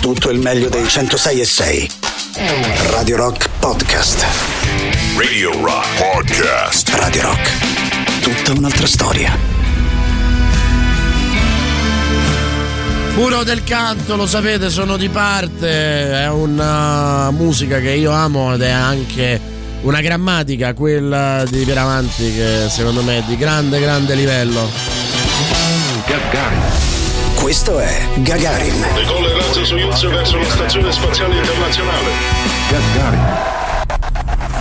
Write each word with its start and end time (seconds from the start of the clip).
tutto 0.00 0.30
il 0.30 0.38
meglio 0.38 0.70
dei 0.70 0.88
106 0.88 1.40
e 1.40 1.44
6. 1.44 1.90
Radio 2.90 3.16
Rock 3.16 3.50
Podcast. 3.58 4.24
Radio 5.16 5.52
Rock 5.62 5.86
Podcast. 5.98 6.88
Radio 6.94 7.22
Rock. 7.22 8.20
Tutta 8.20 8.58
un'altra 8.58 8.86
storia. 8.86 9.36
Muro 13.14 13.42
del 13.44 13.62
canto, 13.62 14.16
lo 14.16 14.26
sapete, 14.26 14.70
sono 14.70 14.96
di 14.96 15.10
parte, 15.10 16.22
è 16.22 16.28
una 16.30 17.30
musica 17.30 17.78
che 17.80 17.90
io 17.90 18.10
amo 18.10 18.54
ed 18.54 18.62
è 18.62 18.70
anche 18.70 19.38
una 19.82 20.00
grammatica, 20.00 20.72
quella 20.72 21.44
di 21.46 21.62
Pieravanti, 21.64 22.34
che 22.34 22.66
secondo 22.70 23.02
me 23.02 23.18
è 23.18 23.22
di 23.26 23.36
grande, 23.36 23.78
grande 23.78 24.14
livello. 24.14 24.70
Gagarin. 26.06 26.89
Questo 27.50 27.80
è 27.80 28.06
Gagarin. 28.18 28.80
Decolla 28.94 29.26
il 29.26 29.34
razzo 29.34 29.64
Soyuz 29.64 30.06
verso 30.06 30.38
la 30.38 30.48
stazione 30.48 30.92
spaziale 30.92 31.36
internazionale. 31.36 32.08
Gagarin. 32.70 33.26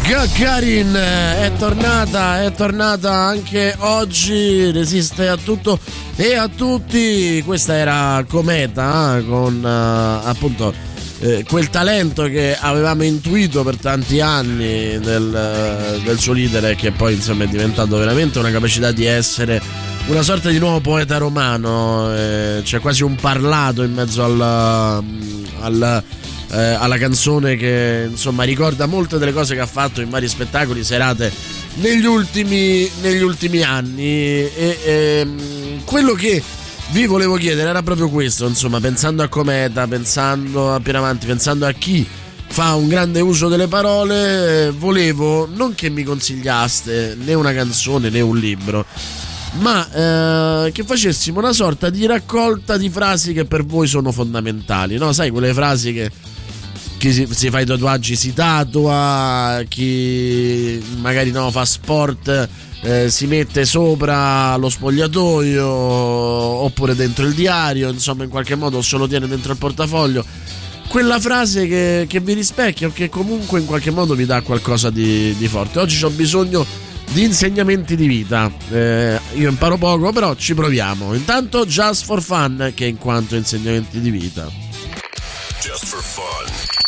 Gagarin 0.08 0.94
è 0.96 1.52
tornata, 1.60 2.44
è 2.44 2.52
tornata 2.52 3.14
anche 3.14 3.76
oggi, 3.78 4.72
resiste 4.72 5.28
a 5.28 5.38
tutto 5.38 5.78
e 6.16 6.34
a 6.34 6.48
tutti. 6.48 7.44
Questa 7.46 7.76
era 7.76 8.26
Cometa 8.28 9.20
eh, 9.20 9.24
con 9.24 9.64
uh, 9.64 10.28
appunto 10.28 10.74
eh, 11.20 11.46
quel 11.48 11.70
talento 11.70 12.24
che 12.24 12.58
avevamo 12.60 13.04
intuito 13.04 13.64
per 13.64 13.78
tanti 13.78 14.20
anni 14.20 14.98
del, 14.98 16.00
del 16.04 16.18
suo 16.18 16.34
leader 16.34 16.66
e 16.66 16.76
che 16.76 16.90
poi 16.90 17.14
insomma 17.14 17.44
è 17.44 17.48
diventato 17.48 17.98
veramente 17.98 18.40
una 18.40 18.50
capacità 18.50 18.92
di 18.92 19.06
essere 19.06 19.62
una 20.10 20.24
sorta 20.24 20.50
di 20.50 20.58
nuovo 20.58 20.80
poeta 20.80 21.18
romano, 21.18 22.12
eh, 22.16 22.62
c'è 22.64 22.80
quasi 22.80 23.04
un 23.04 23.14
parlato 23.16 23.84
in 23.84 23.94
mezzo 23.94 24.24
al, 24.24 24.42
al, 24.42 26.04
eh, 26.50 26.58
alla 26.58 26.98
canzone 26.98 27.56
che 27.56 28.08
insomma 28.10 28.44
ricorda 28.44 28.88
molte 28.88 29.20
delle 29.20 29.32
cose 29.32 29.54
che 29.54 29.62
ha 29.62 29.68
fatto 29.68 30.02
in 30.02 30.10
vari 30.10 30.28
spettacoli, 30.28 30.84
serate 30.84 31.32
negli 31.76 32.06
ultimi, 32.06 32.90
negli 33.02 33.22
ultimi 33.22 33.62
anni. 33.62 34.04
E, 34.04 34.52
e, 34.56 34.80
ehm, 34.84 35.84
quello 35.86 36.14
che 36.14 36.42
vi 36.90 37.06
volevo 37.06 37.36
chiedere 37.36 37.70
era 37.70 37.84
proprio 37.84 38.10
questo, 38.10 38.48
insomma, 38.48 38.80
pensando 38.80 39.22
a 39.22 39.28
Cometa, 39.28 39.88
pensando 39.88 40.74
a 40.74 40.80
Pieravanti, 40.80 41.28
pensando 41.28 41.68
a 41.68 41.72
chi 41.72 42.06
fa 42.48 42.74
un 42.74 42.88
grande 42.88 43.22
uso 43.22 43.48
delle 43.48 43.68
parole, 43.68 44.74
volevo 44.76 45.48
non 45.48 45.76
che 45.76 45.90
mi 45.90 46.04
consigliaste 46.04 47.16
né 47.20 47.36
una 47.36 47.54
canzone 47.54 48.10
né 48.10 48.22
un 48.22 48.38
libro, 48.38 48.86
ma 49.54 50.66
eh, 50.66 50.72
che 50.72 50.84
facessimo 50.84 51.40
una 51.40 51.54
sorta 51.54 51.90
di 51.90 52.06
raccolta 52.06 52.78
di 52.78 52.90
frasi 52.90 53.34
che 53.34 53.46
per 53.46 53.66
voi 53.66 53.88
sono 53.88 54.12
fondamentali, 54.12 54.98
no? 54.98 55.12
Sai, 55.12 55.32
quelle 55.32 55.54
frasi 55.54 55.94
che 55.94 56.12
chi 56.98 57.12
si, 57.12 57.28
si 57.32 57.50
fa 57.50 57.62
i 57.62 57.66
tatuaggi 57.66 58.16
si 58.16 58.34
tatua, 58.34 59.62
chi 59.68 60.84
magari 60.98 61.32
no, 61.32 61.50
fa 61.50 61.66
sport 61.66 62.50
eh, 62.82 63.10
si 63.10 63.26
mette 63.26 63.66
sopra 63.66 64.56
lo 64.58 64.70
spogliatoio 64.70 65.66
oppure 65.68 66.96
dentro 66.96 67.26
il 67.26 67.34
diario, 67.34 67.90
insomma 67.90 68.24
in 68.24 68.30
qualche 68.30 68.56
modo 68.56 68.82
se 68.82 68.98
lo 68.98 69.08
tiene 69.08 69.28
dentro 69.28 69.52
il 69.52 69.58
portafoglio. 69.58 70.24
Quella 70.88 71.20
frase 71.20 71.68
che, 71.68 72.06
che 72.10 72.20
vi 72.20 72.34
rispecchia 72.34 72.88
o 72.88 72.92
che 72.92 73.10
comunque 73.10 73.60
in 73.60 73.66
qualche 73.66 73.92
modo 73.92 74.16
vi 74.16 74.26
dà 74.26 74.42
qualcosa 74.42 74.90
di, 74.90 75.36
di 75.38 75.48
forte. 75.48 75.80
Oggi 75.80 76.04
ho 76.04 76.10
bisogno 76.10 76.66
di 77.12 77.24
insegnamenti 77.24 77.96
di 77.96 78.08
vita. 78.08 78.52
Eh, 78.70 79.20
io 79.34 79.50
imparo 79.50 79.78
poco, 79.78 80.12
però 80.12 80.36
ci 80.36 80.54
proviamo. 80.54 81.14
Intanto 81.14 81.66
Just 81.66 82.06
for 82.06 82.22
Fun, 82.22 82.72
che 82.76 82.86
in 82.86 82.98
quanto 82.98 83.36
insegnamenti 83.36 84.00
di 84.00 84.12
vita. 84.12 84.50
Just 85.62 85.86
for 85.86 86.02
fun. 86.02 86.79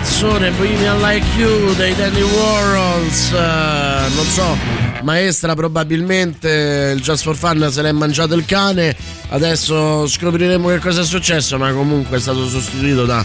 Pezzone, 0.00 0.50
Bohemian 0.52 0.98
Like 1.00 1.26
You 1.36 1.74
dei 1.74 1.94
Danny 1.94 2.22
Warhols. 2.22 3.32
Uh, 3.32 4.14
non 4.14 4.24
so, 4.26 4.56
maestra 5.02 5.54
probabilmente 5.54 6.94
il 6.94 7.02
Just 7.02 7.22
for 7.22 7.36
Fun 7.36 7.68
se 7.70 7.82
l'è 7.82 7.92
mangiato 7.92 8.34
il 8.34 8.46
cane. 8.46 8.96
Adesso 9.28 10.06
scopriremo 10.06 10.68
che 10.68 10.78
cosa 10.78 11.02
è 11.02 11.04
successo, 11.04 11.58
ma 11.58 11.70
comunque 11.72 12.16
è 12.16 12.20
stato 12.20 12.48
sostituito 12.48 13.04
da 13.04 13.24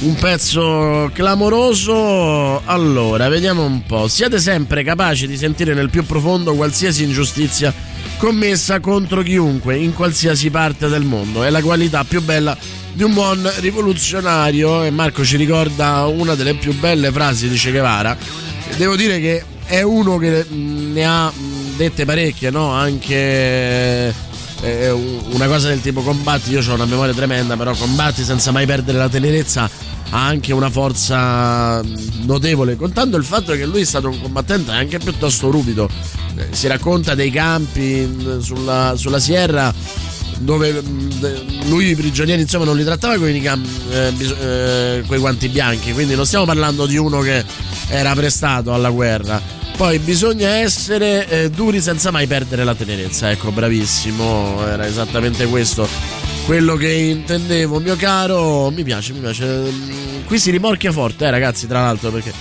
un 0.00 0.14
pezzo 0.14 1.10
clamoroso. 1.12 2.62
Allora, 2.66 3.28
vediamo 3.28 3.64
un 3.64 3.84
po'. 3.84 4.06
Siete 4.06 4.38
sempre 4.38 4.84
capaci 4.84 5.26
di 5.26 5.36
sentire 5.36 5.74
nel 5.74 5.90
più 5.90 6.06
profondo 6.06 6.54
qualsiasi 6.54 7.02
ingiustizia 7.02 7.74
commessa 8.18 8.78
contro 8.78 9.22
chiunque 9.22 9.76
in 9.76 9.92
qualsiasi 9.92 10.50
parte 10.50 10.86
del 10.86 11.02
mondo. 11.02 11.42
È 11.42 11.50
la 11.50 11.60
qualità 11.62 12.04
più 12.04 12.22
bella 12.22 12.56
di 12.92 13.02
un 13.02 13.14
buon 13.14 13.50
rivoluzionario 13.58 14.82
e 14.82 14.90
Marco 14.90 15.24
ci 15.24 15.36
ricorda 15.36 16.04
una 16.06 16.34
delle 16.34 16.54
più 16.54 16.78
belle 16.78 17.10
frasi 17.10 17.48
di 17.48 17.56
Che 17.56 17.70
Guevara. 17.70 18.16
Devo 18.76 18.96
dire 18.96 19.20
che 19.20 19.44
è 19.64 19.82
uno 19.82 20.18
che 20.18 20.44
ne 20.48 21.04
ha 21.04 21.32
dette 21.76 22.04
parecchie, 22.04 22.50
no? 22.50 22.70
Anche 22.70 24.14
eh, 24.62 24.90
una 24.90 25.46
cosa 25.46 25.68
del 25.68 25.80
tipo 25.80 26.02
combatti, 26.02 26.50
io 26.50 26.60
ho 26.68 26.74
una 26.74 26.84
memoria 26.84 27.14
tremenda, 27.14 27.56
però 27.56 27.74
combatti 27.74 28.22
senza 28.22 28.50
mai 28.50 28.66
perdere 28.66 28.98
la 28.98 29.08
tenerezza 29.08 29.68
ha 30.14 30.26
anche 30.26 30.52
una 30.52 30.68
forza 30.68 31.80
notevole, 32.24 32.76
contando 32.76 33.16
il 33.16 33.24
fatto 33.24 33.52
che 33.52 33.64
lui 33.64 33.80
è 33.80 33.84
stato 33.84 34.08
un 34.08 34.20
combattente 34.20 34.70
anche 34.70 34.98
piuttosto 34.98 35.50
ruvido. 35.50 35.88
Eh, 36.36 36.48
si 36.50 36.66
racconta 36.66 37.14
dei 37.14 37.30
campi 37.30 38.38
sulla, 38.40 38.92
sulla 38.96 39.18
Sierra 39.18 39.72
dove 40.42 40.82
lui 41.66 41.90
i 41.90 41.94
prigionieri 41.94 42.42
insomma 42.42 42.64
non 42.64 42.76
li 42.76 42.84
trattava 42.84 43.16
con 43.16 43.28
eh, 43.28 43.42
eh, 43.90 45.02
guanti 45.06 45.48
bianchi, 45.48 45.92
quindi 45.92 46.14
non 46.14 46.26
stiamo 46.26 46.44
parlando 46.44 46.86
di 46.86 46.96
uno 46.96 47.20
che 47.20 47.44
era 47.88 48.12
prestato 48.14 48.72
alla 48.72 48.90
guerra. 48.90 49.40
Poi 49.76 49.98
bisogna 49.98 50.48
essere 50.48 51.28
eh, 51.28 51.50
duri 51.50 51.80
senza 51.80 52.10
mai 52.10 52.26
perdere 52.26 52.62
la 52.62 52.74
tenerezza, 52.74 53.30
ecco, 53.30 53.50
bravissimo, 53.50 54.64
era 54.66 54.86
esattamente 54.86 55.46
questo 55.46 55.88
quello 56.44 56.76
che 56.76 56.90
intendevo, 56.90 57.78
mio 57.78 57.96
caro. 57.96 58.70
Mi 58.70 58.82
piace, 58.82 59.12
mi 59.12 59.20
piace. 59.20 59.72
Qui 60.26 60.38
si 60.38 60.50
rimorchia 60.50 60.92
forte, 60.92 61.24
eh, 61.24 61.30
ragazzi, 61.30 61.66
tra 61.66 61.82
l'altro, 61.82 62.10
perché 62.10 62.32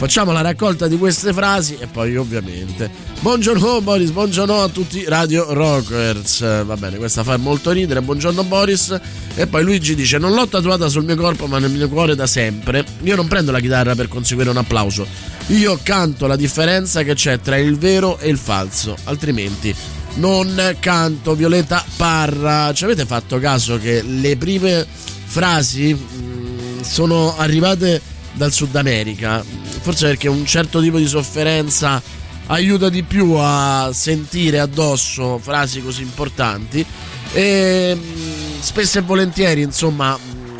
facciamo 0.00 0.32
la 0.32 0.40
raccolta 0.40 0.88
di 0.88 0.96
queste 0.96 1.30
frasi 1.34 1.76
e 1.78 1.86
poi 1.86 2.16
ovviamente 2.16 2.90
buongiorno 3.20 3.82
Boris, 3.82 4.08
buongiorno 4.08 4.62
a 4.62 4.68
tutti 4.68 5.04
Radio 5.04 5.52
Rockers. 5.52 6.64
Va 6.64 6.74
bene, 6.78 6.96
questa 6.96 7.22
fa 7.22 7.36
molto 7.36 7.70
ridere. 7.70 8.00
Buongiorno 8.00 8.42
Boris. 8.44 8.98
E 9.34 9.46
poi 9.46 9.62
Luigi 9.62 9.94
dice: 9.94 10.16
Non 10.16 10.32
l'ho 10.32 10.48
tatuata 10.48 10.88
sul 10.88 11.04
mio 11.04 11.16
corpo, 11.16 11.46
ma 11.46 11.58
nel 11.58 11.70
mio 11.70 11.86
cuore 11.90 12.14
da 12.14 12.26
sempre. 12.26 12.82
Io 13.02 13.14
non 13.14 13.28
prendo 13.28 13.52
la 13.52 13.60
chitarra 13.60 13.94
per 13.94 14.08
conseguire 14.08 14.48
un 14.48 14.56
applauso. 14.56 15.06
Io 15.48 15.78
canto 15.82 16.26
la 16.26 16.36
differenza 16.36 17.02
che 17.02 17.12
c'è 17.12 17.38
tra 17.40 17.58
il 17.58 17.76
vero 17.76 18.18
e 18.18 18.30
il 18.30 18.38
falso, 18.38 18.96
altrimenti 19.04 19.74
non 20.14 20.76
canto. 20.80 21.34
Violetta 21.34 21.84
Parra, 21.96 22.72
ci 22.72 22.84
avete 22.84 23.04
fatto 23.04 23.38
caso 23.38 23.78
che 23.78 24.00
le 24.02 24.38
prime 24.38 24.86
frasi 25.26 25.92
mh, 25.92 26.80
sono 26.84 27.36
arrivate 27.36 28.00
dal 28.32 28.50
Sud 28.50 28.74
America? 28.76 29.44
Forse 29.80 30.06
perché 30.06 30.28
un 30.28 30.44
certo 30.44 30.80
tipo 30.80 30.98
di 30.98 31.06
sofferenza 31.06 32.02
aiuta 32.46 32.88
di 32.88 33.02
più 33.02 33.34
a 33.38 33.90
sentire 33.92 34.58
addosso 34.58 35.38
frasi 35.38 35.82
così 35.82 36.02
importanti 36.02 36.84
e 37.32 37.94
mh, 37.94 38.60
spesso 38.60 38.98
e 38.98 39.02
volentieri, 39.02 39.62
insomma, 39.62 40.18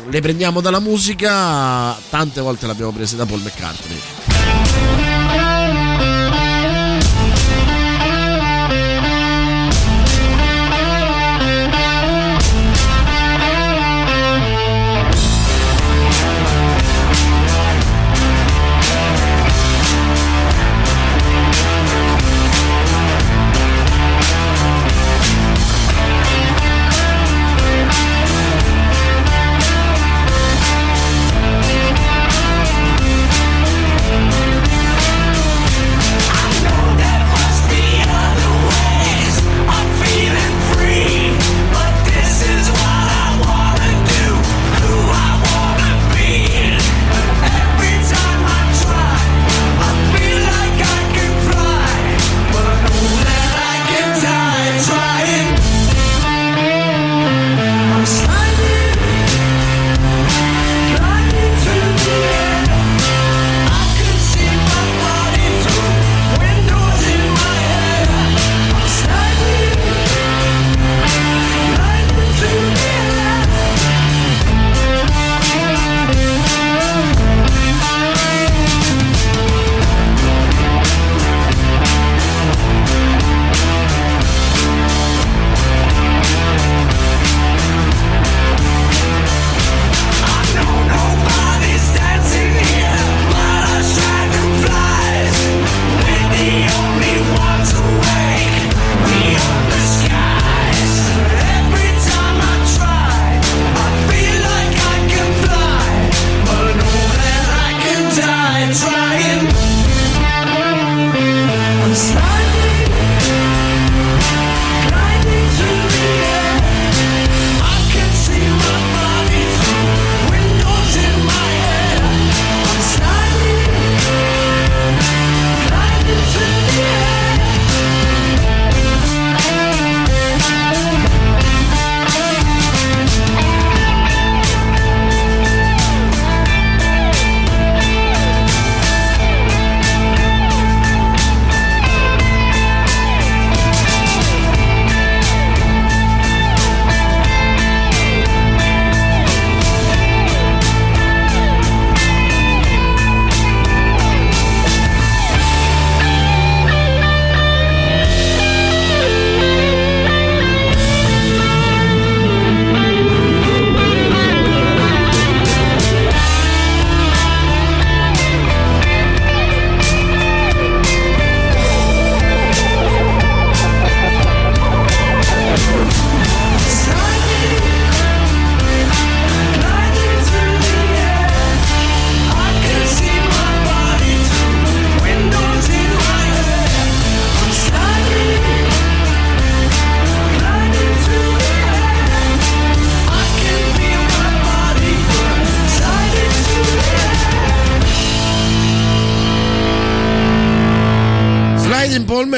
le 0.09 0.21
prendiamo 0.21 0.61
dalla 0.61 0.79
musica, 0.79 1.95
tante 2.09 2.41
volte 2.41 2.65
l'abbiamo 2.67 2.91
presa 2.91 3.15
da 3.15 3.25
Paul 3.25 3.41
McCartney. 3.41 4.30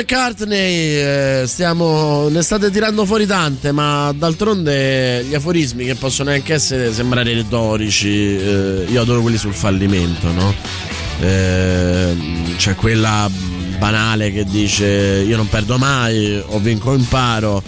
McCartney, 0.03 0.95
eh, 0.95 1.43
stiamo, 1.48 2.27
ne 2.27 2.41
state 2.41 2.69
tirando 2.69 3.05
fuori 3.05 3.25
tante, 3.25 3.72
ma 3.72 4.13
d'altronde 4.13 5.24
gli 5.24 5.33
aforismi 5.33 5.86
che 5.86 5.95
possono 5.95 6.29
anche 6.29 6.53
essere, 6.53 6.91
sembrare 6.91 7.33
retorici, 7.33 8.38
eh, 8.38 8.86
io 8.89 9.01
adoro 9.01 9.22
quelli 9.22 9.38
sul 9.38 9.53
fallimento, 9.53 10.29
no? 10.33 10.53
Eh, 11.22 12.15
c'è 12.57 12.75
quella 12.75 13.29
banale 13.77 14.33
che 14.33 14.43
dice 14.43 14.86
io 14.86 15.38
non 15.38 15.48
perdo 15.48 15.77
mai, 15.77 16.38
o 16.48 16.60
vinco 16.60 16.89
o 16.89 16.95
imparo. 16.95 17.63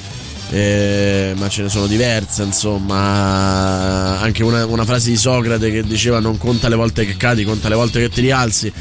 Eh, 0.51 1.33
ma 1.37 1.49
ce 1.49 1.63
ne 1.63 1.69
sono 1.69 1.87
diverse, 1.87 2.43
insomma. 2.43 4.19
Anche 4.19 4.43
una, 4.43 4.65
una 4.65 4.85
frase 4.85 5.09
di 5.09 5.17
Socrate 5.17 5.71
che 5.71 5.83
diceva: 5.83 6.19
Non 6.19 6.37
conta 6.37 6.69
le 6.69 6.75
volte 6.75 7.05
che 7.05 7.17
cadi, 7.17 7.43
conta 7.43 7.67
le 7.67 7.75
volte 7.75 7.99
che 7.99 8.09
ti 8.09 8.21
rialzi 8.21 8.71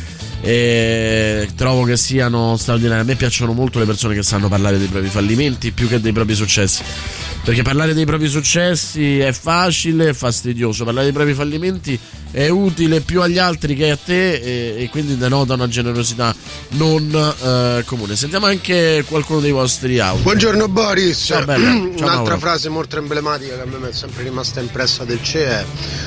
e 0.44 1.48
trovo 1.56 1.84
che 1.84 1.96
siano 1.96 2.56
straordinari. 2.58 3.00
A 3.00 3.04
me 3.04 3.14
piacciono 3.16 3.54
molto 3.54 3.78
le 3.78 3.86
persone 3.86 4.14
che 4.14 4.22
sanno 4.22 4.48
parlare 4.48 4.76
dei 4.76 4.88
propri 4.88 5.08
fallimenti 5.08 5.72
più 5.72 5.88
che 5.88 6.00
dei 6.00 6.12
propri 6.12 6.34
successi. 6.34 6.82
Perché 7.44 7.60
parlare 7.60 7.92
dei 7.92 8.06
propri 8.06 8.26
successi 8.28 9.18
è 9.18 9.30
facile 9.32 10.08
e 10.08 10.14
fastidioso, 10.14 10.84
parlare 10.84 11.04
dei 11.04 11.14
propri 11.14 11.34
fallimenti 11.34 12.00
è 12.30 12.48
utile 12.48 13.02
più 13.02 13.20
agli 13.20 13.36
altri 13.36 13.76
che 13.76 13.90
a 13.90 13.98
te 13.98 14.32
e, 14.36 14.82
e 14.82 14.88
quindi 14.88 15.18
denota 15.18 15.52
una 15.52 15.68
generosità 15.68 16.34
non 16.70 17.12
eh, 17.12 17.82
comune. 17.84 18.16
Sentiamo 18.16 18.46
anche 18.46 19.04
qualcuno 19.06 19.40
dei 19.40 19.50
vostri 19.50 19.98
audio. 19.98 20.22
Buongiorno 20.22 20.68
Boris. 20.68 21.22
Ciao, 21.26 21.44
bella. 21.44 21.66
Ciao, 21.66 21.82
Un'altra 22.00 22.06
Mauro. 22.06 22.38
frase 22.38 22.70
molto 22.70 22.96
emblematica 22.96 23.56
che 23.56 23.60
a 23.60 23.66
me 23.66 23.76
mi 23.76 23.88
è 23.88 23.92
sempre 23.92 24.22
rimasta 24.22 24.60
impressa 24.60 25.04
del 25.04 25.22
CE 25.22 25.46
è 25.46 25.64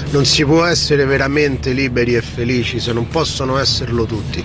non 0.09 0.25
si 0.25 0.43
può 0.43 0.65
essere 0.65 1.05
veramente 1.05 1.71
liberi 1.71 2.15
e 2.15 2.21
felici 2.23 2.79
se 2.79 2.91
non 2.93 3.07
possono 3.09 3.59
esserlo 3.59 4.05
tutti. 4.05 4.43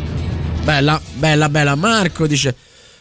Bella, 0.62 1.00
bella, 1.14 1.48
bella. 1.48 1.74
Marco 1.74 2.26
dice. 2.26 2.54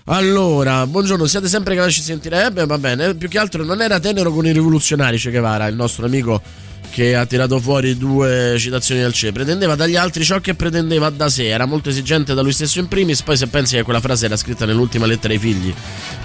Allora, 0.06 0.88
buongiorno, 0.88 1.28
siete 1.28 1.48
sempre 1.48 1.76
capaci 1.76 2.00
di 2.00 2.06
sentire? 2.06 2.48
Eh, 2.48 2.66
va 2.66 2.78
bene. 2.80 3.14
Più 3.14 3.30
che 3.30 3.38
altro 3.38 3.64
non 3.64 3.82
era 3.82 4.00
tenero 4.00 4.32
con 4.32 4.48
i 4.48 4.52
rivoluzionari 4.52 5.20
Che 5.20 5.30
Guevara, 5.30 5.68
il 5.68 5.76
nostro 5.76 6.06
amico 6.08 6.42
che 6.90 7.16
ha 7.16 7.26
tirato 7.26 7.60
fuori 7.60 7.96
due 7.96 8.56
citazioni 8.58 9.00
del 9.00 9.14
CE. 9.14 9.32
Pretendeva 9.32 9.76
dagli 9.76 9.96
altri 9.96 10.24
ciò 10.26 10.40
che 10.40 10.56
pretendeva 10.56 11.12
da 11.12 11.30
sé. 11.30 11.50
Era 11.50 11.66
molto 11.66 11.90
esigente 11.90 12.34
da 12.34 12.42
lui 12.42 12.52
stesso 12.52 12.80
in 12.80 12.88
primis. 12.88 13.22
Poi, 13.22 13.38
se 13.38 13.46
pensi 13.46 13.76
che 13.76 13.84
quella 13.84 14.02
frase 14.02 14.26
era 14.26 14.36
scritta 14.36 14.66
nell'ultima 14.66 15.06
lettera 15.06 15.34
ai 15.34 15.40
figli, 15.40 15.72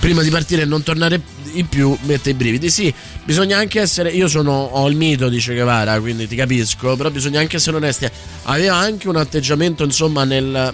prima 0.01 0.23
di 0.23 0.31
partire 0.31 0.63
e 0.63 0.65
non 0.65 0.83
tornare 0.83 1.21
in 1.53 1.69
più, 1.69 1.97
mette 2.05 2.31
i 2.31 2.35
brividi. 2.35 2.71
Sì, 2.71 2.93
bisogna 3.25 3.59
anche 3.59 3.79
essere. 3.79 4.11
Io 4.11 4.27
sono, 4.27 4.53
ho 4.53 4.89
il 4.89 4.97
mito 4.97 5.29
di 5.29 5.39
Che 5.39 5.53
Guevara, 5.53 6.01
quindi 6.01 6.27
ti 6.27 6.35
capisco. 6.35 6.97
Però 6.97 7.11
bisogna 7.11 7.41
anche 7.41 7.57
essere 7.57 7.77
onesti. 7.77 8.09
Aveva 8.45 8.77
anche 8.77 9.07
un 9.07 9.17
atteggiamento, 9.17 9.85
insomma, 9.85 10.25
nel 10.25 10.73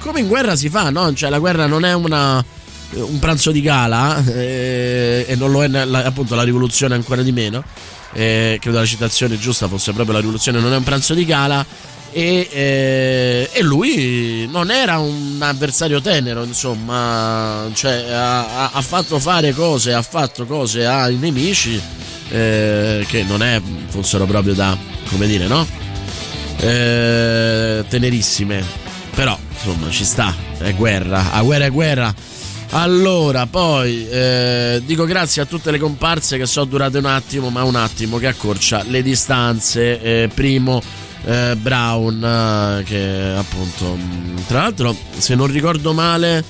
come 0.00 0.20
in 0.20 0.28
guerra 0.28 0.56
si 0.56 0.68
fa, 0.68 0.90
no? 0.90 1.12
Cioè 1.12 1.30
la 1.30 1.38
guerra 1.38 1.66
non 1.66 1.84
è 1.84 1.92
una, 1.94 2.44
un 2.92 3.18
pranzo 3.18 3.50
di 3.50 3.60
gala 3.60 4.24
eh, 4.24 5.24
e 5.28 5.36
non 5.36 5.50
lo 5.50 5.62
è 5.62 5.68
la, 5.68 6.04
appunto 6.04 6.34
la 6.34 6.42
rivoluzione 6.42 6.94
ancora 6.94 7.22
di 7.22 7.32
meno. 7.32 7.62
Eh, 8.12 8.58
credo 8.60 8.78
la 8.78 8.86
citazione 8.86 9.38
giusta 9.38 9.68
fosse 9.68 9.92
proprio 9.92 10.14
la 10.14 10.20
rivoluzione 10.20 10.60
non 10.60 10.72
è 10.72 10.76
un 10.76 10.82
pranzo 10.82 11.12
di 11.12 11.26
gala 11.26 11.64
e, 12.10 12.48
eh, 12.50 13.50
e 13.52 13.62
lui 13.62 14.48
non 14.50 14.70
era 14.70 14.98
un 14.98 15.38
avversario 15.40 16.00
tenero, 16.00 16.42
insomma, 16.42 17.68
cioè, 17.74 18.10
ha, 18.10 18.70
ha 18.70 18.80
fatto 18.80 19.18
fare 19.18 19.52
cose, 19.52 19.92
ha 19.92 20.02
fatto 20.02 20.46
cose 20.46 20.86
ai 20.86 21.16
nemici 21.16 21.80
eh, 22.30 23.04
che 23.06 23.22
non 23.24 23.42
è, 23.42 23.60
fossero 23.88 24.24
proprio 24.24 24.54
da, 24.54 24.76
come 25.10 25.26
dire, 25.26 25.46
no? 25.46 25.66
Eh, 26.60 27.84
tenerissime, 27.88 28.64
però 29.18 29.36
insomma 29.50 29.90
ci 29.90 30.04
sta, 30.04 30.32
è 30.58 30.72
guerra, 30.74 31.32
a 31.32 31.42
guerra 31.42 31.64
è 31.64 31.70
guerra. 31.72 32.14
Allora, 32.70 33.46
poi 33.46 34.08
eh, 34.08 34.80
dico 34.84 35.06
grazie 35.06 35.42
a 35.42 35.44
tutte 35.44 35.72
le 35.72 35.78
comparse 35.80 36.38
che 36.38 36.46
sono 36.46 36.66
durate 36.66 36.98
un 36.98 37.06
attimo, 37.06 37.50
ma 37.50 37.64
un 37.64 37.74
attimo 37.74 38.18
che 38.18 38.28
accorcia 38.28 38.84
le 38.86 39.02
distanze. 39.02 40.00
Eh, 40.00 40.30
primo 40.32 40.80
eh, 41.24 41.56
Brown, 41.56 42.22
eh, 42.22 42.84
che 42.84 43.34
appunto, 43.36 43.96
mh, 43.96 44.46
tra 44.46 44.60
l'altro, 44.60 44.94
se 45.16 45.34
non 45.34 45.48
ricordo 45.48 45.92
male, 45.92 46.44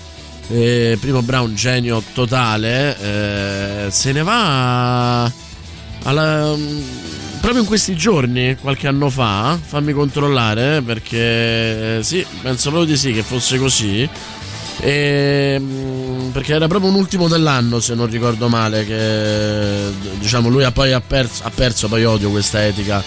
eh, 0.49 0.99
primo 1.01 1.23
Brown, 1.23 1.55
genio 1.55 2.03
totale, 2.13 2.99
eh, 3.87 3.91
se 3.91 4.13
ne 4.13 4.23
va 4.23 5.23
alla, 6.03 6.55
mh, 6.55 6.83
proprio 7.41 7.61
in 7.61 7.67
questi 7.67 7.97
giorni, 7.97 8.57
qualche 8.61 8.87
anno 8.87 9.11
fa. 9.11 9.59
Fammi 9.61 9.93
controllare, 9.93 10.77
eh, 10.77 10.83
perché 10.83 12.03
sì, 12.03 12.25
penso 12.43 12.71
proprio 12.71 12.91
di 12.91 12.97
sì 12.97 13.13
che 13.13 13.23
fosse 13.23 13.59
così. 13.59 14.09
E, 14.81 15.59
mh, 15.59 16.31
perché 16.33 16.55
era 16.55 16.69
proprio 16.69 16.91
un 16.91 16.97
ultimo 16.97 17.27
dell'anno 17.27 17.81
se 17.81 17.95
non 17.97 18.09
ricordo 18.09 18.49
male 18.49 18.87
che 18.87 19.91
diciamo 20.21 20.49
lui 20.49 20.63
ha 20.63 20.71
poi 20.71 20.97
perso, 21.05 21.43
ha 21.43 21.51
perso 21.51 21.89
poi 21.89 22.05
odio 22.05 22.31
questa 22.31 22.65
etica 22.65 23.03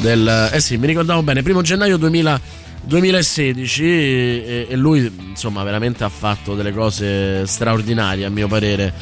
del 0.00 0.50
eh 0.52 0.60
sì 0.60 0.76
mi 0.76 0.86
ricordavo 0.86 1.22
bene 1.22 1.42
primo 1.42 1.62
gennaio 1.62 1.96
2000 1.96 2.40
2016 2.86 3.82
e, 3.84 4.66
e 4.68 4.76
lui 4.76 5.10
insomma 5.30 5.62
veramente 5.64 6.04
ha 6.04 6.08
fatto 6.08 6.54
delle 6.54 6.72
cose 6.72 7.46
straordinarie 7.46 8.24
a 8.24 8.30
mio 8.30 8.46
parere 8.46 8.92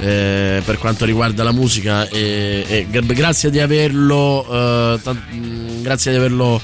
eh, 0.00 0.62
per 0.64 0.78
quanto 0.78 1.04
riguarda 1.04 1.42
la 1.42 1.52
musica 1.52 2.08
e, 2.08 2.64
e 2.68 2.86
gra- 2.90 3.00
grazie 3.02 3.50
di 3.50 3.58
averlo 3.60 4.44
eh, 4.48 5.00
tan- 5.02 5.16
mh, 5.30 5.82
grazie 5.82 6.12
di 6.12 6.16
averlo 6.18 6.60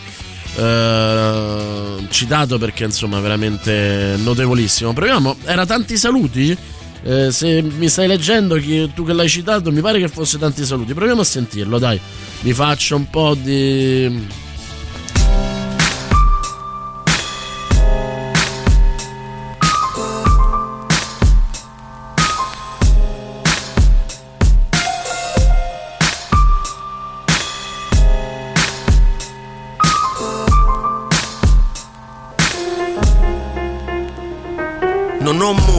eh, 0.57 2.07
citato 2.11 2.59
perché 2.59 2.85
insomma 2.85 3.21
veramente 3.21 4.15
notevolissimo. 4.19 4.93
Proviamo 4.93 5.37
era 5.45 5.67
tanti 5.67 5.97
saluti? 5.97 6.57
Eh, 7.05 7.31
se 7.31 7.63
mi 7.63 7.89
stai 7.89 8.09
leggendo 8.09 8.57
chi- 8.57 8.91
tu 8.95 9.05
che 9.05 9.13
l'hai 9.13 9.29
citato 9.29 9.71
mi 9.71 9.81
pare 9.81 9.99
che 10.01 10.09
fosse 10.09 10.39
tanti 10.39 10.65
saluti. 10.65 10.95
Proviamo 10.95 11.21
a 11.21 11.25
sentirlo 11.25 11.79
dai. 11.79 11.99
Vi 12.41 12.53
faccio 12.53 12.97
un 12.97 13.09
po' 13.11 13.35
di 13.35 14.27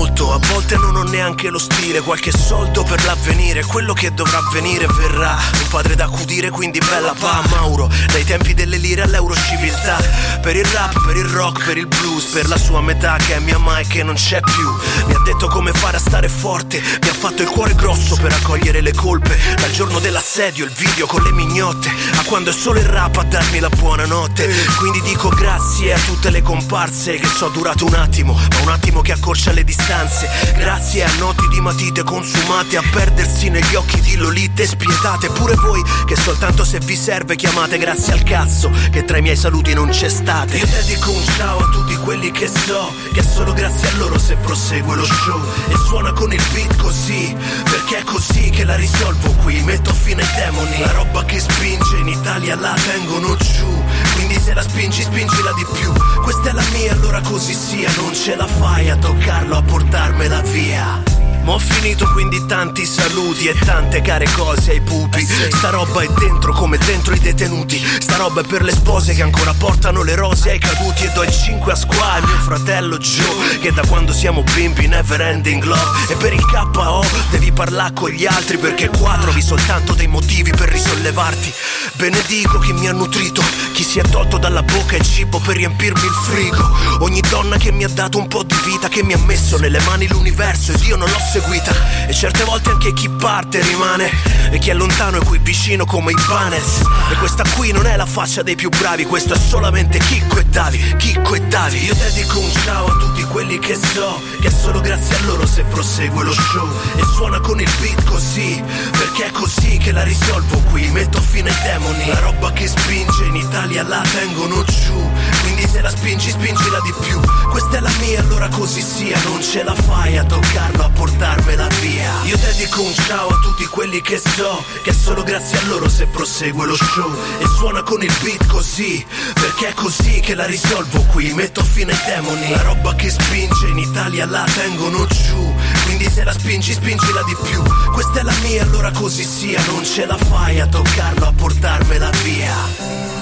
Non 0.10 0.18
ho 0.18 0.26
molto, 0.26 0.29
a 0.42 0.54
volte 0.54 0.78
non 0.78 0.96
ho 0.96 1.04
neanche 1.04 1.50
lo 1.50 1.60
stile, 1.60 2.02
qualche 2.02 2.32
soldo 2.32 2.84
per 2.84 3.04
l'avvenire, 3.04 3.64
quello 3.66 3.94
che 3.94 4.14
dovrà 4.14 4.38
avvenire 4.38 4.88
verrà. 4.88 5.38
Un 5.62 5.68
padre 5.70 5.96
da 5.96 6.06
accudire, 6.06 6.50
quindi 6.50 6.80
bella 6.80 7.14
pa 7.18 7.42
Mauro, 7.50 7.90
dai 8.12 8.24
tempi 8.24 8.54
delle 8.54 8.78
lire 8.78 9.02
all'euro 9.02 9.36
civiltà. 9.36 9.98
Per 10.42 10.56
il 10.56 10.66
rap, 10.66 11.06
per 11.06 11.18
il 11.18 11.26
rock, 11.26 11.66
per 11.66 11.78
il 11.78 11.88
blues, 11.88 12.26
per 12.26 12.48
la 12.48 12.58
sua 12.58 12.82
metà 12.82 13.18
che 13.18 13.36
è 13.36 13.40
mia 13.40 13.58
mai 13.58 13.86
che 13.86 14.04
non 14.04 14.16
c'è 14.16 14.40
più. 14.40 14.70
Mi 15.08 15.14
ha 15.14 15.20
detto 15.20 15.48
come 15.48 15.74
fare 15.74 15.98
a 15.98 16.00
stare 16.00 16.30
forte, 16.30 16.80
mi 16.80 17.10
ha 17.10 17.14
fatto 17.14 17.42
il 17.42 17.50
cuore 17.50 17.76
grosso 17.76 18.16
per 18.16 18.32
accogliere 18.32 18.82
le 18.82 18.94
colpe. 18.94 19.38
Dal 19.56 19.72
giorno 19.72 20.00
dell'assedio, 20.00 20.64
il 20.66 20.72
video 20.72 21.06
con 21.06 21.22
le 21.24 21.32
mignotte, 21.32 21.90
a 21.90 22.24
quando 22.24 22.52
è 22.52 22.54
solo 22.54 22.80
il 22.80 22.86
rap 22.86 23.18
a 23.18 23.24
darmi 23.24 23.60
la 23.60 23.70
buonanotte. 23.70 24.48
Quindi 24.78 25.02
dico 25.02 25.30
grazie 25.30 25.94
a 25.94 26.00
tutte 26.00 26.30
le 26.30 26.42
comparse 26.42 27.16
che 27.16 27.28
so 27.28 27.50
durato 27.50 27.86
un 27.86 27.96
attimo, 27.96 28.34
ma 28.34 28.60
un 28.62 28.70
attimo 28.70 29.02
che 29.02 29.12
accorcia 29.12 29.52
le 29.52 29.64
distanze. 29.64 30.29
Grazie 30.58 31.04
a 31.04 31.12
notti 31.18 31.48
di 31.48 31.60
matite 31.62 32.04
consumate, 32.04 32.78
a 32.78 32.84
perdersi 32.92 33.50
negli 33.50 33.76
occhi 33.76 34.00
di 34.02 34.16
lolite 34.16 34.66
spietate. 34.66 35.30
Pure 35.30 35.56
voi 35.56 35.82
che 36.06 36.16
soltanto 36.16 36.64
se 36.64 36.80
vi 36.80 36.96
serve 36.96 37.36
chiamate 37.36 37.78
grazie 37.78 38.14
al 38.14 38.24
cazzo, 38.24 38.70
che 38.92 39.06
tra 39.06 39.18
i 39.18 39.22
miei 39.22 39.36
saluti 39.36 39.74
non 39.74 39.90
c'è 39.90 40.10
state. 40.10 40.58
Io 40.58 40.66
dedico 40.66 41.12
un 41.12 41.24
ciao 41.38 41.60
a 41.60 41.70
tutti 41.70 41.96
quelli 41.96 42.32
che 42.32 42.48
so, 42.48 42.94
che 43.14 43.22
è 43.22 43.24
solo 43.24 43.54
grazie 43.54 43.88
a 43.88 43.96
loro 43.96 44.20
se 44.20 44.36
prosegue 44.36 44.96
lo 44.96 45.06
show. 45.06 45.42
E 45.70 45.76
suona 45.88 46.12
con 46.12 46.32
il 46.32 46.44
beat 46.54 46.76
così, 46.76 47.36
perché 47.64 48.00
è 48.00 48.04
così 48.04 48.50
che 48.50 48.64
la 48.64 48.76
risolvo 48.76 49.32
qui. 49.42 49.62
Metto 49.64 49.94
fine 49.94 50.22
ai 50.22 50.36
demoni, 50.36 50.80
la 50.80 50.92
roba 50.92 51.24
che 51.26 51.40
spinge 51.40 51.98
in 51.98 52.08
Italia 52.08 52.56
la 52.56 52.76
tengono 52.76 53.36
giù. 53.38 53.84
Quindi 54.16 54.40
se 54.40 54.54
la 54.54 54.62
spingi, 54.62 55.02
spingila 55.02 55.54
di 55.54 55.66
più. 55.74 55.92
Questa 56.22 56.50
è 56.50 56.52
la 56.52 56.64
mia, 56.74 56.92
allora 56.92 57.22
così 57.22 57.54
sia. 57.54 57.90
Non 57.96 58.14
ce 58.14 58.36
la 58.36 58.48
fai 58.48 58.90
a 58.90 58.98
toccarlo, 58.98 59.58
a 59.58 59.62
portarmela 59.62 60.19
via. 60.20 61.19
Ho 61.50 61.58
finito 61.58 62.08
quindi 62.12 62.46
tanti 62.46 62.86
saluti 62.86 63.48
e 63.48 63.58
tante 63.58 64.02
care 64.02 64.30
cose 64.34 64.70
ai 64.70 64.82
pupi. 64.82 65.26
Sta 65.26 65.72
roba 65.72 66.04
è 66.04 66.08
dentro 66.20 66.54
come 66.54 66.78
dentro 66.78 67.16
i 67.16 67.20
detenuti. 67.20 67.84
Sta 68.00 68.18
roba 68.18 68.42
è 68.42 68.44
per 68.44 68.62
le 68.62 68.72
spose 68.72 69.16
che 69.16 69.24
ancora 69.24 69.56
portano 69.56 70.04
le 70.04 70.14
rose 70.14 70.52
ai 70.52 70.60
caduti. 70.60 71.06
E 71.06 71.12
do 71.12 71.24
il 71.24 71.32
5 71.32 71.72
a 71.72 71.76
squad, 71.76 72.24
mio 72.24 72.38
fratello 72.38 73.00
Joe 73.00 73.58
Che 73.60 73.72
da 73.72 73.82
quando 73.88 74.14
siamo 74.14 74.44
bimbi 74.54 74.86
never 74.86 75.22
ending 75.22 75.64
love. 75.64 75.98
E 76.08 76.16
per 76.18 76.34
il 76.34 76.46
KO 76.46 77.04
devi 77.32 77.52
parlare 77.52 77.94
con 77.94 78.12
gli 78.12 78.28
altri 78.28 78.58
Perché 78.60 78.90
qua 78.90 79.18
trovi 79.20 79.42
soltanto 79.42 79.94
dei 79.94 80.08
motivi 80.08 80.52
per 80.52 80.70
risollevarti. 80.70 81.52
Benedico 81.96 82.60
chi 82.60 82.74
mi 82.74 82.88
ha 82.88 82.94
nutrito, 82.94 83.42
chi 83.74 83.84
si 83.84 84.00
è 84.00 84.04
tolto 84.04 84.38
dalla 84.38 84.64
bocca 84.64 84.96
il 84.96 85.04
cibo 85.04 85.40
per 85.40 85.56
riempirmi 85.56 86.06
il 86.06 86.14
frigo. 86.24 86.78
Ogni 87.00 87.22
donna 87.28 87.58
che 87.58 87.72
mi 87.72 87.84
ha 87.84 87.90
dato 87.90 88.18
un 88.18 88.28
po' 88.28 88.44
di 88.44 88.56
vita, 88.64 88.88
che 88.88 89.04
mi 89.04 89.14
ha 89.14 89.18
messo 89.18 89.58
nelle 89.58 89.82
mani 89.82 90.08
l'universo 90.08 90.72
ed 90.72 90.82
io 90.84 90.96
non 90.96 91.10
l'ho 91.10 91.20
seguita. 91.40 92.08
E 92.08 92.14
certe 92.14 92.44
volte 92.44 92.70
anche 92.70 92.94
chi 92.94 93.10
parte 93.10 93.62
rimane, 93.62 94.10
e 94.52 94.58
chi 94.58 94.70
è 94.70 94.74
lontano 94.74 95.22
è 95.22 95.26
qui 95.26 95.40
vicino 95.40 95.86
come 95.86 96.12
i 96.12 96.16
Banes. 96.28 96.82
E 97.12 97.16
questa 97.16 97.44
qui 97.56 97.72
non 97.72 97.86
è 97.86 97.96
la 97.96 98.06
faccia 98.06 98.42
dei 98.42 98.56
più 98.56 98.70
bravi, 98.70 99.06
questo 99.06 99.34
è 99.34 99.38
solamente 99.38 100.00
Chicco 100.00 100.40
e 100.40 100.46
Davi, 100.46 100.96
Chicco 100.98 101.36
e 101.36 101.42
Davi. 101.42 101.86
Io 101.86 101.94
dedico 101.94 102.40
un 102.40 102.52
ciao 102.64 102.88
a 102.88 102.98
tutti 102.98 103.24
quelli 103.24 103.60
che 103.60 103.76
so, 103.76 104.22
che 104.42 104.48
è 104.48 104.52
solo 104.52 104.82
grazie 104.82 105.16
a 105.16 105.20
loro 105.26 105.46
se 105.46 105.64
prosegue 105.64 106.24
lo 106.24 106.34
show. 106.34 106.68
E 106.96 107.04
suona 107.14 107.40
con 107.40 107.60
il 107.60 107.70
beat 107.80 108.04
così, 108.06 108.62
perché 108.92 109.28
è 109.28 109.32
così 109.32 109.78
che 109.78 109.92
la 109.92 110.04
risolvo 110.04 110.58
qui. 110.72 110.88
Metto 110.90 111.22
fine 111.22 111.50
ai 111.50 111.62
demoni, 111.64 112.06
la 112.08 112.20
roba 112.20 112.52
che 112.52 112.68
spinge 112.68 113.26
in 113.26 113.36
Italia 113.36 113.84
la 113.84 114.02
tengono 114.02 114.64
giù. 114.64 115.12
Quindi 115.42 115.68
se 115.68 115.82
la 115.82 115.90
spingi, 115.90 116.32
spingila 116.32 116.80
di 116.82 116.94
più. 117.02 117.20
Questa 117.50 117.78
è 117.78 117.80
la 117.80 117.92
mia, 118.00 118.20
allora 118.20 118.48
così 118.50 118.82
sia. 118.82 119.18
Non 119.26 119.42
ce 119.44 119.64
la 119.64 119.76
fai 119.76 120.18
a 120.18 120.24
toccarlo, 120.24 120.84
a 120.84 120.90
portarmela 121.30 121.68
via. 121.82 122.24
Io 122.24 122.38
dedico 122.38 122.82
un 122.82 122.94
ciao 122.94 123.28
a 123.28 123.40
tutti 123.40 123.66
quelli 123.66 124.02
che 124.02 124.18
so, 124.18 124.64
che 124.84 124.90
è 124.90 124.94
solo 124.94 125.24
grazie 125.24 125.60
a 125.60 125.66
loro 125.66 125.88
se 125.88 126.08
prosegue 126.08 126.66
lo 126.66 126.76
show. 126.76 127.14
E 127.40 127.46
suona 127.56 127.84
con 127.84 128.02
il 128.02 128.12
beat 128.24 128.48
così, 128.48 129.06
perché 129.34 129.70
è 129.70 129.74
così 129.74 130.20
che 130.22 130.34
la 130.34 130.46
risolvo 130.46 131.04
qui. 131.12 131.34
Metto 131.34 131.64
fine 131.64 131.92
ai 131.92 132.00
demoni, 132.06 132.50
la 132.50 132.62
roba 132.64 132.96
che 132.96 133.10
spinge 133.10 133.68
in 133.68 133.78
Italia 133.78 134.26
la 134.26 134.46
tengono 134.54 135.06
giù. 135.06 135.54
Quindi 135.86 136.10
se 136.10 136.24
la 136.24 136.34
spingi, 136.34 136.74
spingila 136.74 137.22
di 137.24 137.36
più. 137.44 137.62
Questa 137.92 138.20
è 138.20 138.24
la 138.24 138.36
mia, 138.42 138.64
allora 138.64 138.92
così 138.92 139.24
sia. 139.24 139.62
Non 139.68 139.86
ce 139.86 140.06
la 140.06 140.18
fai 140.18 140.60
a 140.60 140.68
toccarlo, 140.68 141.28
a 141.28 141.34
portarmela 141.34 142.10
via. 142.24 143.19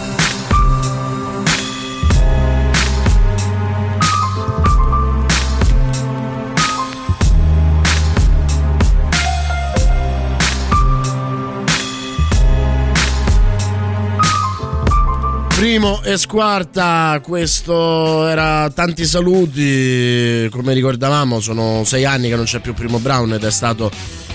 Primo 15.57 16.03
e 16.03 16.17
squarta, 16.17 17.19
questo 17.23 18.27
era 18.27 18.69
tanti 18.69 19.07
saluti, 19.07 20.47
come 20.51 20.71
ricordavamo 20.75 21.39
sono 21.39 21.83
sei 21.83 22.05
anni 22.05 22.29
che 22.29 22.35
non 22.35 22.45
c'è 22.45 22.59
più 22.59 22.75
Primo 22.75 22.99
Brown 22.99 23.33
ed 23.33 23.43
è 23.43 23.49
stato 23.49 23.89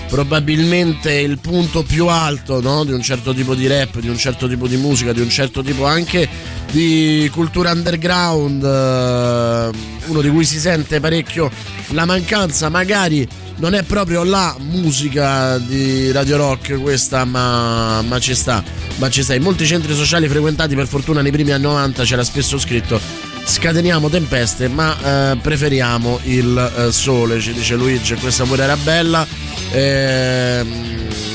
probabilmente 0.09 1.13
il 1.13 1.39
punto 1.39 1.83
più 1.83 2.07
alto 2.07 2.59
no? 2.59 2.83
di 2.83 2.91
un 2.91 3.01
certo 3.01 3.33
tipo 3.33 3.55
di 3.55 3.67
rap, 3.67 3.99
di 3.99 4.09
un 4.09 4.17
certo 4.17 4.49
tipo 4.49 4.67
di 4.67 4.75
musica, 4.75 5.13
di 5.13 5.21
un 5.21 5.29
certo 5.29 5.63
tipo 5.63 5.85
anche 5.85 6.27
di 6.69 7.29
cultura 7.31 7.71
underground, 7.71 8.61
eh, 8.61 9.69
uno 10.07 10.21
di 10.21 10.29
cui 10.29 10.43
si 10.43 10.59
sente 10.59 10.99
parecchio 10.99 11.49
la 11.91 12.03
mancanza, 12.03 12.67
magari 12.67 13.25
non 13.57 13.73
è 13.73 13.83
proprio 13.83 14.23
la 14.23 14.55
musica 14.59 15.57
di 15.57 16.11
Radio 16.11 16.37
Rock 16.37 16.79
questa, 16.79 17.25
ma, 17.25 18.01
ma 18.01 18.19
ci 18.19 18.33
sta. 18.35 18.63
Ma 18.97 19.09
ci 19.09 19.23
sta. 19.23 19.33
In 19.33 19.41
molti 19.41 19.65
centri 19.65 19.93
sociali 19.93 20.27
frequentati 20.27 20.75
per 20.75 20.87
fortuna 20.87 21.21
nei 21.21 21.31
primi 21.31 21.51
anni 21.51 21.63
90 21.63 22.03
c'era 22.03 22.23
spesso 22.23 22.57
scritto 22.57 23.31
scateniamo 23.45 24.09
tempeste 24.09 24.69
ma 24.69 25.31
eh, 25.31 25.37
preferiamo 25.37 26.19
il 26.23 26.73
eh, 26.77 26.91
sole 26.93 27.41
ci 27.41 27.51
dice 27.51 27.75
Luigi 27.75 28.15
questa 28.15 28.45
pure 28.45 28.63
era 28.63 28.77
bella 28.77 29.27
eh, 29.71 30.65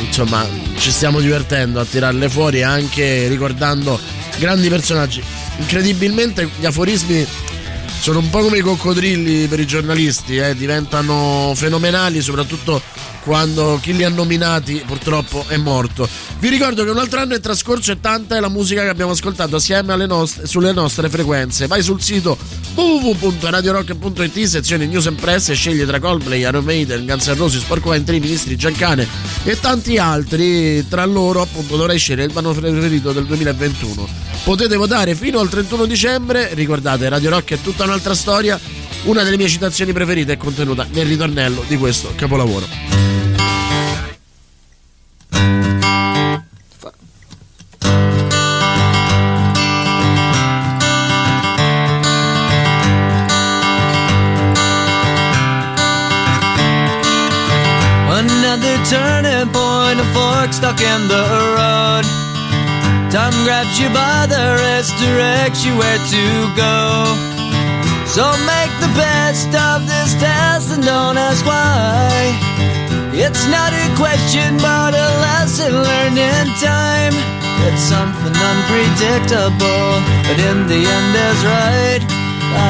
insomma 0.06 0.46
ci 0.78 0.90
stiamo 0.90 1.20
divertendo 1.20 1.80
a 1.80 1.84
tirarle 1.84 2.30
fuori 2.30 2.62
anche 2.62 3.28
ricordando 3.28 4.00
grandi 4.38 4.68
personaggi 4.70 5.22
incredibilmente 5.58 6.48
gli 6.58 6.64
aforismi 6.64 7.26
sono 8.00 8.20
un 8.20 8.30
po' 8.30 8.40
come 8.40 8.58
i 8.58 8.62
coccodrilli 8.62 9.48
per 9.48 9.60
i 9.60 9.66
giornalisti, 9.66 10.36
eh, 10.36 10.54
diventano 10.54 11.52
fenomenali 11.54 12.20
soprattutto 12.20 12.80
quando 13.28 13.78
chi 13.82 13.94
li 13.94 14.04
ha 14.04 14.08
nominati 14.08 14.82
purtroppo 14.86 15.44
è 15.48 15.58
morto. 15.58 16.08
Vi 16.38 16.48
ricordo 16.48 16.82
che 16.82 16.88
un 16.88 16.96
altro 16.96 17.20
anno 17.20 17.34
è 17.34 17.40
trascorso 17.40 17.92
e 17.92 18.00
tanta 18.00 18.38
è 18.38 18.40
la 18.40 18.48
musica 18.48 18.80
che 18.80 18.88
abbiamo 18.88 19.10
ascoltato 19.10 19.56
assieme 19.56 20.06
nostre, 20.06 20.46
sulle 20.46 20.72
nostre 20.72 21.10
frequenze. 21.10 21.66
Vai 21.66 21.82
sul 21.82 22.00
sito 22.00 22.38
www.radiorock.it, 22.72 24.44
sezione 24.44 24.86
News 24.86 25.08
and 25.08 25.20
Press 25.20 25.50
e 25.50 25.54
scegli 25.54 25.84
tra 25.84 26.00
Coldplay, 26.00 26.40
Iron 26.40 26.64
Maiden, 26.64 27.04
Guns 27.04 27.26
N' 27.26 27.36
Roses, 27.36 27.64
Porcupine 27.64 28.02
Tree, 28.02 28.18
Ministri, 28.18 28.56
Giancane 28.56 29.06
e 29.44 29.60
tanti 29.60 29.98
altri. 29.98 30.88
Tra 30.88 31.04
loro 31.04 31.42
appunto 31.42 31.76
dovrai 31.76 31.98
scegliere 31.98 32.24
il 32.24 32.32
brano 32.32 32.54
preferito 32.54 33.12
del 33.12 33.26
2021. 33.26 34.08
Potete 34.42 34.76
votare 34.76 35.14
fino 35.14 35.38
al 35.38 35.50
31 35.50 35.84
dicembre, 35.84 36.54
ricordate 36.54 37.06
Radio 37.10 37.28
Rock 37.28 37.52
è 37.52 37.60
tutta 37.60 37.84
un'altra 37.84 38.14
storia. 38.14 38.58
Una 39.04 39.22
delle 39.22 39.36
mie 39.36 39.48
citazioni 39.48 39.92
preferite 39.92 40.34
è 40.34 40.36
contenuta 40.36 40.86
nel 40.90 41.06
ritornello 41.06 41.64
di 41.66 41.76
questo 41.76 42.12
capolavoro. 42.14 42.98
turning 58.88 59.52
point, 59.52 60.00
a 60.00 60.04
fork 60.14 60.50
stuck 60.52 60.80
in 60.80 61.08
the 61.08 61.24
road. 61.56 62.04
Time 63.12 63.36
grabs 63.44 63.78
you 63.78 63.88
by 63.90 64.26
the 64.26 64.56
wrist, 64.56 64.96
directs 64.96 65.64
you 65.64 65.76
where 65.76 65.98
to 66.08 66.24
go. 66.56 67.04
So 68.06 68.24
make 68.46 68.77
best 68.98 69.54
of 69.54 69.86
this 69.86 70.10
test 70.18 70.74
and 70.74 70.82
don't 70.82 71.16
ask 71.16 71.46
why. 71.46 72.34
It's 73.14 73.46
not 73.46 73.70
a 73.72 73.86
question, 73.94 74.58
but 74.58 74.92
a 74.94 75.08
lesson 75.26 75.72
learned 75.72 76.18
in 76.18 76.46
time. 76.58 77.14
It's 77.66 77.82
something 77.94 78.34
unpredictable, 78.50 79.90
but 80.26 80.38
in 80.50 80.58
the 80.70 80.80
end 80.96 81.12
is 81.28 81.40
right. 81.56 82.02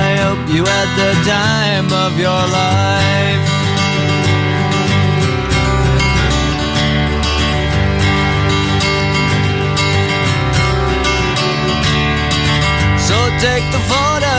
I 0.04 0.08
hope 0.22 0.42
you 0.54 0.64
had 0.64 0.88
the 1.02 1.12
time 1.24 1.88
of 2.04 2.18
your 2.18 2.42
life. 2.60 3.44
So 13.08 13.16
take 13.40 13.64
the 13.72 13.82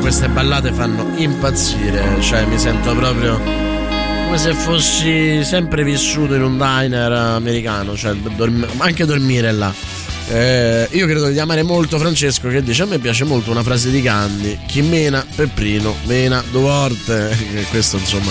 Queste 0.00 0.28
ballate 0.28 0.72
fanno 0.72 1.12
impazzire, 1.16 2.20
cioè 2.20 2.44
mi 2.46 2.58
sento 2.58 2.94
proprio 2.94 3.38
come 4.24 4.38
se 4.38 4.54
fossi 4.54 5.44
sempre 5.44 5.84
vissuto 5.84 6.34
in 6.34 6.42
un 6.42 6.56
diner 6.56 7.12
americano, 7.12 7.96
cioè 7.96 8.14
dorm- 8.14 8.66
anche 8.78 9.04
dormire 9.04 9.52
là. 9.52 9.72
Eh, 10.28 10.88
io 10.92 11.06
credo 11.06 11.28
di 11.28 11.38
amare 11.38 11.62
molto 11.62 11.98
Francesco 11.98 12.48
che 12.48 12.62
dice 12.62 12.82
a 12.82 12.86
me 12.86 12.98
piace 12.98 13.24
molto 13.24 13.50
una 13.50 13.62
frase 13.62 13.90
di 13.90 14.00
Gandhi, 14.00 14.58
chi 14.66 14.82
mena 14.82 15.24
Pepprino 15.34 15.94
mena 16.04 16.42
due 16.50 16.60
volte, 16.60 17.36
questo 17.70 17.96
insomma 17.96 18.30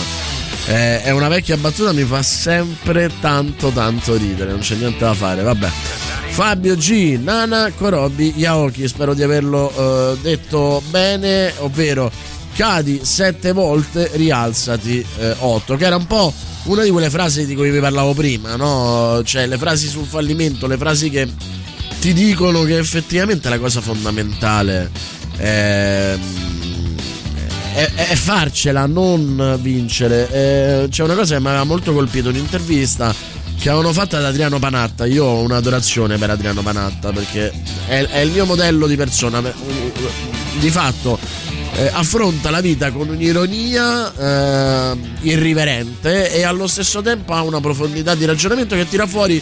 eh, 0.67 1.01
è 1.01 1.09
una 1.11 1.27
vecchia 1.27 1.57
battuta, 1.57 1.91
mi 1.91 2.03
fa 2.03 2.21
sempre 2.21 3.11
tanto 3.19 3.69
tanto 3.69 4.15
ridere, 4.15 4.51
non 4.51 4.59
c'è 4.59 4.75
niente 4.75 5.03
da 5.03 5.13
fare, 5.13 5.41
vabbè. 5.41 5.69
Fabio 6.39 6.77
G, 6.77 7.19
Nana 7.21 7.69
Corobi 7.75 8.31
Yaoki, 8.37 8.87
spero 8.87 9.13
di 9.13 9.21
averlo 9.23 9.69
eh, 9.75 10.17
detto 10.21 10.81
bene, 10.89 11.51
ovvero 11.57 12.09
cadi 12.55 13.01
sette 13.03 13.51
volte, 13.51 14.09
rialzati 14.13 15.05
eh, 15.17 15.35
otto, 15.39 15.75
che 15.75 15.85
era 15.85 15.97
un 15.97 16.07
po' 16.07 16.33
una 16.63 16.83
di 16.83 16.91
quelle 16.91 17.09
frasi 17.09 17.45
di 17.45 17.55
cui 17.55 17.69
vi 17.71 17.81
parlavo 17.81 18.13
prima, 18.13 18.55
no? 18.55 19.21
Cioè 19.21 19.47
le 19.47 19.57
frasi 19.57 19.89
sul 19.89 20.05
fallimento, 20.05 20.65
le 20.65 20.77
frasi 20.77 21.09
che 21.09 21.27
ti 21.99 22.13
dicono 22.13 22.63
che 22.63 22.77
effettivamente 22.77 23.49
la 23.49 23.59
cosa 23.59 23.81
fondamentale 23.81 24.89
è, 25.35 26.17
è, 27.73 28.15
farcela, 28.15 28.85
non 28.85 29.57
vincere. 29.61 30.29
Eh, 30.31 30.87
c'è 30.89 31.03
una 31.03 31.15
cosa 31.15 31.35
che 31.35 31.41
mi 31.41 31.47
aveva 31.47 31.65
molto 31.65 31.91
colpito, 31.91 32.29
un'intervista 32.29 33.13
che 33.59 33.69
avevano 33.69 33.91
fatto 33.93 34.15
ad 34.15 34.23
Adriano 34.23 34.57
Panatta. 34.57 35.05
Io 35.05 35.25
ho 35.25 35.41
un'adorazione 35.41 36.17
per 36.17 36.29
Adriano 36.29 36.61
Panatta 36.61 37.11
perché 37.11 37.51
è, 37.87 38.05
è 38.05 38.19
il 38.19 38.31
mio 38.31 38.45
modello 38.45 38.87
di 38.87 38.95
persona. 38.95 39.41
Di 39.41 40.69
fatto 40.69 41.19
eh, 41.75 41.89
affronta 41.91 42.49
la 42.49 42.61
vita 42.61 42.91
con 42.91 43.09
un'ironia 43.09 44.13
eh, 44.91 44.97
irriverente 45.21 46.33
e 46.33 46.43
allo 46.43 46.67
stesso 46.67 47.01
tempo 47.01 47.33
ha 47.33 47.41
una 47.43 47.59
profondità 47.59 48.15
di 48.15 48.25
ragionamento 48.25 48.75
che 48.75 48.87
tira 48.87 49.05
fuori 49.05 49.41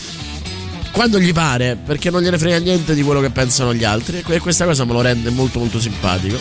quando 0.91 1.19
gli 1.19 1.31
pare, 1.31 1.77
perché 1.83 2.09
non 2.09 2.23
gliene 2.23 2.39
frega 2.39 2.57
niente 2.57 2.95
di 2.95 3.03
quello 3.03 3.21
che 3.21 3.29
pensano 3.29 3.71
gli 3.71 3.83
altri 3.83 4.23
e 4.25 4.39
questa 4.39 4.65
cosa 4.65 4.83
me 4.83 4.93
lo 4.93 5.01
rende 5.01 5.29
molto 5.29 5.59
molto 5.59 5.79
simpatico 5.79 6.37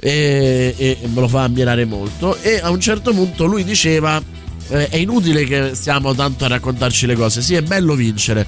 e, 0.00 0.74
e 0.76 0.98
me 1.12 1.20
lo 1.20 1.28
fa 1.28 1.44
ammirare 1.44 1.84
molto 1.84 2.36
e 2.42 2.60
a 2.60 2.70
un 2.70 2.80
certo 2.80 3.12
punto 3.12 3.44
lui 3.44 3.62
diceva 3.62 4.20
eh, 4.68 4.88
è 4.88 4.96
inutile 4.96 5.44
che 5.44 5.72
stiamo 5.74 6.14
tanto 6.14 6.44
a 6.44 6.48
raccontarci 6.48 7.06
le 7.06 7.14
cose, 7.14 7.42
sì 7.42 7.54
è 7.54 7.62
bello 7.62 7.94
vincere, 7.94 8.46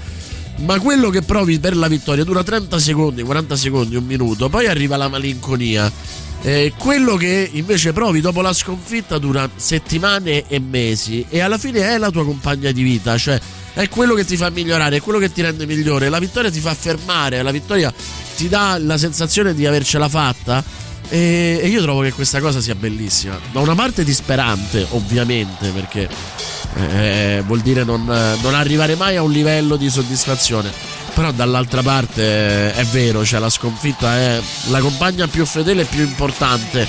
ma 0.59 0.79
quello 0.79 1.11
che 1.11 1.23
provi 1.23 1.59
per 1.59 1.77
la 1.77 1.89
vittoria 1.89 2.25
dura 2.25 2.43
30 2.43 2.79
secondi, 2.79 3.23
40 3.23 3.57
secondi, 3.57 3.97
un 3.97 4.05
minuto, 4.05 4.49
poi 4.49 4.67
arriva 4.67 4.97
la 4.97 5.09
malinconia. 5.09 5.91
Eh, 6.43 6.75
quello 6.77 7.17
che 7.17 7.49
invece 7.53 7.93
provi 7.93 8.21
dopo 8.21 8.41
la 8.41 8.53
sconfitta 8.53 9.19
dura 9.19 9.49
settimane 9.57 10.45
e 10.47 10.61
mesi 10.61 11.25
e 11.29 11.41
alla 11.41 11.59
fine 11.59 11.81
è 11.81 11.99
la 11.99 12.11
tua 12.11 12.25
compagna 12.25 12.71
di 12.71 12.83
vita, 12.83 13.17
cioè 13.19 13.41
è 13.77 13.91
quello 13.91 14.15
che 14.15 14.25
ti 14.25 14.39
fa 14.39 14.49
migliorare, 14.49 14.97
è 14.97 15.01
quello 15.03 15.19
che 15.19 15.31
ti 15.31 15.43
rende 15.43 15.67
migliore. 15.67 16.09
La 16.09 16.19
vittoria 16.19 16.51
ti 16.51 16.61
fa 16.61 16.73
fermare, 16.73 17.43
la 17.43 17.51
vittoria 17.51 17.93
ti 18.35 18.49
dà 18.49 18.79
la 18.79 18.97
sensazione 18.97 19.55
di 19.55 19.67
avercela 19.67 20.09
fatta. 20.09 20.65
E, 21.09 21.61
e 21.63 21.69
io 21.69 21.83
trovo 21.83 22.01
che 22.03 22.13
questa 22.13 22.41
cosa 22.41 22.61
sia 22.61 22.75
bellissima. 22.75 23.39
Da 23.53 23.61
una 23.61 23.75
parte 23.75 24.05
disperante, 24.05 24.87
ovviamente, 24.91 25.71
perché 25.71 26.09
eh, 26.75 27.43
vuol 27.47 27.61
dire 27.61 27.85
non, 27.85 28.05
non 28.05 28.55
arrivare 28.55 28.95
mai 28.95 29.17
a 29.17 29.23
un 29.23 29.31
livello 29.31 29.77
di 29.77 29.89
soddisfazione 29.89 30.95
però 31.17 31.33
dall'altra 31.33 31.81
parte 31.81 32.75
è 32.75 32.85
vero, 32.93 33.25
cioè 33.25 33.41
la 33.41 33.49
sconfitta 33.49 34.19
è 34.19 34.39
la 34.69 34.81
compagna 34.81 35.27
più 35.27 35.47
fedele 35.47 35.81
e 35.81 35.85
più 35.87 36.03
importante 36.03 36.87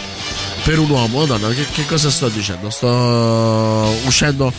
per 0.65 0.79
un 0.79 0.89
uomo. 0.89 1.19
Madonna, 1.19 1.47
che, 1.47 1.65
che 1.71 1.85
cosa 1.85 2.09
sto 2.09 2.27
dicendo? 2.27 2.69
Sto 2.69 3.95
uscendo 4.05 4.51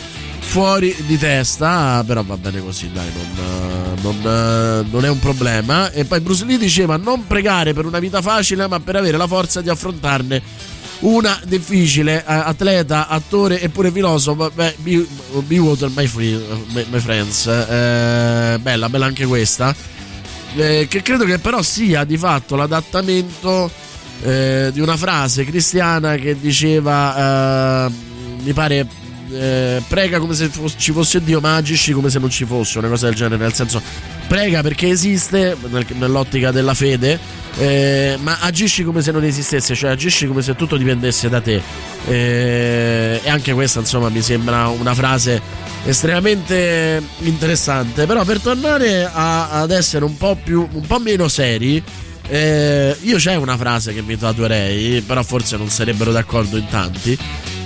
fuori 0.49 0.95
di 1.05 1.15
testa, 1.15 2.03
però 2.05 2.23
va 2.23 2.35
bene 2.35 2.59
così, 2.59 2.91
dai, 2.91 3.05
non, 3.13 3.99
non, 4.01 4.87
non, 4.89 5.05
è 5.05 5.07
un 5.07 5.19
problema. 5.19 5.91
E 5.91 6.05
poi 6.05 6.19
Bruce 6.21 6.43
Lee 6.43 6.57
diceva 6.57 6.97
non 6.97 7.27
pregare 7.27 7.73
per 7.73 7.85
una 7.85 7.99
vita 7.99 8.19
facile, 8.19 8.67
ma 8.67 8.79
per 8.79 8.95
avere 8.95 9.15
la 9.15 9.27
forza 9.27 9.61
di 9.61 9.69
affrontarne 9.69 10.41
una 11.01 11.39
difficile. 11.45 12.23
Atleta, 12.25 13.07
attore 13.07 13.61
e 13.61 13.69
pure 13.69 13.91
filosofo. 13.91 14.49
Beh, 14.49 14.75
be, 14.79 15.05
be 15.45 15.59
water, 15.59 15.91
my, 15.93 16.07
free, 16.07 16.41
my, 16.73 16.99
friends. 16.99 17.45
Eh, 17.45 18.57
bella, 18.59 18.89
bella 18.89 19.05
anche 19.05 19.27
questa. 19.27 19.75
Eh, 20.55 20.87
che 20.89 21.03
credo 21.03 21.25
che 21.25 21.37
però 21.37 21.61
sia 21.61 22.03
di 22.05 22.17
fatto 22.17 22.55
l'adattamento 22.55 23.69
eh, 24.23 24.71
di 24.73 24.79
una 24.79 24.97
frase 24.97 25.45
cristiana 25.45 26.15
che 26.15 26.39
diceva, 26.39 27.85
eh, 27.85 27.91
mi 28.41 28.53
pare 28.53 28.87
eh, 29.31 29.81
prega 29.87 30.19
come 30.19 30.33
se 30.33 30.49
ci 30.77 30.91
fosse 30.91 31.23
Dio, 31.23 31.39
ma 31.39 31.55
agisci 31.55 31.93
come 31.93 32.09
se 32.09 32.19
non 32.19 32.29
ci 32.29 32.45
fosse, 32.45 32.79
una 32.79 32.87
cosa 32.87 33.07
del 33.07 33.15
genere, 33.15 33.41
nel 33.41 33.53
senso 33.53 33.81
prega 34.29 34.61
perché 34.61 34.87
esiste 34.87 35.57
nell'ottica 35.97 36.51
della 36.51 36.75
fede, 36.75 37.19
eh, 37.57 38.15
ma 38.21 38.37
agisci 38.41 38.83
come 38.83 39.01
se 39.01 39.11
non 39.11 39.23
esistesse, 39.23 39.73
cioè 39.73 39.89
agisci 39.89 40.27
come 40.27 40.43
se 40.43 40.55
tutto 40.55 40.77
dipendesse 40.77 41.29
da 41.29 41.41
te. 41.41 41.61
Eh, 42.07 43.19
e 43.23 43.29
anche 43.29 43.53
questa, 43.53 43.79
insomma, 43.79 44.09
mi 44.09 44.21
sembra 44.21 44.67
una 44.67 44.93
frase 44.93 45.41
estremamente 45.83 47.01
interessante. 47.21 48.05
Però 48.05 48.23
per 48.23 48.39
tornare 48.39 49.09
a, 49.11 49.49
ad 49.49 49.71
essere 49.71 50.05
un 50.05 50.15
po' 50.15 50.37
più, 50.41 50.67
un 50.71 50.85
po' 50.85 50.99
meno 50.99 51.27
seri. 51.27 51.81
Eh, 52.31 52.95
io 53.01 53.17
c'è 53.17 53.33
una 53.33 53.57
frase 53.57 53.91
che 53.95 54.03
mi 54.03 54.15
tatuerei, 54.15 55.01
però 55.01 55.23
forse 55.23 55.57
non 55.57 55.69
sarebbero 55.69 56.11
d'accordo 56.11 56.57
in 56.57 56.67
tanti 56.67 57.17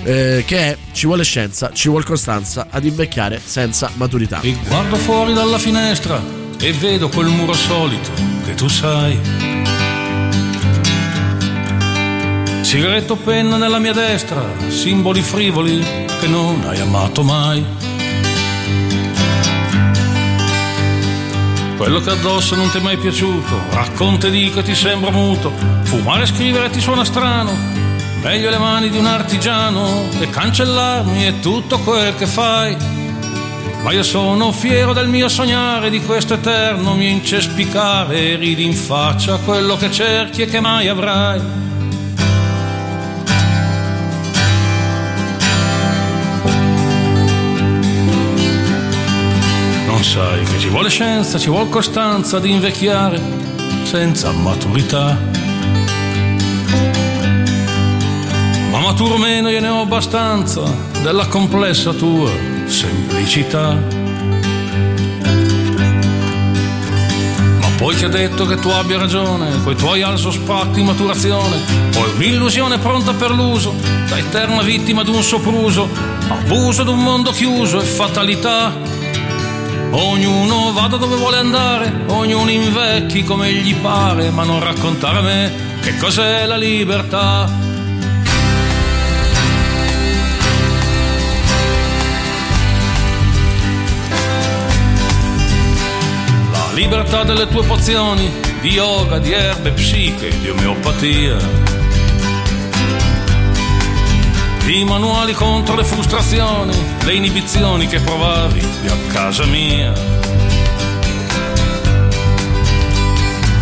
eh, 0.04 0.44
che 0.46 0.58
è 0.58 0.76
ci 0.92 1.06
vuole 1.06 1.24
scienza, 1.24 1.70
ci 1.72 1.88
vuole 1.88 2.04
costanza 2.04 2.66
ad 2.70 2.84
invecchiare 2.84 3.40
senza 3.44 3.90
maturità. 3.94 4.40
E 4.40 4.56
guardo 4.66 4.96
fuori 4.96 5.34
dalla 5.34 5.58
finestra 5.58 6.22
e 6.58 6.72
vedo 6.72 7.08
quel 7.08 7.26
muro 7.26 7.54
solito 7.54 8.10
che 8.44 8.54
tu 8.54 8.68
sai. 8.68 9.18
Sigaretto 12.60 13.16
penna 13.16 13.56
nella 13.56 13.78
mia 13.78 13.92
destra, 13.92 14.42
simboli 14.68 15.22
frivoli 15.22 15.84
che 16.20 16.26
non 16.26 16.64
hai 16.66 16.80
amato 16.80 17.22
mai. 17.22 17.64
Quello 21.76 22.00
che 22.00 22.10
addosso 22.10 22.54
non 22.54 22.70
ti 22.70 22.78
è 22.78 22.80
mai 22.80 22.96
piaciuto, 22.96 23.60
racconta 23.70 24.28
e 24.28 24.30
dico 24.30 24.60
e 24.60 24.62
ti 24.62 24.74
sembra 24.74 25.10
muto, 25.10 25.52
fumare 25.82 26.22
e 26.22 26.26
scrivere 26.26 26.70
ti 26.70 26.80
suona 26.80 27.04
strano, 27.04 27.52
Meglio 28.24 28.48
le 28.48 28.56
mani 28.56 28.88
di 28.88 28.96
un 28.96 29.04
artigiano 29.04 30.08
e 30.18 30.30
cancellarmi 30.30 31.24
è 31.24 31.40
tutto 31.40 31.78
quel 31.80 32.16
che 32.16 32.24
fai. 32.24 32.74
Ma 33.82 33.92
io 33.92 34.02
sono 34.02 34.50
fiero 34.50 34.94
del 34.94 35.08
mio 35.08 35.28
sognare, 35.28 35.90
di 35.90 36.00
questo 36.00 36.32
eterno 36.32 36.94
mio 36.94 37.10
incespicare, 37.10 38.16
e 38.16 38.36
ridi 38.36 38.64
in 38.64 38.72
faccia 38.72 39.36
quello 39.36 39.76
che 39.76 39.90
cerchi 39.90 40.40
e 40.40 40.46
che 40.46 40.58
mai 40.58 40.88
avrai. 40.88 41.38
Non 49.86 50.02
sai 50.02 50.44
che 50.44 50.58
ci 50.58 50.68
vuole 50.68 50.88
scienza, 50.88 51.38
ci 51.38 51.50
vuole 51.50 51.68
costanza 51.68 52.38
di 52.38 52.50
invecchiare 52.50 53.20
senza 53.82 54.32
maturità. 54.32 55.43
Ma 58.74 58.80
maturo 58.80 59.16
meno 59.18 59.50
io 59.50 59.60
ne 59.60 59.68
ho 59.68 59.82
abbastanza 59.82 60.62
della 61.00 61.26
complessa 61.28 61.92
tua 61.92 62.28
semplicità. 62.66 63.78
Ma 67.60 67.68
poi 67.76 67.94
che 67.94 68.06
ha 68.06 68.08
detto 68.08 68.46
che 68.46 68.56
tu 68.56 68.70
abbia 68.70 68.98
ragione, 68.98 69.62
coi 69.62 69.76
tuoi 69.76 70.02
alzo 70.02 70.32
spatti 70.32 70.82
maturazione, 70.82 71.56
poi 71.92 72.14
un'illusione 72.16 72.78
pronta 72.78 73.12
per 73.12 73.30
l'uso, 73.30 73.72
da 74.08 74.18
eterna 74.18 74.62
vittima 74.62 75.04
d'un 75.04 75.22
sopruso, 75.22 75.88
abuso 76.26 76.82
d'un 76.82 76.98
mondo 76.98 77.30
chiuso 77.30 77.80
e 77.80 77.84
fatalità. 77.84 78.74
Ognuno 79.90 80.72
vada 80.72 80.96
dove 80.96 81.14
vuole 81.14 81.36
andare, 81.36 82.06
ognuno 82.08 82.50
invecchi 82.50 83.22
come 83.22 83.52
gli 83.52 83.76
pare, 83.76 84.30
ma 84.30 84.42
non 84.42 84.58
raccontare 84.58 85.18
a 85.18 85.22
me 85.22 85.52
che 85.80 85.96
cos'è 85.96 86.44
la 86.46 86.56
libertà. 86.56 87.63
Libertà 96.74 97.22
delle 97.22 97.46
tue 97.46 97.64
pozioni 97.64 98.30
di 98.60 98.70
yoga, 98.70 99.18
di 99.18 99.32
erbe, 99.32 99.70
psiche, 99.70 100.36
di 100.40 100.48
omeopatia. 100.48 101.36
Di 104.64 104.82
manuali 104.84 105.34
contro 105.34 105.76
le 105.76 105.84
frustrazioni, 105.84 106.74
le 107.04 107.14
inibizioni 107.14 107.86
che 107.86 108.00
provavi 108.00 108.60
a 108.88 109.12
casa 109.12 109.44
mia. 109.44 109.92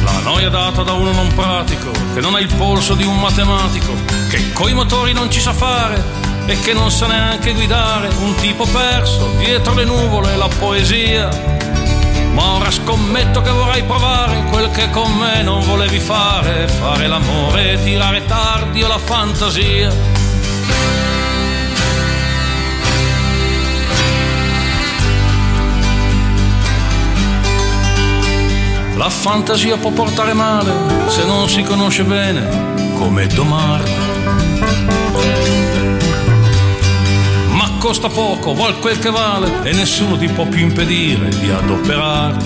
La 0.04 0.18
noia 0.22 0.48
data 0.48 0.82
da 0.82 0.92
uno 0.92 1.12
non 1.12 1.34
pratico, 1.34 1.90
che 2.14 2.20
non 2.20 2.34
ha 2.34 2.40
il 2.40 2.52
polso 2.54 2.94
di 2.94 3.04
un 3.04 3.18
matematico, 3.18 3.92
che 4.30 4.52
coi 4.52 4.72
motori 4.72 5.12
non 5.12 5.30
ci 5.30 5.40
sa 5.40 5.52
fare 5.52 6.02
e 6.46 6.58
che 6.60 6.72
non 6.72 6.90
sa 6.90 7.06
neanche 7.08 7.52
guidare, 7.52 8.08
un 8.20 8.34
tipo 8.36 8.64
perso 8.64 9.34
dietro 9.38 9.74
le 9.74 9.84
nuvole 9.84 10.34
la 10.36 10.48
poesia. 10.48 11.51
Ma 12.32 12.54
ora 12.54 12.70
scommetto 12.70 13.42
che 13.42 13.50
vorrai 13.50 13.82
provare 13.82 14.44
quel 14.50 14.70
che 14.70 14.88
con 14.90 15.12
me 15.16 15.42
non 15.42 15.62
volevi 15.64 15.98
fare, 15.98 16.66
fare 16.66 17.06
l'amore 17.06 17.78
tirare 17.82 18.24
tardi 18.24 18.82
o 18.82 18.88
la 18.88 18.98
fantasia. 18.98 20.20
La 28.96 29.10
fantasia 29.10 29.76
può 29.76 29.90
portare 29.90 30.32
male 30.32 30.72
se 31.08 31.24
non 31.24 31.48
si 31.48 31.62
conosce 31.62 32.04
bene 32.04 32.94
come 32.96 33.26
domarla. 33.26 35.41
Costa 37.82 38.08
poco, 38.08 38.54
val 38.54 38.78
quel 38.78 39.00
che 39.00 39.10
vale 39.10 39.64
e 39.64 39.72
nessuno 39.72 40.16
ti 40.16 40.28
può 40.28 40.46
più 40.46 40.60
impedire 40.60 41.28
di 41.30 41.50
adoperarla. 41.50 42.40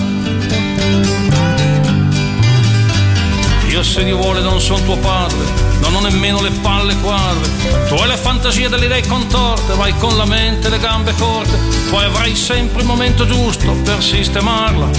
Io 3.69 3.83
se 3.83 4.03
Dio 4.03 4.17
vuole 4.17 4.41
non 4.41 4.59
sono 4.59 4.83
tuo 4.83 4.97
padre, 4.97 5.37
non 5.81 5.93
ho 5.93 5.99
nemmeno 5.99 6.41
le 6.41 6.49
palle 6.49 6.97
quadre. 6.97 7.51
Tu 7.87 7.93
hai 7.93 8.07
la 8.07 8.17
fantasia 8.17 8.67
delle 8.67 8.85
idee 8.85 9.05
contorte, 9.05 9.75
vai 9.75 9.95
con 9.99 10.17
la 10.17 10.25
mente 10.25 10.67
e 10.67 10.69
le 10.71 10.79
gambe 10.79 11.13
corte, 11.13 11.55
poi 11.91 12.05
avrai 12.05 12.35
sempre 12.35 12.81
il 12.81 12.87
momento 12.87 13.27
giusto 13.27 13.73
per 13.83 14.01
sistemarla. 14.01 14.89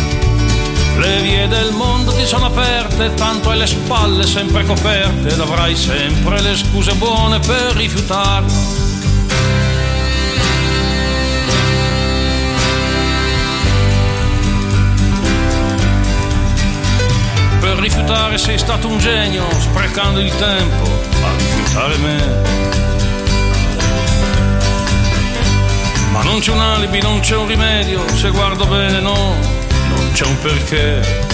Le 0.99 1.21
vie 1.21 1.49
del 1.49 1.73
mondo 1.73 2.13
ti 2.13 2.25
sono 2.25 2.47
aperte, 2.47 3.13
tanto 3.15 3.51
hai 3.51 3.59
le 3.59 3.67
spalle 3.67 4.25
sempre 4.25 4.65
coperte 4.65 5.31
ed 5.31 5.41
avrai 5.41 5.75
sempre 5.75 6.41
le 6.41 6.57
scuse 6.57 6.95
buone 6.95 7.41
per 7.41 7.73
rifiutarlo. 7.75 8.78
Rifiutare 18.09 18.39
sei 18.39 18.57
stato 18.57 18.89
un 18.89 18.99
genio, 18.99 19.45
sprecando 19.61 20.19
il 20.19 20.35
tempo 20.35 20.87
a 21.23 21.37
rifiutare 21.37 21.97
me. 21.99 22.43
Ma 26.13 26.23
non 26.23 26.39
c'è 26.39 26.53
un 26.53 26.59
alibi, 26.59 27.03
non 27.03 27.21
c'è 27.21 27.37
un 27.37 27.47
rimedio, 27.47 28.03
se 28.17 28.31
guardo 28.31 28.65
bene 28.65 29.01
no, 29.01 29.13
non 29.13 30.11
c'è 30.15 30.25
un 30.25 30.41
perché. 30.41 31.27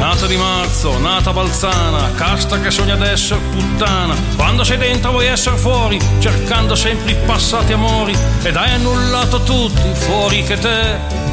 Nata 0.00 0.26
di 0.26 0.36
marzo, 0.36 0.98
nata 0.98 1.32
balzana, 1.32 2.10
casta 2.16 2.58
che 2.58 2.72
sogna 2.72 2.96
d'essere 2.96 3.40
puttana. 3.52 4.16
Quando 4.34 4.64
sei 4.64 4.76
dentro 4.76 5.12
vuoi 5.12 5.26
essere 5.26 5.56
fuori, 5.56 6.00
cercando 6.18 6.74
sempre 6.74 7.12
i 7.12 7.16
passati 7.24 7.74
amori. 7.74 8.12
Ed 8.42 8.56
hai 8.56 8.72
annullato 8.72 9.40
tutti, 9.44 9.94
fuori 9.94 10.42
che 10.42 10.58
te. 10.58 11.23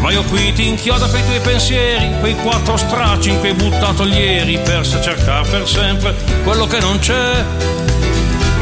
Ma 0.00 0.12
io 0.12 0.22
qui 0.24 0.52
ti 0.52 0.68
inchioda 0.68 1.06
per 1.08 1.20
i 1.20 1.24
tuoi 1.24 1.40
pensieri, 1.40 2.14
quei 2.20 2.34
quattro 2.36 2.76
stracci 2.76 3.30
in 3.30 3.38
cui 3.40 3.48
hai 3.48 3.54
buttato 3.54 4.04
ieri, 4.04 4.58
per 4.58 4.86
cercare 4.86 5.48
per 5.48 5.68
sempre 5.68 6.14
quello 6.44 6.66
che 6.66 6.78
non 6.78 6.98
c'è. 6.98 7.44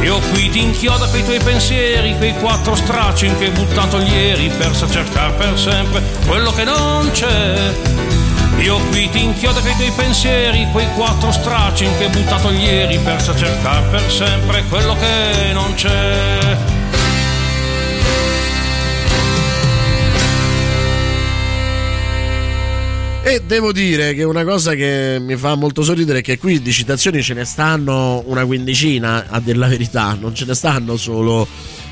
Io 0.01 0.19
qui 0.31 0.49
ti 0.49 0.61
inchioda 0.61 1.07
per 1.07 1.19
i 1.19 1.23
tuoi 1.23 1.39
pensieri, 1.39 2.15
quei 2.17 2.33
quattro 2.35 2.75
stracci 2.75 3.27
in 3.27 3.35
cui 3.35 3.45
hai 3.45 3.51
buttato 3.51 3.99
ieri, 3.99 4.49
per 4.49 4.75
cercare 4.75 5.33
per 5.33 5.59
sempre 5.59 6.01
quello 6.25 6.51
che 6.51 6.63
non 6.63 7.09
c'è. 7.11 7.73
Io 8.59 8.79
qui 8.89 9.09
ti 9.09 9.23
inchioda 9.23 9.61
per 9.61 9.71
i 9.71 9.75
tuoi 9.75 9.91
pensieri, 9.91 10.67
quei 10.71 10.87
quattro 10.95 11.31
stracci 11.31 11.85
cui 11.95 12.05
hai 12.05 12.11
buttato 12.11 12.51
ieri, 12.51 12.97
per 12.97 13.21
cercare 13.21 13.85
per 13.91 14.11
sempre 14.11 14.63
quello 14.69 14.95
che 14.95 15.53
non 15.53 15.73
c'è. 15.75 16.76
E 23.27 23.41
devo 23.41 23.73
dire 23.73 24.13
che 24.13 24.23
una 24.23 24.45
cosa 24.45 24.73
che 24.73 25.17
mi 25.19 25.35
fa 25.35 25.55
molto 25.55 25.83
sorridere 25.83 26.19
è 26.19 26.21
che 26.21 26.37
qui 26.37 26.61
di 26.61 26.71
citazioni 26.71 27.21
ce 27.21 27.33
ne 27.33 27.43
stanno 27.43 28.23
una 28.25 28.45
quindicina, 28.45 29.25
a 29.27 29.41
dir 29.41 29.57
la 29.57 29.67
verità, 29.67 30.17
non 30.17 30.33
ce 30.33 30.45
ne 30.45 30.53
stanno 30.53 30.95
solo 30.95 31.45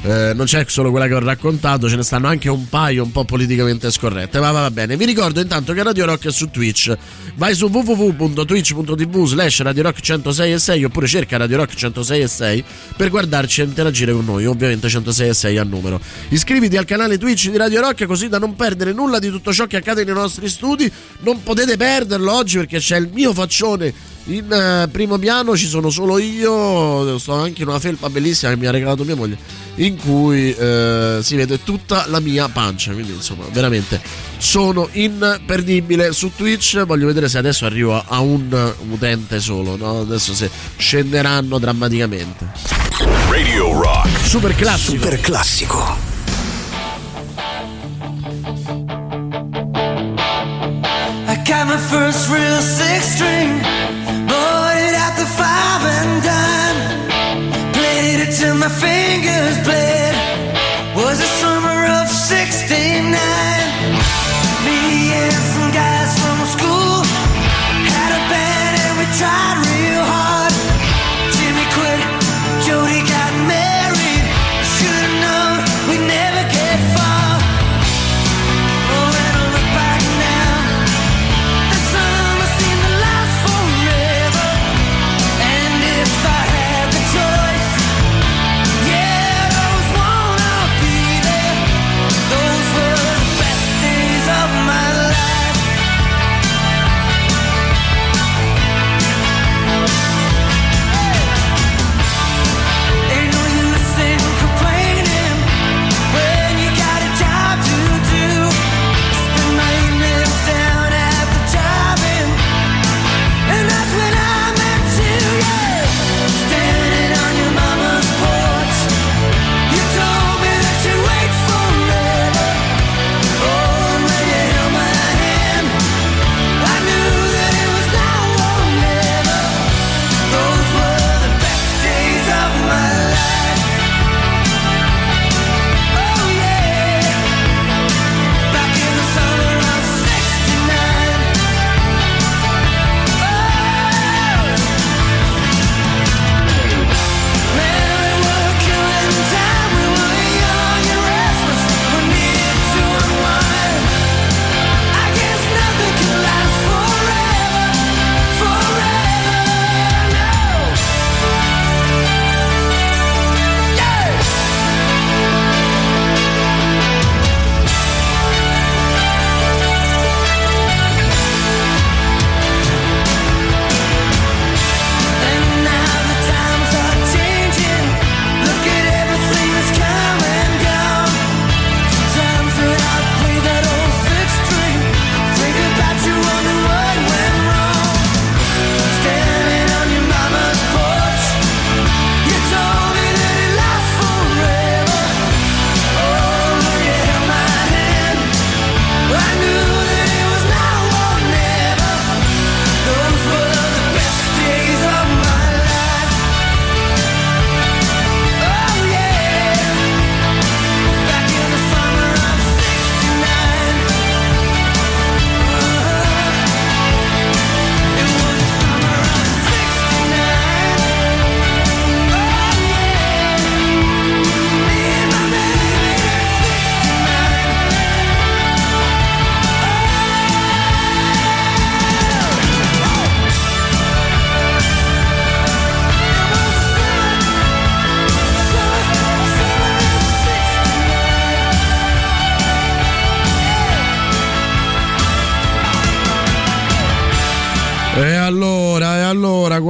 eh, 0.05 0.33
non 0.35 0.45
c'è 0.45 0.63
solo 0.67 0.91
quella 0.91 1.07
che 1.07 1.15
ho 1.15 1.19
raccontato, 1.19 1.89
ce 1.89 1.95
ne 1.95 2.03
stanno 2.03 2.27
anche 2.27 2.47
un 2.47 2.69
paio 2.69 3.03
un 3.03 3.11
po' 3.11 3.25
politicamente 3.25 3.89
scorrette. 3.89 4.39
Ma 4.39 4.51
va 4.51 4.69
bene. 4.69 4.95
Vi 4.95 5.05
ricordo 5.05 5.41
intanto 5.41 5.73
che 5.73 5.81
Radio 5.81 6.05
Rock 6.05 6.27
è 6.27 6.31
su 6.31 6.51
Twitch. 6.51 6.95
Vai 7.35 7.55
su 7.55 7.65
www.twitch.tv 7.65 9.25
slash 9.25 9.61
Radio 9.61 9.81
Rock 9.81 9.99
106 10.01 10.51
e 10.51 10.59
6 10.59 10.83
oppure 10.83 11.07
cerca 11.07 11.37
Radio 11.37 11.57
Rock 11.57 11.73
106 11.73 12.21
e 12.21 12.27
6 12.27 12.63
per 12.95 13.09
guardarci 13.09 13.61
e 13.61 13.63
interagire 13.63 14.13
con 14.13 14.25
noi. 14.25 14.45
Ovviamente 14.45 14.87
106 14.89 15.29
e 15.29 15.33
6 15.33 15.57
a 15.57 15.63
numero. 15.63 15.99
Iscriviti 16.29 16.77
al 16.77 16.85
canale 16.85 17.17
Twitch 17.17 17.49
di 17.49 17.57
Radio 17.57 17.81
Rock 17.81 18.05
così 18.05 18.29
da 18.29 18.37
non 18.37 18.55
perdere 18.55 18.93
nulla 18.93 19.17
di 19.17 19.29
tutto 19.31 19.51
ciò 19.51 19.65
che 19.65 19.77
accade 19.77 20.03
nei 20.03 20.13
nostri 20.13 20.47
studi. 20.49 20.91
Non 21.21 21.41
potete 21.41 21.77
perderlo 21.77 22.31
oggi 22.31 22.57
perché 22.57 22.77
c'è 22.77 22.97
il 22.97 23.09
mio 23.11 23.33
faccione 23.33 24.13
in 24.25 24.45
uh, 24.49 24.89
primo 24.89 25.17
piano 25.17 25.55
ci 25.55 25.67
sono 25.67 25.89
solo 25.89 26.17
io, 26.17 27.17
sto 27.19 27.33
anche 27.33 27.61
in 27.61 27.67
una 27.67 27.79
felpa 27.79 28.09
bellissima 28.09 28.51
che 28.51 28.57
mi 28.57 28.65
ha 28.65 28.71
regalato 28.71 29.03
mia 29.03 29.15
moglie, 29.15 29.37
in 29.75 29.97
cui 29.97 30.49
uh, 30.49 31.21
si 31.21 31.35
vede 31.35 31.63
tutta 31.63 32.05
la 32.07 32.19
mia 32.19 32.47
pancia. 32.49 32.91
Quindi, 32.93 33.13
insomma, 33.13 33.45
veramente 33.51 34.01
sono 34.37 34.87
imperdibile 34.91 36.11
su 36.11 36.31
Twitch. 36.35 36.83
Voglio 36.85 37.05
vedere 37.07 37.29
se 37.29 37.37
adesso 37.37 37.65
arrivo 37.65 38.03
a 38.05 38.19
un 38.19 38.73
utente 38.89 39.39
solo. 39.39 39.75
No? 39.75 40.01
Adesso 40.01 40.33
se 40.33 40.49
scenderanno 40.77 41.59
drammaticamente. 41.59 42.51
Radio 43.29 43.79
Rock. 43.79 44.09
Super 44.23 44.55
classico. 44.55 45.03
Super 45.03 45.19
classico. 45.19 46.13
I 51.27 51.35
got 51.43 51.65
my 51.67 51.77
first 51.77 52.29
real 52.29 52.44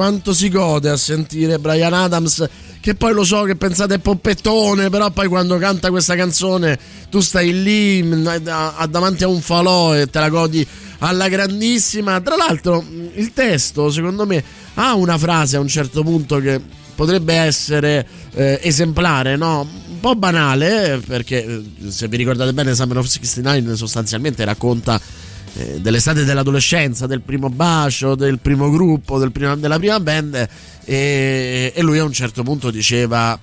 quanto 0.05 0.35
si 0.35 0.49
gode 0.49 0.91
a 0.91 0.97
sentire 0.97 1.57
Brian 1.57 1.91
Adams 1.91 2.47
che 2.79 2.93
poi 2.93 3.11
lo 3.11 3.23
so 3.23 3.41
che 3.41 3.55
pensate 3.55 3.95
è 3.95 3.97
poppettone, 3.97 4.91
però 4.91 5.09
poi 5.09 5.27
quando 5.27 5.57
canta 5.57 5.89
questa 5.89 6.15
canzone 6.15 6.77
tu 7.09 7.21
stai 7.21 7.63
lì 7.63 8.03
mm, 8.03 8.27
davanti 8.87 9.23
a 9.23 9.27
un 9.27 9.41
falò 9.41 9.95
e 9.95 10.07
te 10.07 10.19
la 10.19 10.29
godi 10.29 10.65
alla 10.99 11.27
grandissima. 11.27 12.21
Tra 12.21 12.35
l'altro 12.35 12.85
il 13.15 13.33
testo 13.33 13.89
secondo 13.89 14.27
me 14.27 14.43
ha 14.75 14.93
una 14.93 15.17
frase 15.17 15.57
a 15.57 15.59
un 15.59 15.67
certo 15.67 16.03
punto 16.03 16.37
che 16.37 16.61
potrebbe 16.93 17.33
essere 17.33 18.05
eh, 18.35 18.59
esemplare, 18.61 19.35
no? 19.37 19.67
Un 19.89 19.99
po' 19.99 20.15
banale, 20.15 21.01
perché 21.03 21.43
eh, 21.43 21.89
se 21.89 22.07
vi 22.07 22.17
ricordate 22.17 22.53
bene 22.53 22.75
Summer 22.75 22.97
of 22.97 23.07
69 23.07 23.75
sostanzialmente 23.75 24.45
racconta 24.45 25.01
eh, 25.57 25.79
dell'estate 25.79 26.23
dell'adolescenza, 26.23 27.07
del 27.07 27.21
primo 27.21 27.49
bacio, 27.49 28.15
del 28.15 28.39
primo 28.39 28.69
gruppo, 28.69 29.17
del 29.17 29.31
primo, 29.31 29.55
della 29.55 29.77
prima 29.77 29.99
band 29.99 30.47
e, 30.83 31.71
e 31.73 31.81
lui 31.81 31.97
a 31.99 32.03
un 32.03 32.13
certo 32.13 32.43
punto 32.43 32.71
diceva 32.71 33.39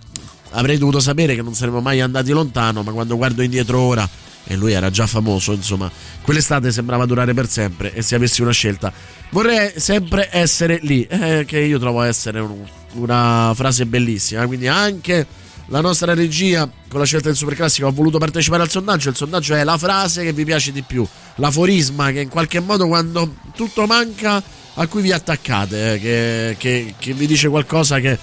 avrei 0.53 0.79
dovuto 0.79 1.01
sapere 1.01 1.35
che 1.35 1.43
non 1.43 1.55
saremmo 1.55 1.81
mai 1.81 2.01
andati 2.01 2.31
lontano, 2.31 2.83
ma 2.83 2.93
quando 2.93 3.17
guardo 3.17 3.43
indietro 3.43 3.81
ora, 3.81 4.09
e 4.45 4.57
lui 4.57 4.73
era 4.73 4.91
già 4.91 5.07
famoso, 5.07 5.53
insomma, 5.53 5.91
quell'estate 6.21 6.71
sembrava 6.71 7.07
durare 7.07 7.33
per 7.33 7.49
sempre 7.49 7.95
e 7.95 8.03
se 8.03 8.15
avessi 8.15 8.43
una 8.43 8.53
scelta 8.53 8.93
vorrei 9.31 9.73
sempre 9.77 10.29
essere 10.31 10.79
lì, 10.83 11.05
eh, 11.05 11.45
che 11.47 11.61
io 11.61 11.79
trovo 11.79 12.03
essere 12.03 12.41
un, 12.41 12.65
una 12.95 13.53
frase 13.55 13.87
bellissima, 13.87 14.47
quindi 14.47 14.69
anche 14.69 15.27
la 15.67 15.81
nostra 15.81 16.15
regia 16.15 16.69
con 16.89 17.01
la 17.01 17.07
scelta 17.07 17.29
del 17.29 17.37
superclassico 17.37 17.87
ha 17.87 17.91
voluto 17.93 18.19
partecipare 18.19 18.63
al 18.63 18.71
sondaggio, 18.71 19.09
il 19.09 19.17
sondaggio 19.17 19.55
è 19.55 19.65
la 19.65 19.79
frase 19.79 20.23
che 20.25 20.33
vi 20.33 20.45
piace 20.45 20.73
di 20.73 20.83
più, 20.83 21.07
l'aforisma 21.37 22.11
che 22.11 22.21
in 22.21 22.29
qualche 22.29 22.61
modo 22.61 22.87
quando 22.87 23.35
tutto 23.55 23.87
manca 23.87 24.43
a 24.75 24.87
cui 24.87 25.03
vi 25.03 25.13
attaccate, 25.13 25.95
eh, 25.95 25.99
che, 25.99 26.57
che, 26.59 26.95
che 26.99 27.13
vi 27.13 27.27
dice 27.27 27.49
qualcosa 27.49 28.01
che 28.01 28.19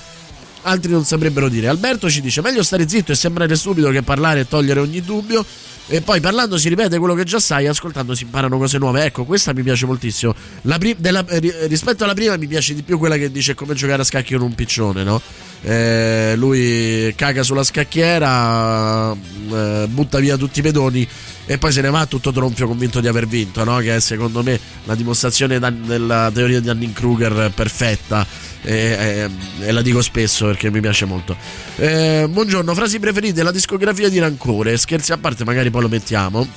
altri 0.63 0.91
non 0.91 1.05
saprebbero 1.05 1.49
dire. 1.49 1.67
Alberto 1.67 2.09
ci 2.09 2.21
dice: 2.21 2.41
meglio 2.41 2.63
stare 2.63 2.87
zitto 2.87 3.11
e 3.11 3.15
sembrare 3.15 3.55
stupido 3.55 3.89
che 3.91 4.01
parlare 4.01 4.41
e 4.41 4.47
togliere 4.47 4.79
ogni 4.79 5.01
dubbio. 5.01 5.45
E 5.91 6.01
poi 6.01 6.19
parlando 6.19 6.55
si 6.59 6.69
ripete 6.69 6.99
quello 6.99 7.15
che 7.15 7.23
già 7.23 7.39
sai, 7.39 7.65
ascoltando 7.65 8.13
si 8.13 8.23
imparano 8.23 8.59
cose 8.59 8.77
nuove. 8.77 9.03
Ecco, 9.05 9.25
questa 9.25 9.53
mi 9.53 9.63
piace 9.63 9.87
moltissimo. 9.87 10.35
Pri- 10.61 10.95
della, 10.99 11.25
rispetto 11.67 12.03
alla 12.03 12.13
prima 12.13 12.37
mi 12.37 12.45
piace 12.45 12.75
di 12.75 12.83
più 12.83 12.99
quella 12.99 13.17
che 13.17 13.31
dice 13.31 13.55
come 13.55 13.73
giocare 13.73 14.03
a 14.03 14.05
scacchi 14.05 14.33
con 14.35 14.43
un 14.43 14.53
piccione, 14.53 15.03
no? 15.03 15.19
Eh, 15.61 16.33
lui 16.35 17.11
caga 17.15 17.41
sulla 17.41 17.63
scacchiera, 17.63 19.11
eh, 19.11 19.87
butta 19.89 20.19
via 20.19 20.37
tutti 20.37 20.59
i 20.59 20.61
pedoni 20.61 21.07
e 21.51 21.57
poi 21.57 21.71
se 21.71 21.81
ne 21.81 21.89
va 21.89 22.05
tutto 22.05 22.31
tronfio 22.31 22.67
convinto 22.67 22.99
di 22.99 23.07
aver 23.07 23.25
vinto, 23.25 23.63
no? 23.63 23.77
che 23.77 23.95
è 23.95 23.99
secondo 23.99 24.43
me 24.43 24.59
la 24.83 24.93
dimostrazione 24.93 25.57
della 25.57 26.29
teoria 26.31 26.59
di 26.59 26.69
Annin 26.69 26.93
Kruger 26.93 27.51
perfetta 27.55 28.23
e, 28.61 28.75
e, 28.75 29.29
e, 29.65 29.71
la 29.71 29.81
dico 29.81 30.03
spesso 30.03 30.45
perché 30.45 30.69
mi 30.69 30.79
piace 30.79 31.05
molto. 31.05 31.35
Eh, 31.77 32.27
buongiorno, 32.29 32.71
frasi 32.75 32.99
preferite, 32.99 33.41
la 33.41 33.51
discografia 33.51 34.09
di 34.09 34.19
Rancore, 34.19 34.77
scherzi 34.77 35.11
a 35.11 35.17
parte 35.17 35.43
magari 35.43 35.71
poi 35.71 35.81
lo 35.81 35.89
mettiamo. 35.89 36.47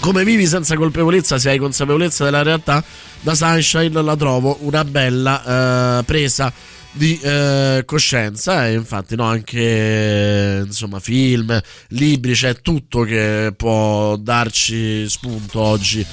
Come 0.00 0.24
vivi 0.24 0.46
senza 0.46 0.76
colpevolezza 0.76 1.38
se 1.38 1.50
hai 1.50 1.58
consapevolezza 1.58 2.24
della 2.24 2.42
realtà? 2.42 2.82
Da 3.20 3.34
Sunshine 3.34 4.00
la 4.00 4.16
trovo 4.16 4.56
una 4.62 4.82
bella 4.86 5.98
eh, 5.98 6.04
presa 6.04 6.50
di 6.92 7.18
eh, 7.22 7.82
coscienza 7.86 8.66
e 8.68 8.74
infatti 8.74 9.16
no, 9.16 9.24
anche 9.24 10.62
insomma 10.64 11.00
film, 11.00 11.58
libri, 11.88 12.34
c'è 12.34 12.60
tutto 12.60 13.02
che 13.02 13.52
può 13.56 14.16
darci 14.16 15.08
spunto 15.08 15.60
oggi 15.60 16.04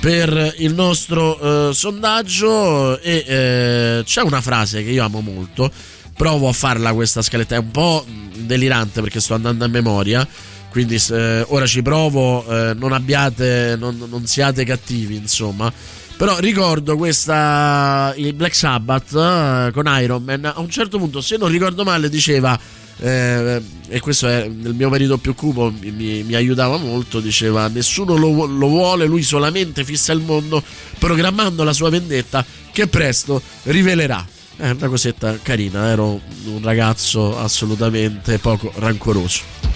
per 0.00 0.54
il 0.58 0.74
nostro 0.74 1.70
eh, 1.70 1.74
sondaggio. 1.74 3.00
E 3.00 3.24
eh, 3.26 4.02
c'è 4.04 4.22
una 4.22 4.40
frase 4.40 4.82
che 4.84 4.90
io 4.90 5.04
amo 5.04 5.20
molto. 5.20 5.70
Provo 6.16 6.48
a 6.48 6.52
farla 6.52 6.92
questa 6.92 7.22
scaletta. 7.22 7.56
È 7.56 7.58
un 7.58 7.70
po' 7.70 8.04
delirante 8.36 9.00
perché 9.00 9.20
sto 9.20 9.34
andando 9.34 9.64
a 9.64 9.68
memoria. 9.68 10.26
Quindi 10.70 11.00
eh, 11.10 11.44
ora 11.48 11.66
ci 11.66 11.82
provo 11.82 12.46
eh, 12.46 12.74
non 12.74 12.92
abbiate 12.92 13.74
non, 13.78 13.96
non 14.06 14.26
siate 14.26 14.64
cattivi 14.64 15.16
insomma 15.16 15.72
però 16.18 16.40
ricordo 16.40 16.96
questa 16.96 18.12
il 18.16 18.32
Black 18.32 18.56
Sabbath 18.56 19.14
eh, 19.14 19.70
con 19.72 19.84
Iron 20.02 20.24
Man. 20.24 20.46
A 20.46 20.58
un 20.58 20.68
certo 20.68 20.98
punto, 20.98 21.20
se 21.20 21.36
non 21.36 21.48
ricordo 21.48 21.84
male, 21.84 22.08
diceva. 22.08 22.58
Eh, 23.00 23.62
e 23.86 24.00
questo 24.00 24.26
è 24.26 24.42
il 24.42 24.74
mio 24.74 24.88
marito 24.88 25.16
più 25.18 25.36
cupo 25.36 25.72
mi, 25.80 26.24
mi, 26.24 26.34
aiutava 26.34 26.78
molto 26.78 27.20
diceva 27.20 27.68
nessuno 27.68 28.16
lo, 28.16 28.44
lo, 28.44 28.66
vuole 28.66 29.06
lui 29.06 29.22
solamente 29.22 29.84
fissa 29.84 30.12
il 30.12 30.18
mondo 30.18 30.60
programmando 30.98 31.62
la 31.62 31.72
sua 31.72 31.90
vendetta 31.90 32.44
che 32.72 32.88
presto 32.88 33.40
rivelerà 33.62 34.26
è 34.56 34.70
una 34.70 34.88
cosetta 34.88 35.38
carina 35.40 35.88
ero 35.90 36.20
un 36.46 36.60
ragazzo 36.60 37.38
assolutamente 37.38 38.40
poco 38.40 38.72
rancoroso 38.78 39.67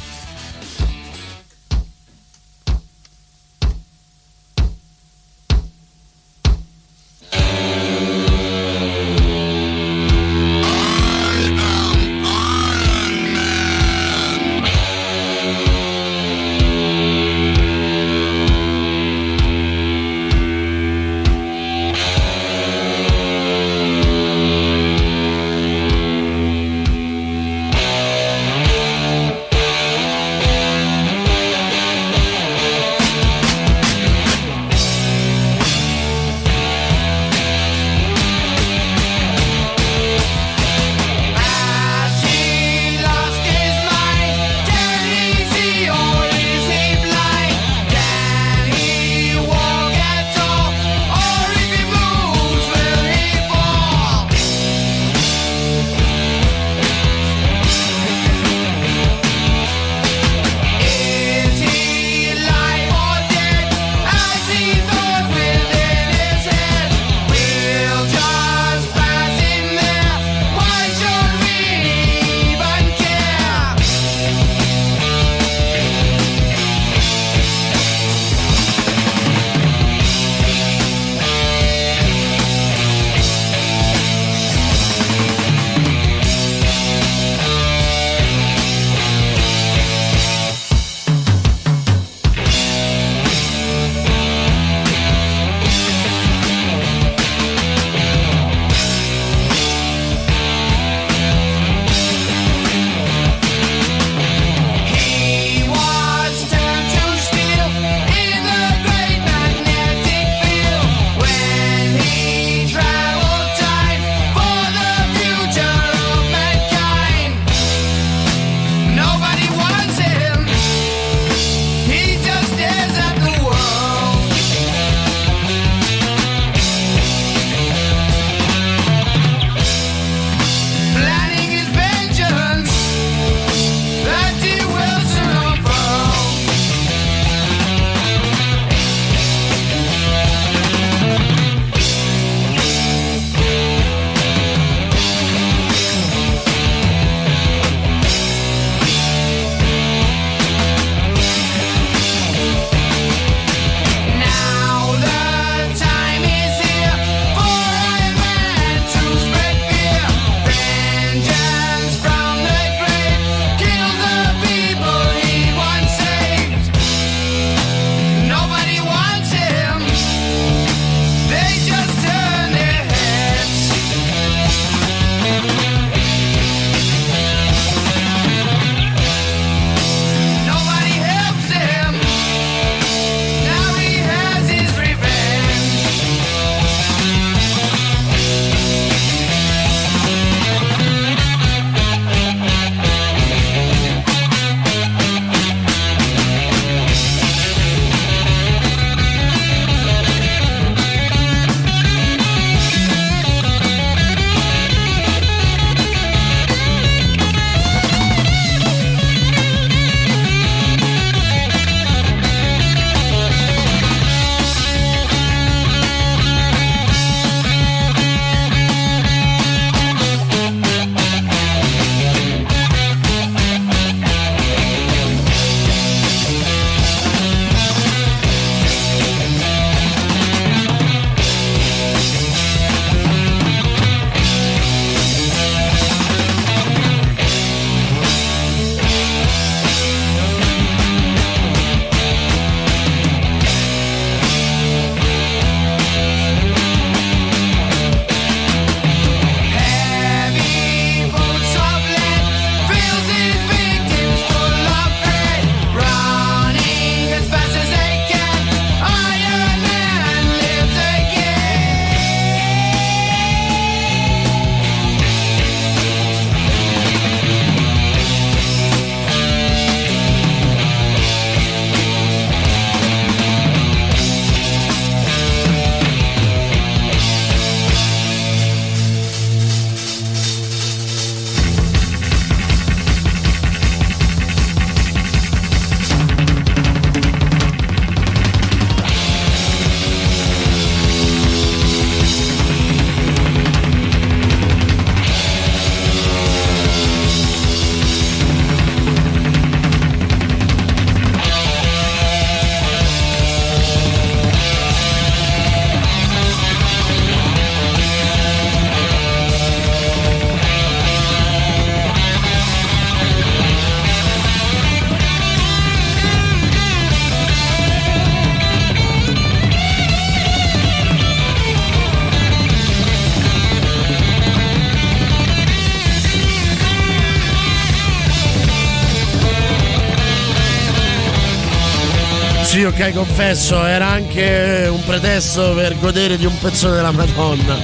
Ok, 332.83 332.95
confesso, 332.95 333.65
era 333.65 333.91
anche 333.91 334.67
un 334.69 334.83
pretesto 334.83 335.55
per 335.55 335.79
godere 335.79 336.17
di 336.17 336.27
un 336.27 336.37
pezzo 336.41 336.69
della 336.69 336.91
Madonna. 336.91 337.57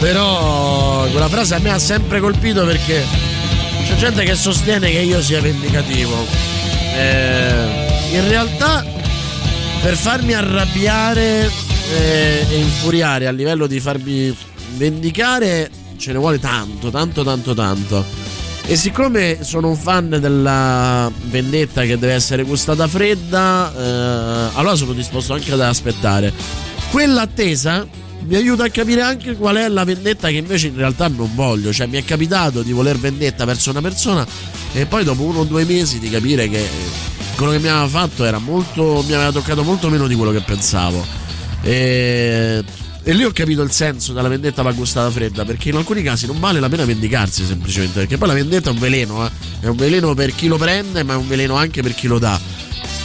Però 0.00 1.08
quella 1.08 1.28
frase 1.28 1.54
a 1.54 1.60
me 1.60 1.70
ha 1.70 1.78
sempre 1.78 2.18
colpito 2.18 2.66
perché 2.66 3.04
c'è 3.84 3.94
gente 3.94 4.24
che 4.24 4.34
sostiene 4.34 4.90
che 4.90 4.98
io 4.98 5.22
sia 5.22 5.40
vendicativo. 5.40 6.16
Eh, 6.96 8.10
in 8.10 8.28
realtà, 8.28 8.84
per 9.82 9.94
farmi 9.94 10.34
arrabbiare 10.34 11.48
eh, 11.92 12.46
e 12.50 12.58
infuriare 12.58 13.28
a 13.28 13.30
livello 13.30 13.68
di 13.68 13.78
farmi 13.78 14.36
vendicare, 14.74 15.70
ce 15.96 16.10
ne 16.10 16.18
vuole 16.18 16.40
tanto, 16.40 16.90
tanto, 16.90 17.22
tanto, 17.22 17.54
tanto. 17.54 18.04
E 18.68 18.74
siccome 18.74 19.44
sono 19.44 19.68
un 19.68 19.76
fan 19.76 20.08
della 20.08 21.08
vendetta 21.26 21.82
che 21.82 21.96
deve 21.96 22.14
essere 22.14 22.42
gustata 22.42 22.88
fredda, 22.88 23.72
eh, 23.72 24.05
allora 24.56 24.74
sono 24.74 24.92
disposto 24.92 25.32
anche 25.32 25.52
ad 25.52 25.60
aspettare. 25.60 26.32
Quella 26.90 27.22
attesa 27.22 27.86
mi 28.26 28.34
aiuta 28.34 28.64
a 28.64 28.70
capire 28.70 29.02
anche 29.02 29.36
qual 29.36 29.56
è 29.56 29.68
la 29.68 29.84
vendetta 29.84 30.28
che 30.28 30.36
invece 30.36 30.68
in 30.68 30.76
realtà 30.76 31.08
non 31.08 31.30
voglio. 31.34 31.72
Cioè, 31.72 31.86
mi 31.86 31.96
è 31.96 32.04
capitato 32.04 32.62
di 32.62 32.72
voler 32.72 32.98
vendetta 32.98 33.44
verso 33.44 33.70
una 33.70 33.80
persona 33.80 34.26
e 34.72 34.86
poi 34.86 35.04
dopo 35.04 35.22
uno 35.22 35.40
o 35.40 35.44
due 35.44 35.64
mesi 35.64 35.98
di 35.98 36.10
capire 36.10 36.48
che 36.48 36.68
quello 37.36 37.52
che 37.52 37.58
mi 37.58 37.68
aveva 37.68 37.88
fatto 37.88 38.24
era 38.24 38.38
molto. 38.38 39.04
mi 39.06 39.14
aveva 39.14 39.32
toccato 39.32 39.62
molto 39.62 39.88
meno 39.88 40.06
di 40.06 40.14
quello 40.14 40.32
che 40.32 40.40
pensavo. 40.40 41.04
E 41.62 42.64
e 43.08 43.12
lì 43.12 43.22
ho 43.22 43.30
capito 43.30 43.62
il 43.62 43.70
senso 43.70 44.12
della 44.12 44.26
vendetta 44.26 44.62
va 44.62 44.72
gustata 44.72 45.08
fredda, 45.12 45.44
perché 45.44 45.68
in 45.68 45.76
alcuni 45.76 46.02
casi 46.02 46.26
non 46.26 46.40
vale 46.40 46.58
la 46.58 46.68
pena 46.68 46.84
vendicarsi 46.84 47.44
semplicemente, 47.44 48.00
perché 48.00 48.18
poi 48.18 48.26
la 48.26 48.34
vendetta 48.34 48.68
è 48.68 48.72
un 48.72 48.80
veleno, 48.80 49.24
eh? 49.24 49.30
è 49.60 49.66
un 49.68 49.76
veleno 49.76 50.12
per 50.14 50.34
chi 50.34 50.48
lo 50.48 50.56
prende, 50.56 51.04
ma 51.04 51.12
è 51.12 51.16
un 51.16 51.28
veleno 51.28 51.54
anche 51.54 51.82
per 51.82 51.94
chi 51.94 52.08
lo 52.08 52.18
dà. 52.18 52.36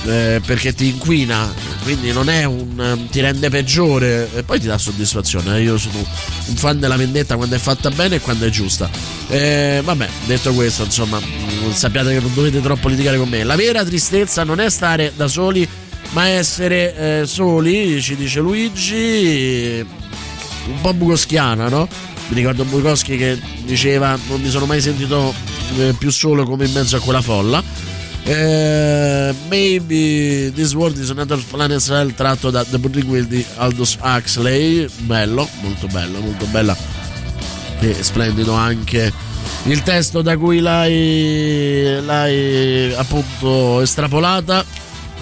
Eh, 0.03 0.41
perché 0.43 0.73
ti 0.73 0.87
inquina, 0.87 1.53
quindi 1.83 2.11
non 2.11 2.27
è 2.27 2.43
un 2.43 3.05
ti 3.11 3.19
rende 3.19 3.49
peggiore 3.49 4.29
e 4.33 4.41
poi 4.41 4.59
ti 4.59 4.65
dà 4.65 4.77
soddisfazione. 4.77 5.57
Eh? 5.57 5.61
Io 5.61 5.77
sono 5.77 5.99
un 5.99 6.55
fan 6.55 6.79
della 6.79 6.95
vendetta 6.95 7.35
quando 7.35 7.55
è 7.55 7.59
fatta 7.59 7.91
bene 7.91 8.15
e 8.15 8.19
quando 8.19 8.45
è 8.45 8.49
giusta. 8.49 8.89
Eh, 9.27 9.81
vabbè, 9.83 10.09
detto 10.25 10.53
questo, 10.53 10.83
insomma, 10.85 11.19
sappiate 11.71 12.13
che 12.13 12.19
non 12.19 12.33
dovete 12.33 12.61
troppo 12.61 12.87
litigare 12.87 13.17
con 13.17 13.29
me. 13.29 13.43
La 13.43 13.55
vera 13.55 13.85
tristezza 13.85 14.43
non 14.43 14.59
è 14.59 14.69
stare 14.69 15.13
da 15.15 15.27
soli 15.27 15.67
ma 16.11 16.27
essere 16.27 17.21
eh, 17.21 17.25
soli, 17.25 18.01
ci 18.01 18.15
dice 18.15 18.39
Luigi, 18.41 19.85
un 20.67 20.81
po' 20.81 20.93
bukowskiana, 20.93 21.69
no? 21.69 21.87
Mi 22.27 22.37
ricordo 22.37 22.63
Bukowski 22.63 23.17
che 23.17 23.37
diceva 23.65 24.17
non 24.29 24.39
mi 24.39 24.49
sono 24.49 24.65
mai 24.65 24.79
sentito 24.79 25.33
eh, 25.77 25.93
più 25.97 26.09
solo 26.11 26.45
come 26.45 26.65
in 26.65 26.71
mezzo 26.71 26.95
a 26.95 26.99
quella 26.99 27.21
folla. 27.21 27.61
Eh, 28.23 29.33
maybe 29.49 30.51
This 30.53 30.73
World 30.73 30.97
is 30.97 31.09
Another 31.09 31.43
Planet 31.49 31.79
Cell 31.79 32.13
tratto 32.13 32.51
da 32.51 32.63
The 32.63 32.77
Burning 32.77 33.09
Wheel 33.09 33.25
di 33.25 33.43
Aldous 33.55 33.97
Huxley 33.99 34.87
bello, 34.99 35.47
molto 35.61 35.87
bello, 35.87 36.19
molto 36.19 36.45
bella 36.45 36.77
e 37.79 38.03
splendido 38.03 38.53
anche 38.53 39.11
il 39.63 39.81
testo 39.81 40.21
da 40.21 40.37
cui 40.37 40.59
l'hai, 40.59 41.99
l'hai 42.03 42.93
appunto 42.93 43.81
estrapolata 43.81 44.63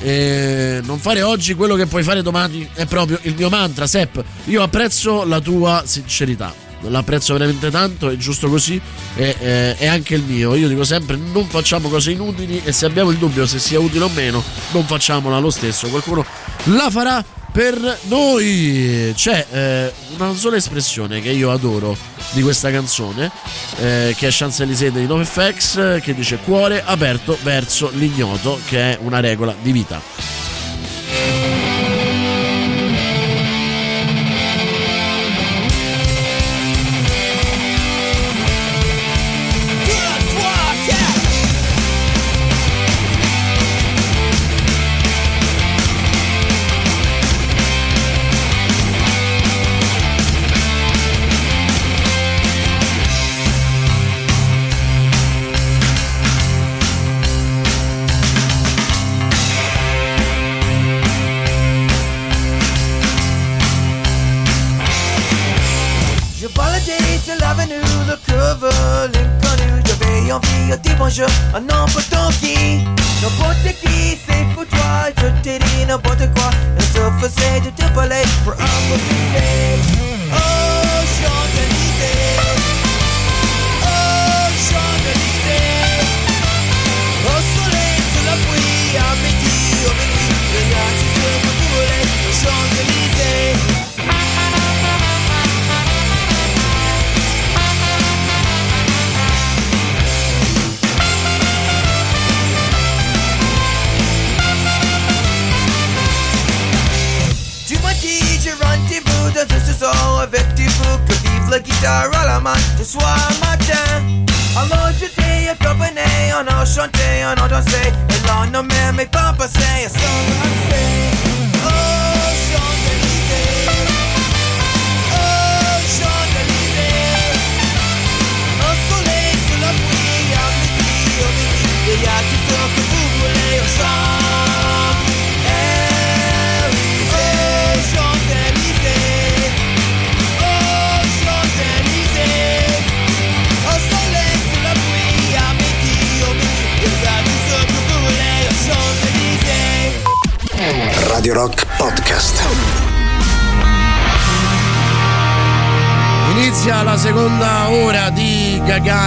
e 0.02 0.82
non 0.84 0.97
fare 1.00 1.22
oggi 1.22 1.56
quello 1.56 1.76
che 1.76 1.86
puoi 1.86 2.04
fare 2.04 2.22
domani 2.22 2.68
è 2.74 2.86
proprio 2.86 3.20
il 3.24 3.36
mio 3.36 3.50
mantra, 3.50 3.88
Sepp. 3.88 4.20
Io 4.45 4.62
apprezzo 4.62 5.26
la 5.26 5.39
tua 5.39 5.84
sincerità. 5.86 6.69
L'apprezzo 6.82 7.34
veramente 7.34 7.70
tanto, 7.70 8.10
è 8.10 8.16
giusto 8.16 8.48
così, 8.50 8.80
è, 9.16 9.36
è, 9.38 9.76
è, 9.78 9.88
anche 9.88 10.16
il 10.16 10.24
mio. 10.24 10.56
Io 10.56 10.68
dico 10.68 10.84
sempre: 10.84 11.18
non 11.18 11.46
facciamo 11.48 11.90
cose 11.90 12.12
inutili 12.12 12.62
e 12.64 12.72
se 12.72 12.86
abbiamo 12.86 13.12
il 13.12 13.18
dubbio 13.18 13.46
se 13.46 13.60
sia 13.60 13.80
utile 13.80 14.06
o 14.06 14.10
meno, 14.10 14.44
non 14.72 14.86
facciamola 14.86 15.40
lo 15.40 15.50
stesso. 15.50 15.88
Qualcuno 15.90 16.26
la 16.66 16.90
farà 16.90 17.24
per 17.52 18.00
noi. 18.04 19.12
C'è 19.16 19.46
eh, 19.52 19.94
una 20.16 20.34
sola 20.36 20.56
espressione 20.56 21.22
che 21.22 21.32
io 21.32 21.52
adoro 21.52 21.98
di 22.32 22.42
questa 22.42 22.72
canzone, 22.72 23.32
eh, 23.78 24.16
che 24.18 24.28
è 24.28 24.32
Champs-Élysées 24.32 24.94
dei 24.94 25.06
NoFX, 25.06 26.02
che 26.02 26.14
dice 26.14 26.38
cuore 26.38 26.82
aperto 26.84 27.38
verso 27.44 27.90
l'ignoto, 27.94 28.60
che 28.68 28.94
è 28.94 28.98
una 29.02 29.20
regola 29.20 29.54
di 29.62 29.72
vita. 29.72 30.39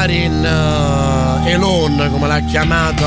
Gagarin 0.02 0.42
uh, 0.42 1.46
Elon, 1.46 2.08
come 2.10 2.26
l'ha 2.26 2.40
chiamato, 2.40 3.06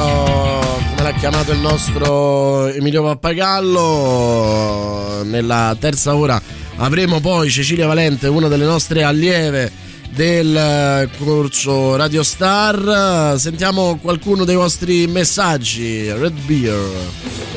come 0.91 1.01
l'ha 1.01 1.11
chiamato 1.19 1.51
il 1.51 1.59
nostro 1.59 2.67
Emilio 2.67 3.03
Pappagallo. 3.03 5.23
Nella 5.25 5.75
terza 5.77 6.15
ora 6.15 6.41
avremo 6.77 7.19
poi 7.19 7.49
Cecilia 7.49 7.85
Valente, 7.85 8.29
una 8.29 8.47
delle 8.47 8.63
nostre 8.63 9.03
allieve 9.03 9.69
del 10.09 11.09
corso 11.17 11.97
Radio 11.97 12.23
Star. 12.23 13.37
Sentiamo 13.37 13.97
qualcuno 14.01 14.45
dei 14.45 14.55
vostri 14.55 15.05
messaggi. 15.07 16.09
Red 16.09 16.39
Beer. 16.45 16.79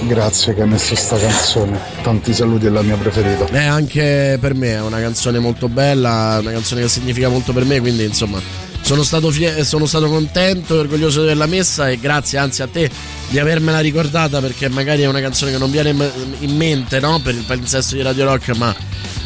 Grazie 0.00 0.52
che 0.52 0.62
hai 0.62 0.68
messo 0.68 0.96
sta 0.96 1.16
canzone. 1.16 1.78
Tanti 2.02 2.34
saluti, 2.34 2.66
è 2.66 2.70
la 2.70 2.82
mia 2.82 2.96
preferita. 2.96 3.44
È 3.44 3.64
anche 3.64 4.36
per 4.40 4.54
me, 4.54 4.72
è 4.72 4.80
una 4.80 4.98
canzone 4.98 5.38
molto 5.38 5.68
bella, 5.68 6.38
una 6.40 6.50
canzone 6.50 6.80
che 6.80 6.88
significa 6.88 7.28
molto 7.28 7.52
per 7.52 7.64
me, 7.64 7.78
quindi 7.78 8.02
insomma 8.02 8.66
sono 8.88 9.02
stato, 9.02 9.30
fie- 9.30 9.64
sono 9.64 9.84
stato 9.84 10.08
contento 10.08 10.74
e 10.74 10.78
orgoglioso 10.78 11.18
di 11.18 11.26
averla 11.26 11.44
messa 11.44 11.90
e 11.90 11.98
grazie 11.98 12.38
anzi 12.38 12.62
a 12.62 12.68
te 12.68 12.88
di 13.28 13.38
avermela 13.38 13.80
ricordata 13.80 14.40
perché 14.40 14.70
magari 14.70 15.02
è 15.02 15.06
una 15.06 15.20
canzone 15.20 15.50
che 15.50 15.58
non 15.58 15.70
viene 15.70 15.90
in 16.38 16.56
mente 16.56 16.98
no? 16.98 17.20
per 17.20 17.34
il 17.34 17.44
palinsesto 17.46 17.96
di 17.96 18.00
Radio 18.00 18.24
Rock 18.24 18.56
ma 18.56 18.74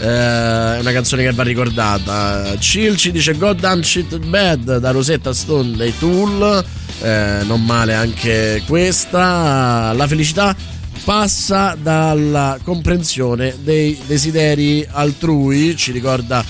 eh, 0.00 0.04
è 0.04 0.78
una 0.80 0.90
canzone 0.90 1.22
che 1.22 1.30
va 1.30 1.44
ricordata. 1.44 2.56
Chill 2.58 2.96
ci 2.96 3.12
dice 3.12 3.36
God 3.36 3.60
Damn 3.60 3.82
Shit 3.82 4.18
Bad 4.18 4.78
da 4.78 4.90
Rosetta 4.90 5.32
Stone 5.32 5.76
dei 5.76 5.96
Tool. 5.96 6.64
Eh, 7.00 7.42
non 7.44 7.64
male 7.64 7.94
anche 7.94 8.64
questa. 8.66 9.92
La 9.92 10.08
felicità 10.08 10.56
passa 11.04 11.76
dalla 11.80 12.58
comprensione 12.64 13.54
dei 13.62 13.96
desideri 14.06 14.84
altrui 14.90 15.76
ci 15.76 15.92
ricorda 15.92 16.44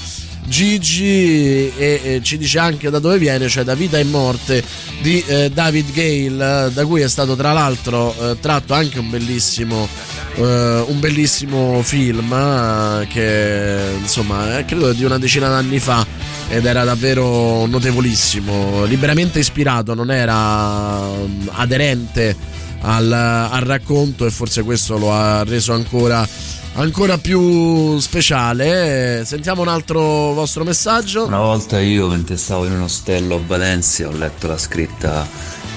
Gigi 0.45 1.73
e, 1.77 2.01
e, 2.03 2.21
ci 2.23 2.37
dice 2.37 2.59
anche 2.59 2.91
da 2.91 2.99
dove 2.99 3.19
viene, 3.19 3.49
cioè 3.49 3.65
da 3.65 3.75
Vita 3.75 3.99
e 3.99 4.05
Morte 4.05 4.63
di 5.01 5.23
eh, 5.27 5.51
David 5.51 5.93
Gale, 5.93 6.73
da 6.73 6.85
cui 6.87 7.01
è 7.01 7.09
stato 7.09 7.37
tra 7.37 7.53
l'altro 7.53 8.15
eh, 8.19 8.37
tratto 8.41 8.75
anche 8.75 8.99
un 8.99 9.09
bellissimo, 9.09 9.89
eh, 10.35 10.85
un 10.87 11.01
bellissimo 11.01 11.81
film 11.83 12.33
eh, 12.33 13.07
che 13.09 13.97
insomma 14.01 14.59
è 14.59 14.65
credo 14.65 14.93
di 14.93 15.05
una 15.05 15.19
decina 15.19 15.49
d'anni 15.49 15.79
fa 15.79 16.05
ed 16.49 16.67
era 16.67 16.85
davvero 16.85 17.65
notevolissimo, 17.67 18.85
liberamente 18.85 19.39
ispirato, 19.39 19.95
non 19.95 20.11
era 20.11 20.99
um, 20.99 21.51
aderente 21.53 22.37
al, 22.83 23.11
al 23.11 23.63
racconto 23.63 24.27
e 24.27 24.31
forse 24.31 24.63
questo 24.63 24.99
lo 24.99 25.13
ha 25.13 25.45
reso 25.45 25.73
ancora 25.73 26.27
ancora 26.75 27.19
più 27.19 27.99
speciale. 27.99 29.25
Sentiamo 29.25 29.63
un 29.63 29.69
altro 29.69 30.33
vostro 30.33 30.65
messaggio. 30.65 31.27
Una 31.27 31.39
volta 31.39 31.81
io, 31.81 32.09
mentre 32.09 32.37
stavo 32.37 32.67
in 32.67 32.73
un 32.73 32.83
ostello 32.83 33.37
a 33.37 33.41
Valencia, 33.47 34.09
ho 34.09 34.13
letto 34.13 34.47
la 34.47 34.59
scritta: 34.59 35.27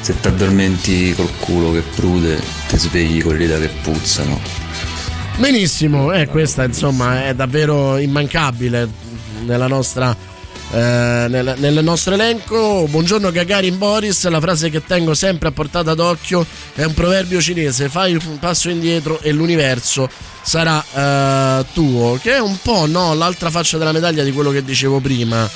Se 0.02 0.20
ti 0.20 0.28
addormenti 0.28 1.14
col 1.16 1.32
culo 1.39 1.72
che 1.72 1.84
prude, 1.96 2.41
ti 2.68 2.78
svegli 2.78 3.22
con 3.22 3.34
le 3.34 3.39
dita 3.39 3.60
che 3.60 3.70
puzzano. 3.82 4.39
Benissimo, 5.38 6.14
eh, 6.14 6.28
questa 6.28 6.64
insomma 6.64 7.28
è 7.28 7.36
davvero 7.36 7.98
immancabile 7.98 8.88
nella 9.43 9.68
nostra. 9.68 10.34
Eh, 10.76 11.28
nel, 11.30 11.55
nel, 11.57 11.84
nostro 11.86 12.15
elenco 12.15 12.86
buongiorno 12.89 13.32
Gagarin 13.32 13.78
Boris 13.78 14.28
la 14.28 14.41
frase 14.41 14.69
che 14.69 14.84
tengo 14.84 15.13
sempre 15.13 15.47
a 15.47 15.51
portata 15.53 15.93
d'occhio 15.93 16.45
è 16.73 16.84
un 16.84 16.93
proverbio 16.93 17.39
cinese 17.39 17.88
fai 17.88 18.13
un 18.13 18.39
passo 18.39 18.69
indietro 18.69 19.21
e 19.21 19.32
l'universo 19.32 20.09
sarà 20.45 20.78
uh, 20.78 21.65
tuo, 21.73 22.19
che 22.21 22.36
è 22.36 22.39
un 22.39 22.57
po' 22.61 22.86
no, 22.86 23.15
l'altra 23.15 23.49
faccia 23.49 23.78
della 23.80 23.91
medaglia 23.91 24.23
di 24.23 24.32
quello 24.32 24.51
che 24.51 24.63
dicevo 24.63 24.99
prima, 24.99 25.49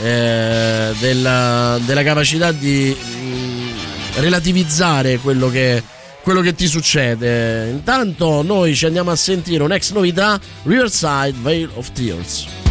eh, 0.00 0.94
della, 0.98 1.78
della, 1.84 2.02
capacità 2.02 2.50
di 2.50 2.96
mm, 2.96 3.68
relativizzare 4.16 5.18
quello 5.18 5.50
che, 5.50 5.82
quello 6.22 6.40
che 6.40 6.54
ti 6.54 6.66
succede. 6.66 7.68
Intanto 7.68 8.42
noi 8.42 8.74
ci 8.74 8.86
andiamo 8.86 9.10
a 9.10 9.16
sentire 9.16 9.62
un'ex 9.62 9.92
novità, 9.92 10.40
Riverside 10.62 11.34
Veil 11.42 11.68
of 11.74 11.92
Tears. 11.92 12.69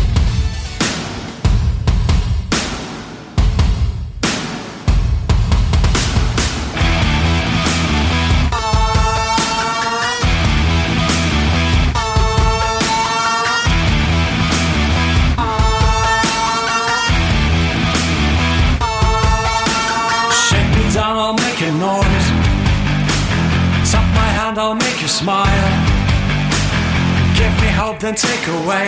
Then 27.99 28.15
take 28.15 28.47
away. 28.47 28.87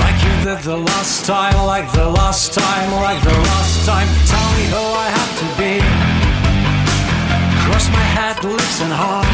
Like 0.00 0.18
you 0.24 0.34
did 0.44 0.60
the 0.64 0.76
last 0.76 1.26
time, 1.26 1.56
like 1.66 1.92
the 1.92 2.08
last 2.08 2.54
time, 2.54 2.90
like 2.92 3.22
the 3.22 3.38
last 3.50 3.86
time. 3.86 4.08
Tell 4.32 4.48
me 4.56 4.64
who 4.72 4.84
I 5.04 5.08
have 5.18 5.32
to 5.40 5.46
be. 5.60 5.72
Cross 7.64 7.86
my 7.90 8.06
head, 8.16 8.42
lips, 8.42 8.80
and 8.80 8.92
heart. 8.92 9.26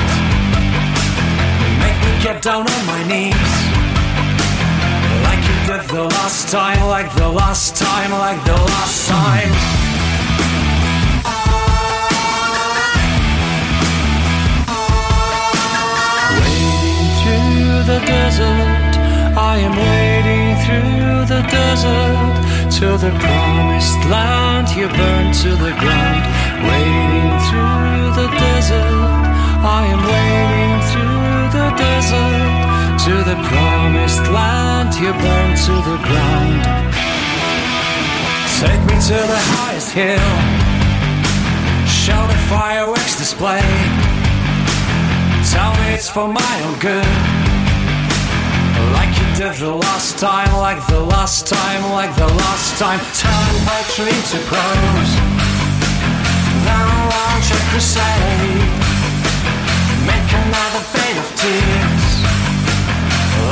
Make 1.82 1.98
me 2.04 2.12
get 2.22 2.42
down 2.42 2.66
on 2.66 2.86
my 2.86 3.02
knees. 3.06 3.52
Like 5.26 5.42
you 5.48 5.56
did 5.70 5.88
the 5.88 6.04
last 6.04 6.50
time, 6.50 6.80
like 6.88 7.14
the 7.14 7.28
last 7.28 7.76
time, 7.76 8.10
like 8.10 8.42
the 8.44 8.58
last 8.74 9.08
time. 9.08 9.95
The 17.86 18.00
desert. 18.00 18.98
I 19.38 19.62
am 19.62 19.70
wading 19.78 20.58
through 20.66 21.22
the 21.30 21.42
desert 21.46 22.34
to 22.82 22.98
the 22.98 23.14
promised 23.22 24.00
land. 24.10 24.66
You 24.74 24.90
burn 24.90 25.30
to 25.46 25.50
the 25.54 25.70
ground. 25.78 26.24
Wading 26.66 27.38
through 27.46 28.02
the 28.18 28.28
desert. 28.42 29.22
I 29.62 29.86
am 29.94 30.02
wading 30.02 30.78
through 30.90 31.38
the 31.54 31.68
desert 31.78 32.66
to 33.06 33.14
the 33.22 33.38
promised 33.46 34.26
land. 34.34 34.90
You 34.98 35.14
burn 35.22 35.50
to 35.66 35.74
the 35.86 35.98
ground. 36.08 36.62
Take 38.58 38.82
me 38.90 38.96
to 38.98 39.18
the 39.30 39.42
highest 39.54 39.92
hill. 39.94 40.34
Show 41.86 42.18
the 42.26 42.40
fireworks 42.50 43.16
display. 43.16 43.62
Tell 45.52 45.70
me 45.78 45.94
it's 45.94 46.10
for 46.10 46.26
my 46.26 46.54
own 46.66 46.78
good. 46.80 47.45
Like 48.92 49.12
you 49.18 49.28
did 49.34 49.54
the 49.58 49.74
last 49.74 50.18
time, 50.18 50.52
like 50.58 50.84
the 50.86 51.00
last 51.00 51.46
time, 51.46 51.82
like 51.92 52.14
the 52.16 52.28
last 52.28 52.78
time. 52.78 53.00
Turn 53.18 53.52
poetry 53.66 54.14
to 54.30 54.38
prose. 54.50 55.12
Then 56.66 56.86
launch 57.12 57.48
a 57.50 57.60
crusade. 57.70 58.70
Make 60.06 60.30
another 60.44 60.82
fade 60.92 61.18
of 61.18 61.28
tears. 61.40 62.12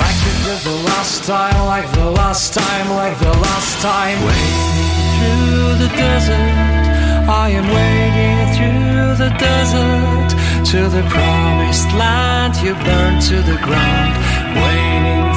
Like 0.01 0.19
you 0.27 0.35
did 0.47 0.61
the 0.71 0.79
last 0.91 1.25
time, 1.25 1.59
like 1.67 1.91
the 1.93 2.11
last 2.11 2.55
time, 2.55 2.87
like 2.91 3.19
the 3.19 3.35
last 3.47 3.81
time. 3.81 4.17
Wading 4.27 4.95
through 5.17 5.75
the 5.83 5.91
desert. 5.97 6.85
I 7.27 7.49
am 7.59 7.67
wading 7.79 8.41
through 8.55 9.17
the 9.25 9.31
desert 9.39 10.31
to 10.71 10.89
the 10.89 11.03
promised 11.09 11.91
land. 11.95 12.57
You 12.65 12.75
burn 12.85 13.21
to 13.31 13.37
the 13.51 13.59
ground. 13.65 14.84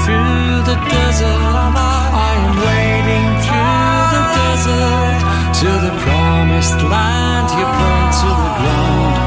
Through 0.08 0.64
the 0.64 0.78
desert. 0.88 1.28
I 1.28 2.34
am 2.48 2.56
wading 2.64 3.30
through 3.44 4.04
the 4.16 4.24
desert 4.40 5.20
to 5.60 5.70
the 5.86 5.94
promised 6.06 6.80
land. 6.94 7.48
You 7.60 7.68
burn 7.80 8.08
to 8.22 8.30
the 8.44 8.52
ground. 8.60 9.27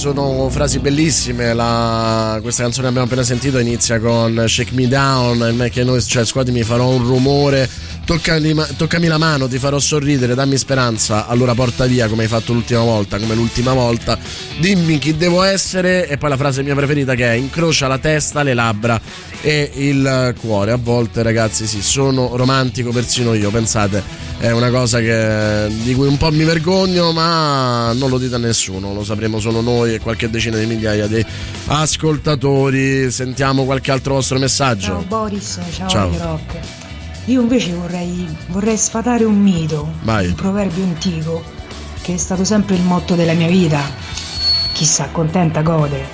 Sono 0.00 0.48
frasi 0.48 0.78
bellissime. 0.78 1.52
La... 1.52 2.38
Questa 2.40 2.62
canzone 2.62 2.84
che 2.84 2.88
abbiamo 2.88 3.06
appena 3.06 3.22
sentito 3.22 3.58
inizia 3.58 4.00
con 4.00 4.44
Shake 4.46 4.72
Me 4.72 4.88
Down, 4.88 5.54
Make 5.54 5.82
a 5.82 5.84
Noise, 5.84 6.08
cioè 6.08 6.24
scuotimi, 6.24 6.62
farò 6.62 6.88
un 6.88 7.04
rumore. 7.06 7.68
Toccami, 8.10 8.56
toccami 8.76 9.06
la 9.06 9.18
mano, 9.18 9.46
ti 9.46 9.60
farò 9.60 9.78
sorridere, 9.78 10.34
dammi 10.34 10.56
speranza. 10.56 11.28
Allora 11.28 11.54
porta 11.54 11.86
via 11.86 12.08
come 12.08 12.24
hai 12.24 12.28
fatto 12.28 12.52
l'ultima 12.52 12.80
volta, 12.80 13.20
come 13.20 13.36
l'ultima 13.36 13.72
volta. 13.72 14.18
Dimmi 14.58 14.98
chi 14.98 15.16
devo 15.16 15.44
essere. 15.44 16.08
E 16.08 16.18
poi 16.18 16.28
la 16.28 16.36
frase 16.36 16.64
mia 16.64 16.74
preferita 16.74 17.14
che 17.14 17.30
è 17.30 17.34
incrocia 17.34 17.86
la 17.86 17.98
testa, 17.98 18.42
le 18.42 18.52
labbra 18.52 19.00
e 19.40 19.70
il 19.74 20.34
cuore. 20.40 20.72
A 20.72 20.76
volte, 20.76 21.22
ragazzi, 21.22 21.68
sì, 21.68 21.82
sono 21.82 22.34
romantico 22.34 22.90
persino 22.90 23.32
io. 23.32 23.48
Pensate, 23.52 24.02
è 24.38 24.50
una 24.50 24.70
cosa 24.70 24.98
che, 24.98 25.68
di 25.84 25.94
cui 25.94 26.08
un 26.08 26.16
po' 26.16 26.32
mi 26.32 26.42
vergogno, 26.42 27.12
ma 27.12 27.92
non 27.92 28.10
lo 28.10 28.18
dite 28.18 28.34
a 28.34 28.38
nessuno. 28.38 28.92
Lo 28.92 29.04
sapremo 29.04 29.38
solo 29.38 29.60
noi 29.60 29.94
e 29.94 30.00
qualche 30.00 30.28
decina 30.28 30.58
di 30.58 30.66
migliaia 30.66 31.06
di 31.06 31.24
ascoltatori. 31.66 33.08
Sentiamo 33.12 33.64
qualche 33.64 33.92
altro 33.92 34.14
vostro 34.14 34.40
messaggio. 34.40 34.86
Ciao 34.86 35.04
Boris, 35.06 35.60
ciao, 35.76 35.88
Ciao. 35.88 36.79
Io 37.30 37.42
invece 37.42 37.72
vorrei, 37.74 38.26
vorrei 38.48 38.76
sfatare 38.76 39.22
un 39.22 39.40
mito, 39.40 39.88
Vai. 40.02 40.26
un 40.26 40.34
proverbio 40.34 40.82
antico, 40.82 41.40
che 42.02 42.14
è 42.14 42.16
stato 42.16 42.42
sempre 42.42 42.74
il 42.74 42.82
motto 42.82 43.14
della 43.14 43.34
mia 43.34 43.46
vita. 43.46 43.80
Chi 44.72 44.84
sta 44.84 45.10
contenta 45.12 45.62
gode. 45.62 46.04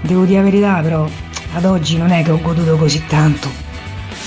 Devo 0.00 0.24
dire 0.24 0.38
la 0.38 0.44
verità, 0.44 0.80
però 0.80 1.06
ad 1.52 1.64
oggi 1.66 1.98
non 1.98 2.10
è 2.10 2.22
che 2.22 2.30
ho 2.30 2.40
goduto 2.40 2.78
così 2.78 3.04
tanto. 3.06 3.50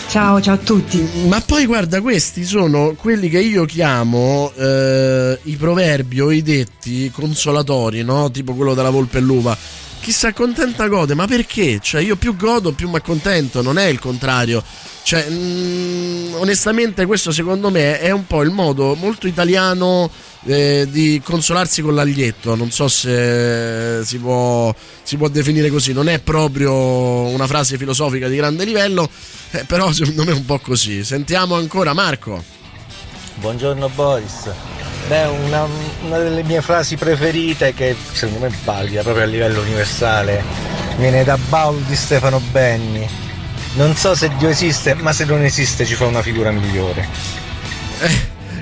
Ciao, 0.07 0.39
ciao 0.39 0.53
a 0.53 0.57
tutti. 0.57 1.03
Ma 1.27 1.41
poi 1.41 1.65
guarda, 1.65 1.99
questi 1.99 2.45
sono 2.45 2.93
quelli 2.95 3.27
che 3.27 3.39
io 3.39 3.65
chiamo 3.65 4.51
eh, 4.55 5.39
i 5.41 5.55
proverbi 5.55 6.19
o 6.19 6.29
i 6.29 6.43
detti 6.43 7.09
consolatori, 7.09 8.03
no? 8.03 8.29
Tipo 8.29 8.53
quello 8.53 8.75
della 8.75 8.91
volpe 8.91 9.17
e 9.17 9.21
l'uva. 9.21 9.57
Chi 10.09 10.15
si 10.15 10.25
accontenta 10.25 10.87
gode, 10.87 11.13
ma 11.13 11.27
perché? 11.27 11.77
Cioè, 11.79 12.01
io 12.01 12.15
più 12.15 12.35
godo, 12.35 12.71
più 12.71 12.89
mi 12.89 12.95
accontento, 12.95 13.61
non 13.61 13.77
è 13.77 13.85
il 13.85 13.99
contrario. 13.99 14.63
Cioè, 15.03 15.29
mm, 15.29 16.33
onestamente, 16.33 17.05
questo 17.05 17.29
secondo 17.29 17.69
me 17.69 17.99
è 17.99 18.09
un 18.09 18.25
po' 18.25 18.41
il 18.41 18.49
modo 18.49 18.95
molto 18.95 19.27
italiano 19.27 20.09
eh, 20.45 20.87
di 20.89 21.21
consolarsi 21.23 21.83
con 21.83 21.93
l'aglietto. 21.93 22.55
Non 22.55 22.71
so 22.71 22.87
se 22.87 24.01
si 24.03 24.17
può, 24.17 24.73
si 25.03 25.15
può 25.15 25.27
definire 25.27 25.69
così. 25.69 25.93
Non 25.93 26.09
è 26.09 26.17
proprio 26.17 26.73
una 26.73 27.45
frase 27.45 27.77
filosofica 27.77 28.27
di 28.27 28.35
grande 28.35 28.65
livello, 28.65 29.07
eh, 29.51 29.63
però 29.65 29.91
secondo 29.91 30.23
me 30.23 30.31
è 30.31 30.35
un 30.35 30.45
po' 30.45 30.57
così. 30.57 31.03
Sentiamo 31.03 31.53
ancora 31.53 31.93
Marco. 31.93 32.58
Buongiorno 33.39 33.89
Boris. 33.89 34.51
Beh, 35.07 35.25
una, 35.25 35.65
una 36.05 36.17
delle 36.17 36.43
mie 36.43 36.61
frasi 36.61 36.97
preferite 36.97 37.73
che 37.73 37.95
secondo 38.11 38.41
me 38.41 38.47
è 38.47 38.57
valida 38.63 39.01
proprio 39.01 39.23
a 39.23 39.27
livello 39.27 39.61
universale 39.61 40.43
viene 40.97 41.23
da 41.23 41.37
Baul 41.47 41.81
di 41.83 41.95
Stefano 41.95 42.41
Benni. 42.51 43.07
Non 43.75 43.95
so 43.95 44.13
se 44.13 44.29
Dio 44.37 44.49
esiste, 44.49 44.93
ma 44.95 45.13
se 45.13 45.23
non 45.23 45.41
esiste 45.43 45.85
ci 45.85 45.95
fa 45.95 46.05
una 46.05 46.21
figura 46.21 46.51
migliore. 46.51 47.07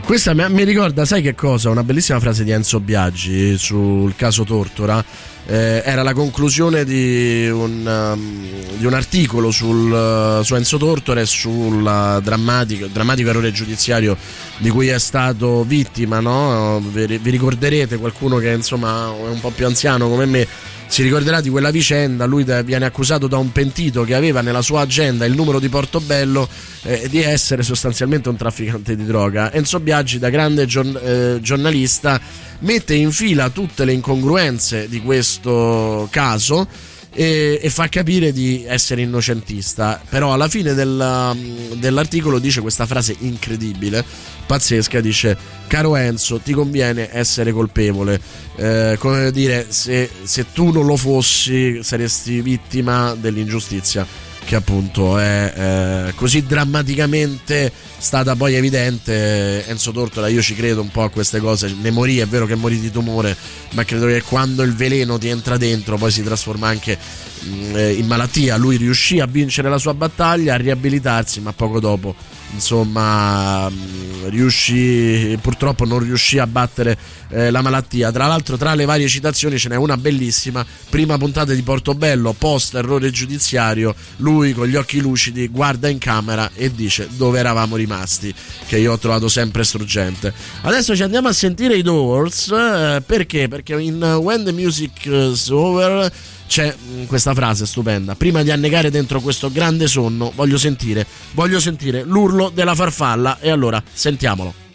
Questa 0.03 0.33
mi, 0.33 0.45
mi 0.49 0.63
ricorda, 0.63 1.03
sai 1.03 1.21
che 1.21 1.33
cosa? 1.33 1.69
Una 1.69 1.83
bellissima 1.83 2.19
frase 2.19 2.43
di 2.43 2.51
Enzo 2.51 2.79
Biaggi 2.79 3.57
sul 3.57 4.15
caso 4.15 4.43
Tortora. 4.43 5.03
Eh, 5.49 5.81
era 5.85 6.03
la 6.03 6.13
conclusione 6.13 6.83
di 6.83 7.47
un, 7.49 7.85
um, 7.85 8.77
di 8.77 8.85
un 8.85 8.93
articolo 8.93 9.49
sul, 9.49 9.89
uh, 9.89 10.43
su 10.43 10.55
Enzo 10.55 10.77
Tortora 10.77 11.21
e 11.21 11.25
sul 11.25 11.81
drammatico, 12.21 12.87
drammatico 12.87 13.29
errore 13.29 13.53
giudiziario 13.53 14.17
di 14.57 14.69
cui 14.69 14.87
è 14.89 14.99
stato 14.99 15.63
vittima. 15.63 16.19
No? 16.19 16.83
Vi, 16.91 17.17
vi 17.17 17.29
ricorderete 17.29 17.95
qualcuno 17.95 18.39
che 18.39 18.49
insomma 18.49 19.07
è 19.07 19.29
un 19.29 19.39
po' 19.39 19.51
più 19.51 19.65
anziano 19.65 20.09
come 20.09 20.25
me 20.25 20.47
si 20.87 21.03
ricorderà 21.03 21.41
di 21.41 21.49
quella 21.49 21.69
vicenda, 21.69 22.25
lui 22.25 22.43
viene 22.43 22.85
accusato 22.85 23.27
da 23.27 23.37
un 23.37 23.51
pentito 23.51 24.03
che 24.03 24.15
aveva 24.15 24.41
nella 24.41 24.61
sua 24.61 24.81
agenda 24.81 25.25
il 25.25 25.35
numero 25.35 25.59
di 25.59 25.67
Portobello 25.67 26.47
eh, 26.83 27.07
di 27.09 27.21
essere 27.21 27.61
sostanzialmente 27.61 28.29
un 28.29 28.37
trafficante 28.37 28.95
di 28.95 29.05
droga. 29.05 29.51
Enzo 29.51 29.79
Biaggi, 29.79 30.17
da 30.17 30.29
grande 30.29 30.65
giorn- 30.65 30.97
eh, 31.01 31.39
giornalista, 31.41 32.19
mette 32.59 32.95
in 32.95 33.11
fila 33.11 33.49
tutte 33.49 33.85
le 33.85 33.93
incongruenze 33.93 34.87
di 34.87 35.01
questo 35.01 36.07
caso 36.11 36.67
e, 37.13 37.59
e 37.61 37.69
fa 37.69 37.89
capire 37.89 38.31
di 38.31 38.63
essere 38.67 39.01
innocentista. 39.01 39.99
Però 40.07 40.33
alla 40.33 40.47
fine 40.47 40.73
del, 40.73 41.35
dell'articolo 41.75 42.39
dice 42.39 42.61
questa 42.61 42.85
frase 42.85 43.15
incredibile, 43.19 44.05
pazzesca, 44.45 45.01
dice 45.01 45.37
caro 45.67 45.95
Enzo 45.95 46.39
ti 46.39 46.53
conviene 46.53 47.09
essere 47.11 47.51
colpevole, 47.51 48.21
eh, 48.55 48.95
come 48.99 49.31
dire 49.31 49.65
se, 49.69 50.09
se 50.23 50.45
tu 50.53 50.71
non 50.71 50.85
lo 50.85 50.95
fossi 50.95 51.79
saresti 51.81 52.41
vittima 52.41 53.15
dell'ingiustizia 53.15 54.26
che 54.47 54.55
appunto 54.55 55.17
è 55.19 56.07
eh, 56.07 56.13
così 56.15 56.45
drammaticamente 56.45 57.69
stata 57.97 58.33
poi 58.37 58.55
evidente 58.55 59.67
Enzo 59.67 59.91
Tortora 59.91 60.29
io 60.29 60.41
ci 60.41 60.55
credo 60.55 60.79
un 60.79 60.89
po' 60.89 61.03
a 61.03 61.09
queste 61.09 61.41
cose 61.41 61.75
ne 61.81 61.91
morì 61.91 62.19
è 62.19 62.25
vero 62.25 62.45
che 62.45 62.55
morì 62.55 62.79
di 62.79 62.89
tumore 62.89 63.35
ma 63.73 63.83
credo 63.83 64.05
che 64.05 64.21
quando 64.21 64.63
il 64.63 64.73
veleno 64.73 65.17
ti 65.17 65.27
entra 65.27 65.57
dentro 65.57 65.97
poi 65.97 66.11
si 66.11 66.23
trasforma 66.23 66.69
anche 66.69 66.97
mh, 67.41 67.75
eh, 67.75 67.91
in 67.91 68.07
malattia. 68.07 68.55
Lui 68.55 68.77
riuscì 68.77 69.19
a 69.19 69.25
vincere 69.25 69.69
la 69.69 69.77
sua 69.77 69.93
battaglia 69.93 70.53
a 70.53 70.57
riabilitarsi 70.57 71.41
ma 71.41 71.51
poco 71.51 71.81
dopo 71.81 72.15
insomma 72.53 73.69
mh, 73.69 74.29
riuscì 74.29 75.37
purtroppo 75.41 75.85
non 75.85 75.99
riuscì 75.99 76.39
a 76.39 76.47
battere 76.47 76.97
eh, 77.29 77.51
la 77.51 77.61
malattia. 77.61 78.11
Tra 78.11 78.27
l'altro 78.27 78.57
tra 78.57 78.73
le 78.73 78.85
varie 78.85 79.07
citazioni 79.07 79.57
ce 79.57 79.69
n'è 79.69 79.75
una 79.75 79.97
bellissima. 79.97 80.65
Prima 80.89 81.17
puntata 81.17 81.53
di 81.53 81.61
Portobello 81.61 82.33
post 82.33 82.75
errore 82.75 83.09
giudiziario 83.09 83.95
lui 84.17 84.53
con 84.53 84.67
gli 84.67 84.75
occhi 84.75 84.99
lucidi 84.99 85.47
guarda 85.47 85.87
in 85.87 85.97
camera 85.97 86.51
e 86.53 86.73
dice 86.73 87.07
dove 87.11 87.39
eravamo 87.39 87.75
rimasti 87.75 88.33
che 88.67 88.77
io 88.77 88.93
ho 88.93 88.97
trovato 88.97 89.27
sempre 89.27 89.63
struggente. 89.63 90.33
Adesso 90.61 90.95
ci 90.95 91.03
andiamo 91.03 91.27
a 91.27 91.33
sentire 91.33 91.75
i 91.77 91.81
Doors 91.81 92.49
eh, 92.49 93.03
perché? 93.05 93.47
Perché 93.47 93.79
in 93.79 94.01
When 94.01 94.43
the 94.43 94.51
Music 94.51 95.05
is 95.05 95.49
Over 95.49 96.11
c'è 96.47 96.73
mm, 96.75 97.03
questa 97.05 97.33
frase 97.33 97.65
stupenda. 97.65 98.15
Prima 98.15 98.41
di 98.41 98.51
annegare 98.51 98.89
dentro 98.89 99.19
questo 99.21 99.51
grande 99.51 99.87
sonno, 99.87 100.31
voglio 100.35 100.57
sentire, 100.57 101.05
voglio 101.33 101.59
sentire 101.59 102.03
l'urlo 102.03 102.49
della 102.49 102.73
farfalla. 102.75 103.37
E 103.39 103.49
allora 103.51 103.81
sentiamolo. 103.91 104.65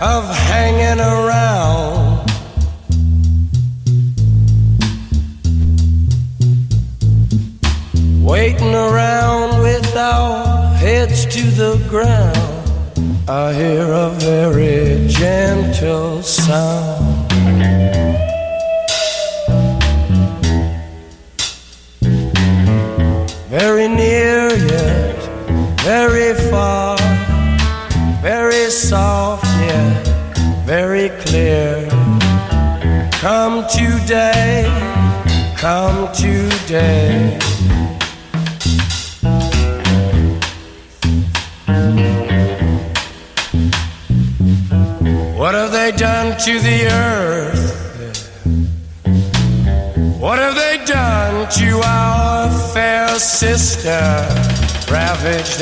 of 0.00 0.24
hanging 0.50 1.00
around. 1.00 1.21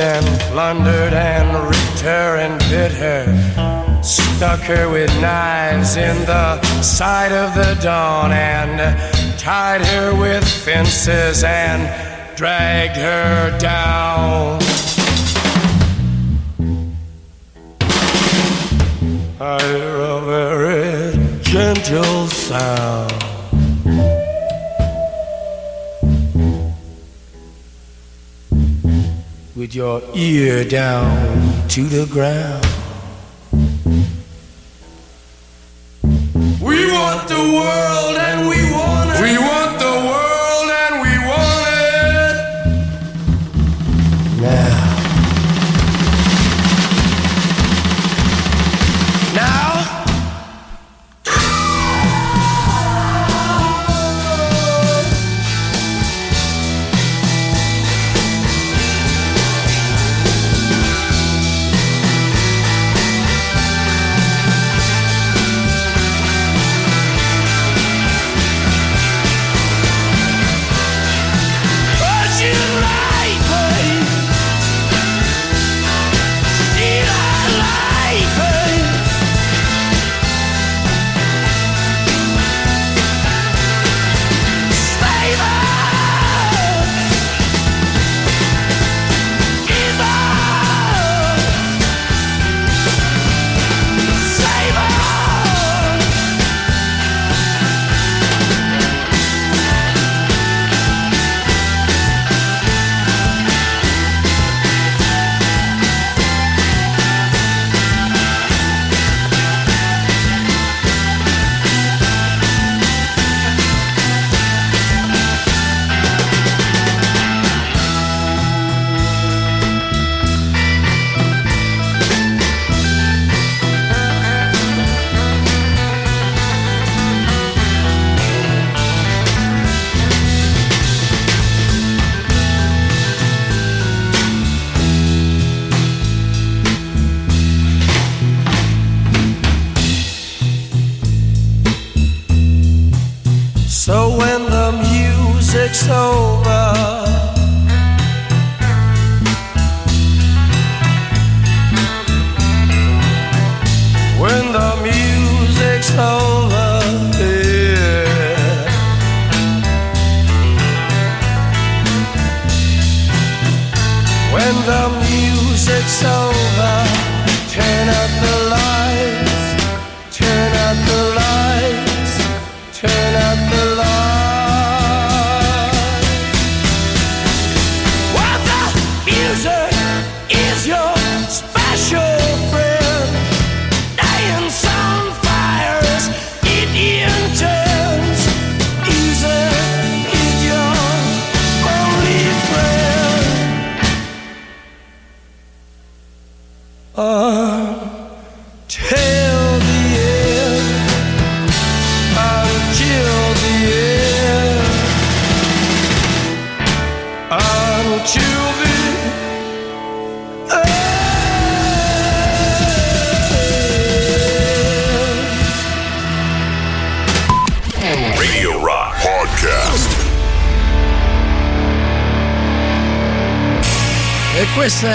and 0.01 0.41
plundered 0.51 1.13
and 1.13 1.69
ripped 1.69 2.01
her 2.01 2.37
and 2.37 2.59
bit 2.71 2.93
her. 2.93 4.03
Stuck 4.03 4.61
her 4.61 4.89
with 4.91 5.11
knives 5.21 5.97
in 5.97 6.17
the 6.25 6.61
side 6.81 7.33
of 7.33 7.55
the 7.55 7.79
dawn 7.83 8.33
and 8.33 8.79
tied 9.39 9.83
her 9.83 10.19
with 10.19 10.47
fences 10.65 11.45
and 11.45 11.81
dragged 12.37 12.97
her 12.97 13.59
down. 13.59 14.59
I 19.39 19.59
hear 19.63 19.97
a 19.97 20.21
very 20.25 21.43
gentle 21.43 22.27
sound 22.27 23.20
With 29.71 29.77
your 29.77 30.03
ear 30.17 30.65
down 30.65 31.69
to 31.69 31.85
the 31.85 32.05
ground. 32.07 32.80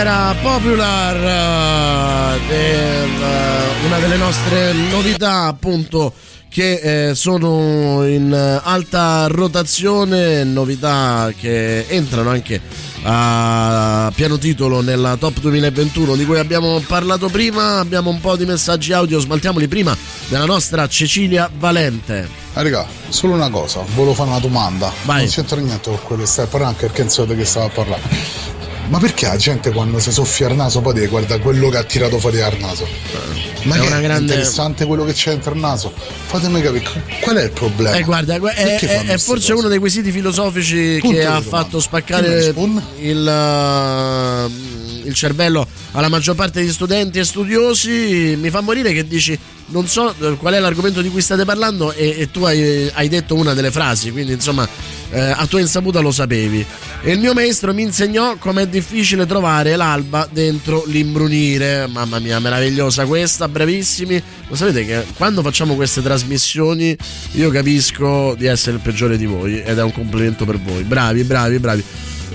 Era 0.05 0.35
Popular, 0.39 1.19
del, 2.47 3.09
uh, 3.09 3.85
una 3.87 3.97
delle 3.97 4.17
nostre 4.17 4.71
novità 4.71 5.45
appunto 5.45 6.13
che 6.47 7.09
eh, 7.09 7.15
sono 7.15 8.05
in 8.05 8.31
alta 8.63 9.25
rotazione, 9.27 10.43
novità 10.43 11.33
che 11.35 11.87
entrano 11.87 12.29
anche 12.29 12.61
a 13.01 14.11
pieno 14.15 14.37
titolo 14.37 14.81
nella 14.81 15.17
top 15.17 15.39
2021 15.39 16.15
di 16.15 16.25
cui 16.25 16.37
abbiamo 16.37 16.79
parlato 16.85 17.27
prima. 17.27 17.79
Abbiamo 17.79 18.11
un 18.11 18.21
po' 18.21 18.35
di 18.35 18.45
messaggi 18.45 18.93
audio, 18.93 19.19
smaltiamoli 19.19 19.67
prima 19.67 19.97
della 20.27 20.45
nostra 20.45 20.87
Cecilia 20.87 21.49
Valente. 21.57 22.29
Ah, 22.53 22.61
raga, 22.61 22.85
solo 23.09 23.33
una 23.33 23.49
cosa, 23.49 23.83
volevo 23.95 24.13
fare 24.13 24.29
una 24.29 24.39
domanda. 24.39 24.93
Vai. 25.03 25.23
Non 25.23 25.29
c'entra 25.29 25.59
niente 25.59 25.89
con 25.89 25.99
quello 26.03 26.21
che 26.21 26.27
stai 26.27 26.45
parlando, 26.45 26.75
anche 26.75 26.85
perché 26.85 27.01
non 27.01 27.11
so 27.11 27.25
di 27.25 27.35
che 27.35 27.43
stava 27.43 27.65
a 27.65 27.69
parlare. 27.69 28.53
Ma 28.87 28.99
perché 28.99 29.25
la 29.25 29.35
gente 29.37 29.71
quando 29.71 29.99
si 29.99 30.11
soffia 30.11 30.47
il 30.47 30.55
naso 30.55 30.79
poi 30.81 30.93
deve 30.93 31.07
guardare 31.07 31.39
quello 31.41 31.69
che 31.69 31.77
ha 31.77 31.83
tirato 31.83 32.19
fuori 32.19 32.37
dal 32.37 32.55
naso? 32.59 32.87
Ma 33.63 33.75
È 33.75 33.79
che 33.79 33.87
una 33.87 33.97
è 33.97 34.01
grande- 34.01 34.31
interessante 34.33 34.85
quello 34.85 35.03
che 35.05 35.13
c'è 35.13 35.31
dentro 35.31 35.53
il 35.53 35.59
naso? 35.59 35.91
Fatemi 36.27 36.61
capire, 36.61 36.83
qual 37.21 37.35
è 37.37 37.43
il 37.45 37.51
problema? 37.51 37.95
Eh, 37.95 38.03
guarda, 38.03 38.35
è, 38.35 38.77
è- 38.79 39.05
è 39.05 39.17
forse 39.17 39.49
cose? 39.49 39.53
uno 39.53 39.67
dei 39.69 39.79
quesiti 39.79 40.11
filosofici 40.11 40.97
Punto 41.01 41.15
che 41.15 41.21
di 41.21 41.25
ha 41.25 41.39
domanda. 41.39 41.49
fatto 41.49 41.79
spaccare 41.79 42.53
il, 42.99 44.47
uh, 44.49 45.07
il 45.07 45.13
cervello 45.15 45.67
alla 45.93 46.07
maggior 46.09 46.35
parte 46.35 46.59
degli 46.61 46.71
studenti 46.71 47.17
e 47.17 47.23
studiosi. 47.25 48.37
Mi 48.39 48.49
fa 48.51 48.61
morire 48.61 48.93
che 48.93 49.07
dici 49.07 49.37
non 49.67 49.87
so 49.87 50.13
eh, 50.19 50.35
qual 50.37 50.53
è 50.53 50.59
l'argomento 50.59 51.01
di 51.01 51.09
cui 51.09 51.21
state 51.21 51.43
parlando 51.43 51.91
e, 51.91 52.15
e 52.19 52.29
tu 52.29 52.43
hai, 52.43 52.87
hai 52.93 53.07
detto 53.09 53.33
una 53.33 53.55
delle 53.55 53.71
frasi, 53.71 54.11
quindi 54.11 54.33
insomma 54.33 54.67
eh, 55.15 55.33
a 55.33 55.47
tua 55.47 55.61
insaputa 55.61 56.01
lo 56.01 56.11
sapevi. 56.11 56.65
E 57.01 57.11
il 57.13 57.19
mio 57.19 57.33
maestro 57.33 57.73
mi 57.73 57.83
insegnò 57.83 58.35
com'è 58.35 58.67
difficile 58.67 59.25
trovare 59.25 59.77
l'alba 59.77 60.27
dentro 60.29 60.83
l'imbrunire. 60.87 61.87
Mamma 61.87 62.19
mia, 62.19 62.39
meravigliosa 62.39 63.05
questa, 63.05 63.47
bravissimi. 63.47 64.21
Lo 64.49 64.55
sapete 64.55 64.85
che 64.85 65.05
quando 65.15 65.41
facciamo 65.41 65.75
queste 65.75 66.01
trasmissioni 66.01 66.95
io 67.31 67.49
capisco 67.49 68.35
di 68.37 68.45
essere 68.45 68.75
il 68.75 68.81
peggiore 68.81 69.17
di 69.17 69.25
voi 69.25 69.61
ed 69.61 69.77
è 69.77 69.83
un 69.83 69.93
complimento 69.93 70.43
per 70.43 70.59
voi. 70.59 70.83
Bravi, 70.83 71.23
bravi, 71.23 71.59
bravi. 71.59 71.83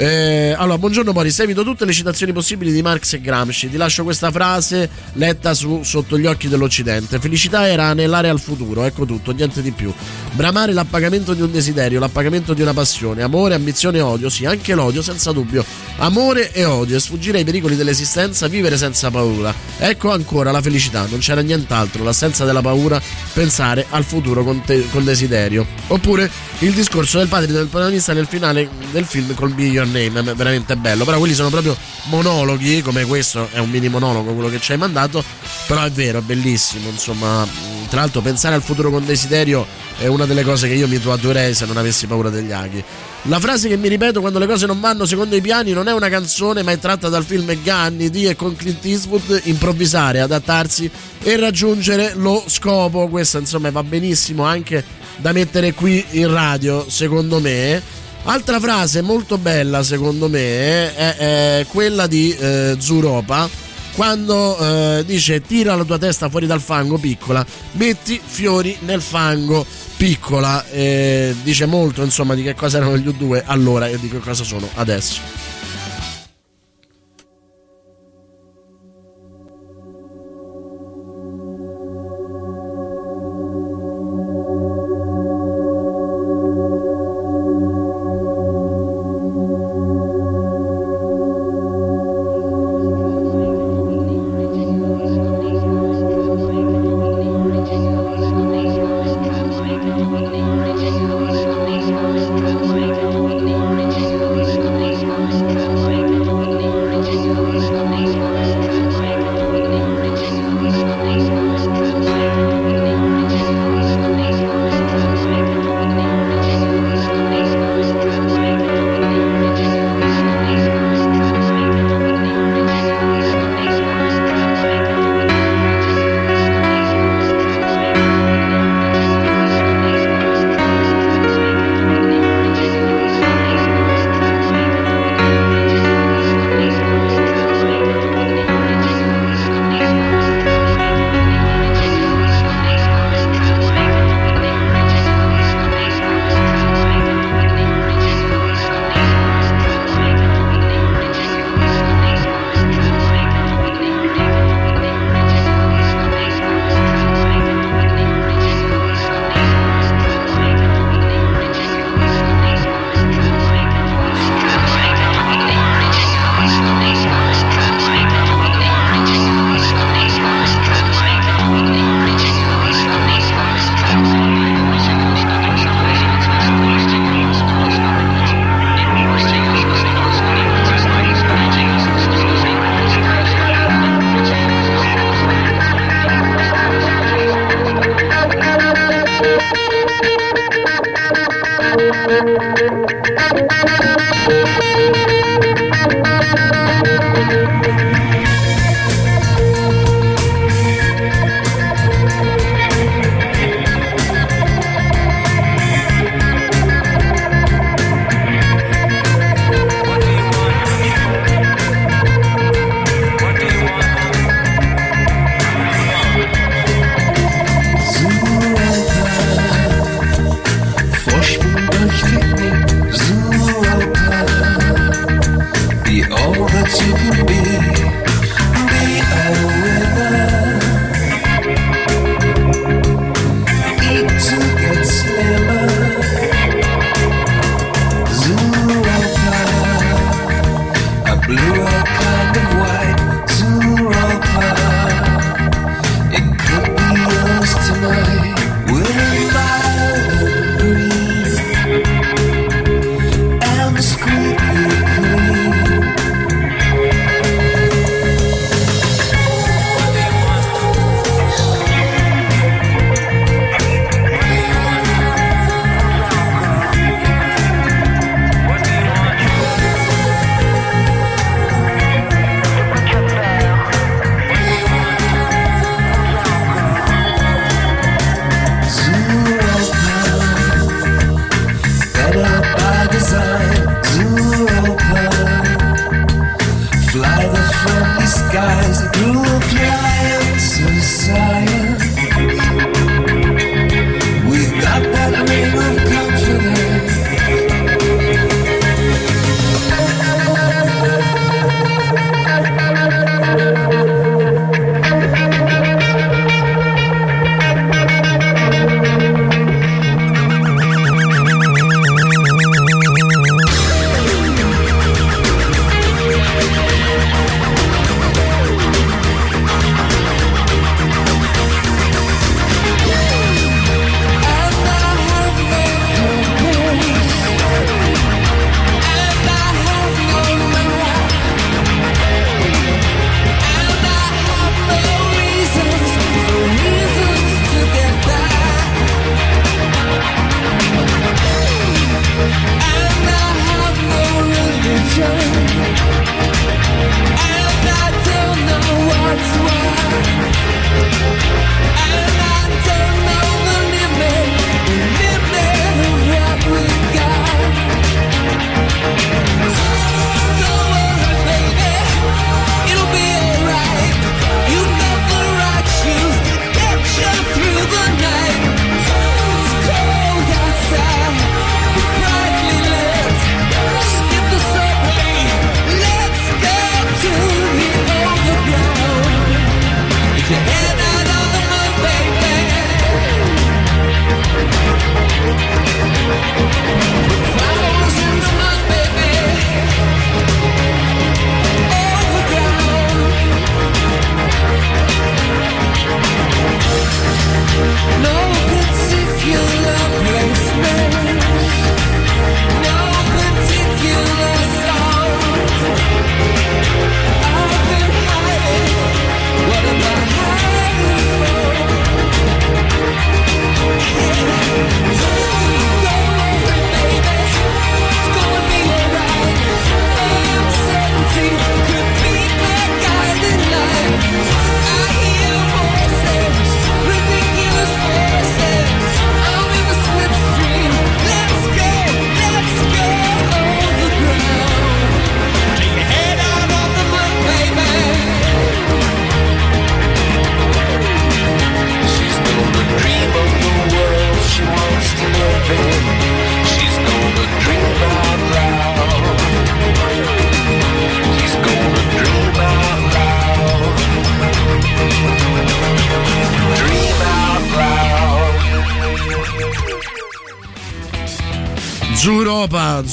Eh, 0.01 0.55
allora, 0.57 0.78
buongiorno 0.78 1.12
Boris, 1.12 1.40
evito 1.40 1.62
tutte 1.62 1.84
le 1.84 1.92
citazioni 1.92 2.32
possibili 2.32 2.72
di 2.72 2.80
Marx 2.80 3.12
e 3.12 3.20
Gramsci. 3.20 3.68
Ti 3.68 3.76
lascio 3.76 4.03
questa 4.03 4.30
frase 4.30 4.88
letta 5.12 5.53
su 5.53 5.82
Sotto 5.82 6.18
gli 6.18 6.24
occhi 6.24 6.48
dell'Occidente. 6.48 7.18
Felicità 7.18 7.68
era 7.68 7.84
anelare 7.84 8.30
al 8.30 8.40
futuro, 8.40 8.84
ecco 8.84 9.05
tutto, 9.05 9.32
niente 9.32 9.61
di 9.61 9.72
più. 9.72 9.92
Bramare 10.32 10.72
l'appagamento 10.72 11.34
di 11.34 11.42
un 11.42 11.53
desiderio, 11.53 12.01
l'appagamento 12.01 12.55
di 12.55 12.62
una 12.62 12.72
passione, 12.72 13.20
amore, 13.20 13.53
ambizione 13.53 13.98
e 13.98 14.01
odio, 14.01 14.30
sì, 14.30 14.46
anche 14.46 14.72
l'odio, 14.72 15.03
senza 15.03 15.32
dubbio. 15.32 15.62
Amore 15.98 16.51
e 16.53 16.64
odio, 16.64 16.96
e 16.96 17.01
sfuggire 17.01 17.36
ai 17.36 17.44
pericoli 17.44 17.76
dell'esistenza, 17.76 18.48
vivere 18.48 18.78
senza 18.78 19.11
paura. 19.11 19.53
Ecco 19.76 20.12
ancora 20.12 20.51
la 20.51 20.62
felicità, 20.62 21.05
non 21.11 21.18
c'era 21.18 21.42
nient'altro, 21.42 22.05
l'assenza 22.05 22.46
della 22.46 22.62
paura, 22.62 22.98
pensare 23.34 23.84
al 23.90 24.05
futuro 24.05 24.44
con, 24.44 24.62
te- 24.62 24.88
con 24.90 25.05
desiderio. 25.05 25.66
Oppure 25.88 26.30
il 26.61 26.72
discorso 26.72 27.18
del 27.18 27.28
padre 27.28 27.53
del 27.53 27.66
protagonista 27.66 28.14
nel 28.14 28.26
finale 28.26 28.66
del 28.92 29.05
film 29.05 29.34
col 29.34 29.53
Your 29.59 29.88
Name, 29.91 30.30
è 30.30 30.34
veramente 30.34 30.76
bello, 30.76 31.05
però 31.05 31.18
quelli 31.18 31.34
sono 31.34 31.51
proprio 31.51 31.76
monologhi, 32.05 32.82
come 32.82 33.05
questo 33.05 33.49
è 33.53 33.59
un 33.59 33.70
mini 33.70 33.88
monologo 33.88 34.32
quello 34.32 34.49
che 34.49 34.61
ci 34.61 34.72
hai 34.72 34.78
mandato, 34.78 35.22
però 35.66 35.82
è 35.82 35.91
vero, 35.91 36.18
è 36.18 36.22
bellissimo, 36.22 36.88
insomma, 36.88 37.45
mh, 37.45 37.88
tra 37.88 38.01
l'altro 38.01 38.20
pensare 38.20 38.55
al 38.55 38.62
futuro 38.62 38.91
con 38.91 39.05
desiderio 39.05 39.66
è 39.99 40.07
una 40.07 40.24
delle 40.24 40.45
cose 40.45 40.66
che 40.66 40.74
io 40.74 40.88
mi 40.88 41.01
tatuerei 41.01 41.55
se 41.55 41.66
non 41.66 41.76
avessi 41.76 42.07
paura 42.07 42.30
degli 42.30 42.53
aghi. 42.53 42.82
La 43.24 43.38
frase 43.38 43.68
che 43.68 43.76
mi 43.76 43.88
ripeto 43.88 44.20
quando 44.20 44.38
le 44.38 44.47
cose 44.47 44.64
non 44.64 44.80
vanno 44.80 45.05
secondo 45.05 45.36
i 45.36 45.43
piani 45.43 45.72
non 45.72 45.88
è 45.88 45.92
una 45.92 46.08
canzone, 46.08 46.62
ma 46.62 46.72
è 46.72 46.79
tratta 46.79 47.11
dal 47.11 47.25
film 47.25 47.54
Ganni 47.62 48.08
di 48.08 48.25
e 48.25 48.34
con 48.34 48.57
Clint 48.57 48.83
Eastwood, 48.84 49.42
improvvisare, 49.45 50.21
adattarsi 50.21 50.91
e 51.22 51.37
raggiungere 51.37 52.14
lo 52.14 52.42
scopo. 52.46 53.08
Questa 53.08 53.38
insomma 53.38 53.71
va 53.71 53.83
benissimo 53.83 54.45
anche 54.45 54.83
da 55.17 55.33
mettere 55.33 55.75
qui 55.75 56.03
in 56.12 56.33
radio, 56.33 56.88
secondo 56.88 57.41
me. 57.41 58.00
Altra 58.25 58.61
frase 58.61 59.01
molto 59.01 59.38
bella, 59.38 59.83
secondo 59.83 60.29
me, 60.29 60.95
è, 60.95 61.17
è 61.61 61.67
quella 61.68 62.07
di 62.07 62.34
eh, 62.34 62.76
Zuropa 62.79 63.49
quando 63.95 64.57
eh, 64.59 65.05
dice 65.05 65.41
tira 65.41 65.75
la 65.75 65.84
tua 65.84 65.99
testa 65.99 66.29
fuori 66.29 66.47
dal 66.47 66.61
fango 66.61 66.97
piccola, 66.97 67.45
metti 67.72 68.21
fiori 68.25 68.76
nel 68.80 69.01
fango 69.01 69.67
piccola. 69.97 70.64
Eh, 70.68 71.34
dice 71.42 71.67
molto 71.67 72.03
insomma 72.03 72.34
di 72.34 72.42
che 72.42 72.55
cosa 72.55 72.79
erano 72.79 72.97
gli 72.97 73.09
U2 73.09 73.42
allora 73.47 73.88
e 73.88 73.99
di 73.99 74.09
che 74.09 74.18
cosa 74.18 74.45
sono 74.45 74.68
adesso. 74.75 75.50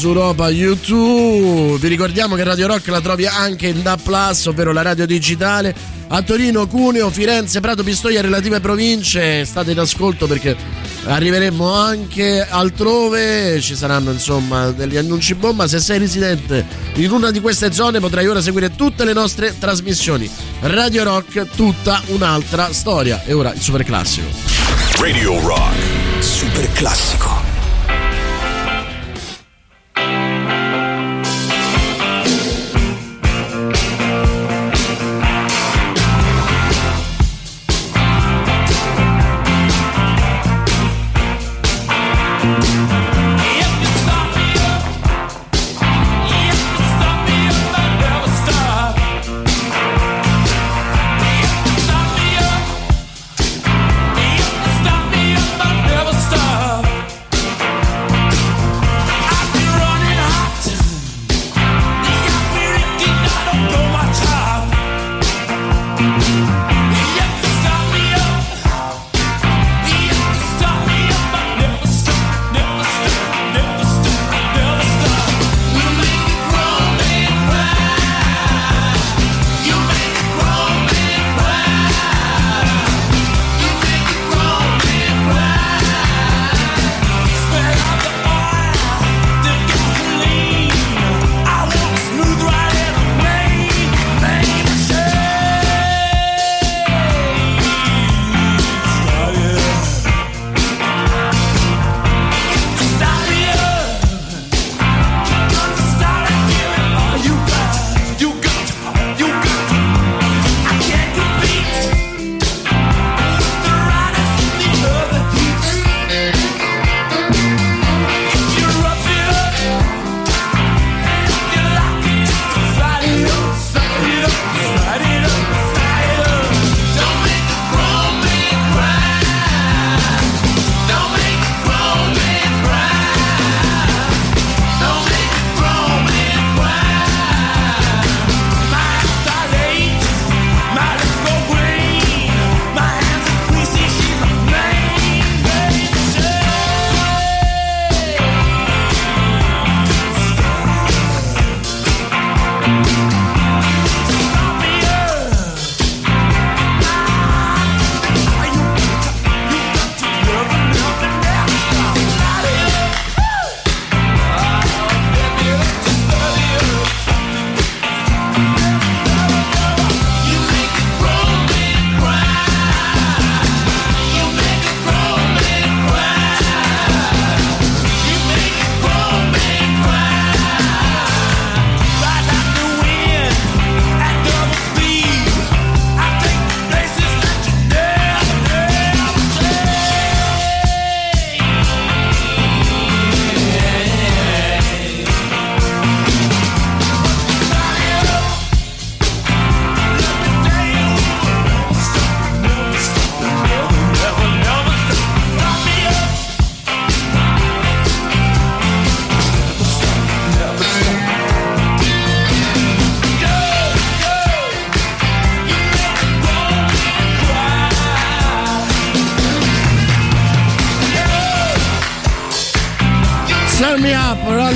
Zuropa 0.07 0.49
YouTube. 0.49 1.77
Vi 1.79 1.87
ricordiamo 1.89 2.35
che 2.35 2.45
Radio 2.45 2.67
Rock 2.67 2.87
la 2.87 3.01
trovi 3.01 3.25
anche 3.25 3.67
in 3.67 3.81
DA 3.81 3.97
Plus, 3.97 4.45
ovvero 4.45 4.71
la 4.71 4.81
radio 4.81 5.05
digitale, 5.05 5.75
a 6.07 6.21
Torino, 6.21 6.65
Cuneo, 6.65 7.09
Firenze, 7.09 7.59
Prato, 7.59 7.83
Pistoia, 7.83 8.21
relative 8.21 8.61
province. 8.61 9.43
State 9.43 9.71
in 9.71 9.79
ascolto 9.79 10.25
perché 10.25 10.55
arriveremo 11.03 11.73
anche 11.73 12.39
altrove, 12.47 13.59
ci 13.59 13.75
saranno 13.75 14.11
insomma 14.11 14.71
degli 14.71 14.95
annunci 14.95 15.35
bomba. 15.35 15.67
Se 15.67 15.81
sei 15.81 15.99
residente 15.99 16.65
in 16.93 17.11
una 17.11 17.29
di 17.29 17.41
queste 17.41 17.73
zone 17.73 17.99
potrai 17.99 18.27
ora 18.27 18.39
seguire 18.39 18.73
tutte 18.77 19.03
le 19.03 19.11
nostre 19.11 19.59
trasmissioni. 19.59 20.29
Radio 20.61 21.03
Rock, 21.03 21.49
tutta 21.53 22.01
un'altra 22.05 22.71
storia. 22.71 23.25
E 23.25 23.33
ora 23.33 23.51
il 23.51 23.59
super 23.59 23.83
classico. 23.83 24.27
Radio 24.99 25.37
Rock. 25.41 25.75
Super 26.19 26.71
classico. 26.71 27.36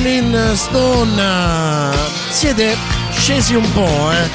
Rolling 0.02 0.54
Stone. 0.54 1.94
Siete 2.32 2.76
scesi 3.12 3.54
un 3.54 3.72
po', 3.72 4.12
eh. 4.12 4.28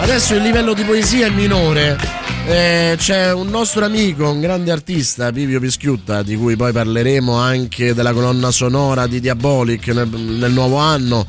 Adesso 0.00 0.34
il 0.34 0.42
livello 0.42 0.74
di 0.74 0.82
poesia 0.82 1.26
è 1.26 1.30
minore. 1.30 1.96
Eh, 2.44 2.96
c'è 2.98 3.32
un 3.32 3.46
nostro 3.46 3.84
amico, 3.84 4.28
un 4.28 4.40
grande 4.40 4.72
artista, 4.72 5.30
Pivio 5.30 5.60
Pischiutta, 5.60 6.24
di 6.24 6.34
cui 6.34 6.56
poi 6.56 6.72
parleremo 6.72 7.36
anche 7.36 7.94
della 7.94 8.12
colonna 8.12 8.50
sonora 8.50 9.06
di 9.06 9.20
Diabolic 9.20 9.86
nel, 9.88 10.08
nel 10.08 10.50
nuovo 10.50 10.78
anno. 10.78 11.24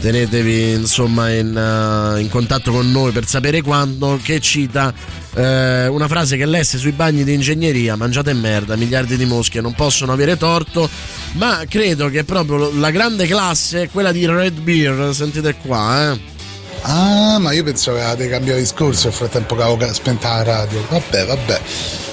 Tenetevi 0.00 0.72
insomma 0.72 1.30
in, 1.30 1.54
uh, 1.54 2.18
in, 2.18 2.30
contatto 2.30 2.72
con 2.72 2.90
noi 2.90 3.12
per 3.12 3.26
sapere 3.26 3.60
quando, 3.60 4.18
che 4.22 4.40
cita 4.40 4.94
eh, 5.34 5.86
una 5.88 6.08
frase 6.08 6.36
che 6.38 6.46
lesse 6.46 6.78
sui 6.78 6.92
bagni 6.92 7.22
di 7.22 7.34
ingegneria, 7.34 7.96
mangiate 7.96 8.32
merda, 8.32 8.76
miliardi 8.76 9.16
di 9.16 9.26
mosche 9.26 9.60
non 9.60 9.74
possono 9.74 10.12
avere 10.12 10.36
torto, 10.36 10.88
ma 11.32 11.64
credo 11.68 12.08
che 12.08 12.24
proprio 12.24 12.72
la 12.72 12.90
grande 12.90 13.26
classe 13.26 13.82
è 13.82 13.90
quella 13.90 14.10
di 14.10 14.26
Red 14.26 14.60
Beer, 14.60 15.14
sentite 15.14 15.56
qua, 15.56 16.12
eh. 16.12 16.39
Ah, 16.82 17.38
ma 17.38 17.52
io 17.52 17.62
pensavo 17.62 17.96
che 17.96 18.02
avevate 18.02 18.28
cambiato 18.28 18.58
discorso 18.58 19.08
nel 19.08 19.16
frattempo 19.16 19.54
che 19.54 19.62
avevo 19.62 19.92
spenta 19.92 20.36
la 20.36 20.42
radio. 20.42 20.84
Vabbè, 20.88 21.26
vabbè. 21.26 21.60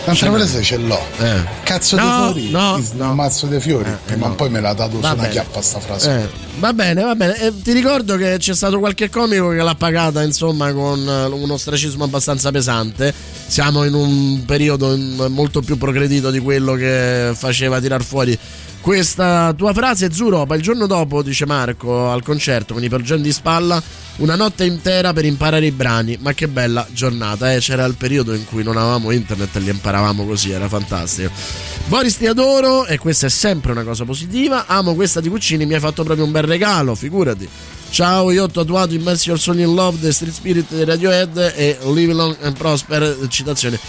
Un'altra 0.07 0.31
frase 0.31 0.61
ce 0.61 0.77
l'ho. 0.77 0.99
Eh. 1.19 1.43
Cazzo 1.63 1.95
No, 1.97 2.31
di 2.31 2.47
fiori. 2.47 2.51
no, 2.93 3.09
un 3.09 3.15
mazzo 3.15 3.45
di 3.47 3.59
fiori. 3.59 3.89
Eh, 4.07 4.15
ma 4.15 4.27
no. 4.27 4.35
poi 4.35 4.49
me 4.49 4.61
l'ha 4.61 4.73
dato 4.73 4.99
Va 4.99 5.09
su 5.09 5.17
una 5.17 5.27
chiappa 5.27 5.61
sta 5.61 5.79
frase. 5.79 6.11
Eh, 6.21 6.29
va 6.59 6.71
bene, 6.73 7.03
va 7.03 7.15
bene. 7.15 7.37
Eh, 7.41 7.61
ti 7.61 7.73
ricordo 7.73 8.15
che 8.15 8.37
c'è 8.39 8.53
stato 8.53 8.79
qualche 8.79 9.09
comico 9.09 9.49
che 9.49 9.61
l'ha 9.61 9.75
pagata, 9.75 10.23
insomma, 10.23 10.71
con 10.71 10.99
eh, 11.07 11.25
un 11.25 11.51
ostracismo 11.51 12.05
abbastanza 12.05 12.51
pesante. 12.51 13.13
Siamo 13.47 13.83
in 13.83 13.93
un 13.93 14.45
periodo 14.45 14.95
mm, 14.95 15.25
molto 15.27 15.61
più 15.61 15.77
progredito 15.77 16.31
di 16.31 16.39
quello 16.39 16.73
che 16.75 17.31
faceva 17.35 17.79
tirar 17.81 18.03
fuori 18.03 18.37
questa 18.87 19.53
tua 19.53 19.73
frase. 19.73 20.13
Zuropa, 20.13 20.55
il 20.55 20.61
giorno 20.61 20.87
dopo, 20.87 21.21
dice 21.21 21.45
Marco, 21.45 22.09
al 22.09 22.23
concerto 22.23 22.73
con 22.73 22.81
i 22.81 22.87
Jam 22.87 23.19
di 23.19 23.33
spalla, 23.33 23.83
una 24.19 24.37
notte 24.37 24.63
intera 24.63 25.11
per 25.11 25.25
imparare 25.25 25.65
i 25.65 25.71
brani, 25.71 26.17
ma 26.21 26.31
che 26.31 26.47
bella 26.47 26.87
giornata, 26.91 27.51
eh? 27.51 27.59
c'era 27.59 27.83
il 27.83 27.95
periodo 27.95 28.33
in 28.33 28.45
cui 28.45 28.63
non 28.63 28.77
avevamo 28.77 29.11
internet 29.11 29.53
e 29.57 29.59
li 29.59 29.71
imparavamo 29.71 30.25
così, 30.25 30.51
era 30.51 30.69
fantastico. 30.69 31.31
Boris 31.87 32.15
ti 32.15 32.27
adoro 32.27 32.85
e 32.85 32.97
questa 32.97 33.25
è 33.25 33.29
sempre 33.29 33.73
una 33.73 33.83
cosa 33.83 34.05
positiva, 34.05 34.67
amo 34.67 34.95
questa 34.95 35.19
di 35.19 35.27
Cuccini, 35.27 35.65
mi 35.65 35.73
hai 35.73 35.81
fatto 35.81 36.05
proprio 36.05 36.23
un 36.23 36.31
bel 36.31 36.43
regalo, 36.43 36.95
figurati. 36.95 37.49
Ciao, 37.89 38.31
io 38.31 38.43
ho 38.43 38.47
tatuato 38.47 38.93
Immerse 38.93 39.29
Your 39.29 39.39
Soul 39.39 39.59
in 39.59 39.73
Love, 39.73 39.99
The 39.99 40.11
Street 40.11 40.33
Spirit 40.33 40.73
di 40.73 40.83
Radiohead 40.83 41.53
e 41.55 41.77
Live 41.93 42.13
Long 42.13 42.37
and 42.41 42.55
Prosper, 42.55 43.17
citazione 43.27 43.79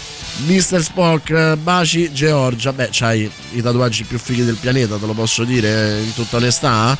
Mr. 0.47 0.81
Spock, 0.81 1.55
baci 1.57 2.11
Georgia. 2.11 2.73
Beh, 2.73 2.89
c'hai 2.91 3.29
i 3.51 3.61
tatuaggi 3.61 4.05
più 4.05 4.17
fighi 4.17 4.43
del 4.43 4.55
pianeta, 4.55 4.97
te 4.97 5.05
lo 5.05 5.13
posso 5.13 5.43
dire 5.43 5.99
in 6.01 6.13
tutta 6.13 6.37
onestà. 6.37 6.97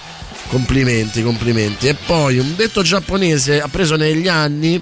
Complimenti, 0.50 1.24
complimenti. 1.24 1.88
E 1.88 1.96
poi 1.96 2.38
un 2.38 2.56
detto 2.56 2.82
giapponese 2.82 3.62
appreso 3.62 3.96
negli 3.96 4.28
anni 4.28 4.80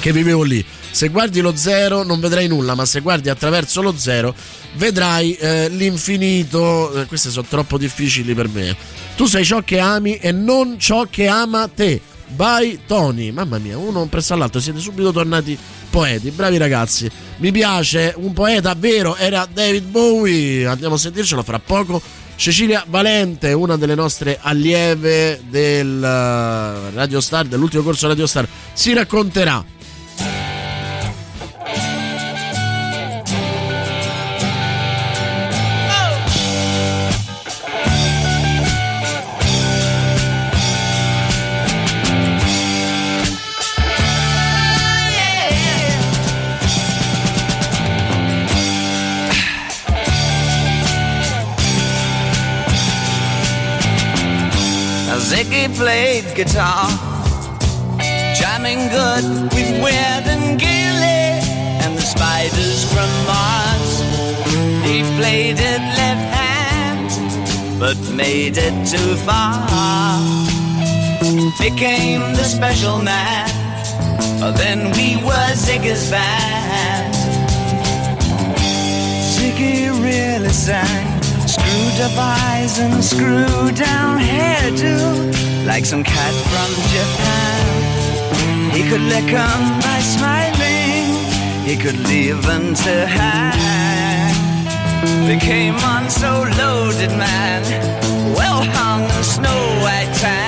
che 0.00 0.12
vivevo 0.12 0.42
lì. 0.42 0.64
Se 0.90 1.08
guardi 1.08 1.40
lo 1.40 1.54
zero 1.54 2.02
non 2.02 2.20
vedrai 2.20 2.48
nulla, 2.48 2.74
ma 2.74 2.84
se 2.84 3.00
guardi 3.00 3.28
attraverso 3.28 3.80
lo 3.80 3.94
zero 3.96 4.34
vedrai 4.74 5.34
eh, 5.34 5.68
l'infinito. 5.68 6.92
Eh, 7.00 7.06
queste 7.06 7.30
sono 7.30 7.46
troppo 7.48 7.78
difficili 7.78 8.34
per 8.34 8.48
me. 8.48 8.76
Tu 9.18 9.26
sei 9.26 9.44
ciò 9.44 9.62
che 9.62 9.80
ami 9.80 10.14
e 10.14 10.30
non 10.30 10.78
ciò 10.78 11.08
che 11.10 11.26
ama 11.26 11.66
te. 11.66 12.00
By 12.28 12.82
Tony. 12.86 13.32
Mamma 13.32 13.58
mia, 13.58 13.76
uno 13.76 14.06
presso 14.06 14.32
all'altro. 14.32 14.60
Siete 14.60 14.78
subito 14.78 15.10
tornati 15.10 15.58
poeti. 15.90 16.30
Bravi 16.30 16.56
ragazzi. 16.56 17.10
Mi 17.38 17.50
piace. 17.50 18.14
Un 18.16 18.32
poeta 18.32 18.76
vero 18.78 19.16
era 19.16 19.44
David 19.52 19.86
Bowie. 19.86 20.68
Andiamo 20.68 20.94
a 20.94 20.98
sentircelo 20.98 21.42
fra 21.42 21.58
poco. 21.58 22.00
Cecilia 22.36 22.84
Valente, 22.86 23.52
una 23.54 23.76
delle 23.76 23.96
nostre 23.96 24.38
allieve 24.40 25.42
del 25.48 26.00
eh, 26.00 26.90
Radio 26.94 27.20
Star, 27.20 27.46
dell'ultimo 27.46 27.82
corso 27.82 28.06
Radio 28.06 28.28
Star, 28.28 28.46
si 28.72 28.92
racconterà 28.92 29.64
played 55.74 56.24
guitar, 56.34 56.88
jamming 58.34 58.88
good 58.88 59.24
with 59.54 59.70
Weird 59.82 60.24
and 60.34 60.58
Gilly 60.58 61.24
and 61.82 61.96
the 61.96 62.02
spiders 62.02 62.84
from 62.92 63.10
Mars. 63.26 63.92
He 64.86 65.02
played 65.18 65.58
it 65.58 65.82
left 66.00 66.26
hand, 66.40 67.80
but 67.80 67.96
made 68.14 68.56
it 68.56 68.76
too 68.86 69.16
far. 69.26 69.66
Became 71.58 72.20
the 72.34 72.44
special 72.44 72.98
man, 73.02 73.48
oh, 74.42 74.52
then 74.56 74.90
we 74.92 75.16
were 75.24 75.50
Ziggy's 75.54 76.10
band. 76.10 77.14
Ziggy 79.34 79.90
really 80.02 80.50
sang 80.50 81.07
Eyes 81.90 82.78
and 82.80 83.02
screw 83.02 83.72
down 83.72 84.18
hairdo 84.18 85.66
Like 85.66 85.84
some 85.86 86.04
cat 86.04 86.34
from 86.50 86.70
Japan. 86.94 88.72
He 88.72 88.82
could 88.88 89.00
lick 89.00 89.32
'em 89.32 89.62
by 89.80 89.98
smiling 90.14 91.06
He 91.64 91.76
could 91.76 91.98
leave 92.08 92.42
them 92.42 92.74
to 92.74 93.06
hang. 93.06 94.34
Became 95.26 95.76
on 95.76 96.10
so 96.10 96.32
loaded 96.60 97.12
man 97.16 97.62
Well 98.36 98.62
hung 98.76 99.04
in 99.04 99.24
snow 99.24 99.60
white 99.82 100.12
tan 100.20 100.47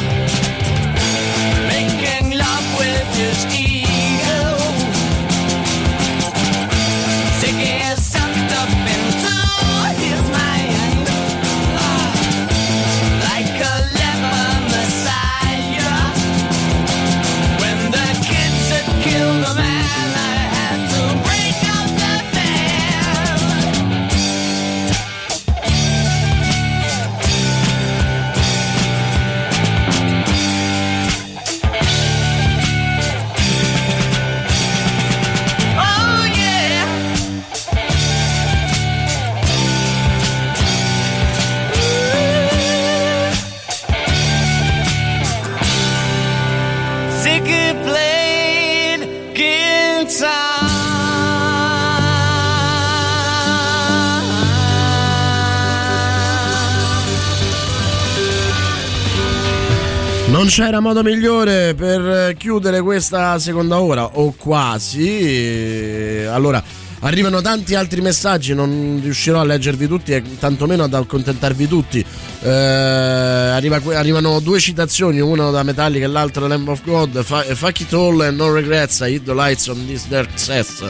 Non 60.41 60.49
c'era 60.49 60.79
modo 60.79 61.03
migliore 61.03 61.75
per 61.75 62.33
chiudere 62.35 62.81
questa 62.81 63.37
seconda 63.37 63.79
ora, 63.79 64.17
o 64.17 64.33
quasi. 64.35 66.25
Allora, 66.27 66.63
arrivano 67.01 67.41
tanti 67.41 67.75
altri 67.75 68.01
messaggi, 68.01 68.53
non 68.53 68.99
riuscirò 69.01 69.39
a 69.39 69.43
leggervi 69.43 69.87
tutti 69.87 70.13
e 70.13 70.23
tantomeno 70.39 70.83
ad 70.83 70.93
accontentarvi 70.93 71.67
tutti. 71.67 72.05
Eh, 72.43 72.49
arriva- 72.49 73.81
arrivano 73.97 74.39
due 74.39 74.59
citazioni, 74.59 75.19
una 75.19 75.49
da 75.49 75.63
Metallica 75.63 76.05
e 76.05 76.07
l'altra 76.07 76.41
da 76.41 76.47
Lamb 76.47 76.67
of 76.69 76.81
God. 76.83 77.23
Fuck 77.23 77.79
it 77.81 77.93
all 77.93 78.21
and 78.21 78.37
no 78.37 78.51
regrets. 78.51 78.99
I 79.01 79.13
hit 79.13 79.23
the 79.25 79.33
lights 79.33 79.67
on 79.67 79.85
this 79.85 80.07
dark 80.07 80.29
cess. 80.35 80.81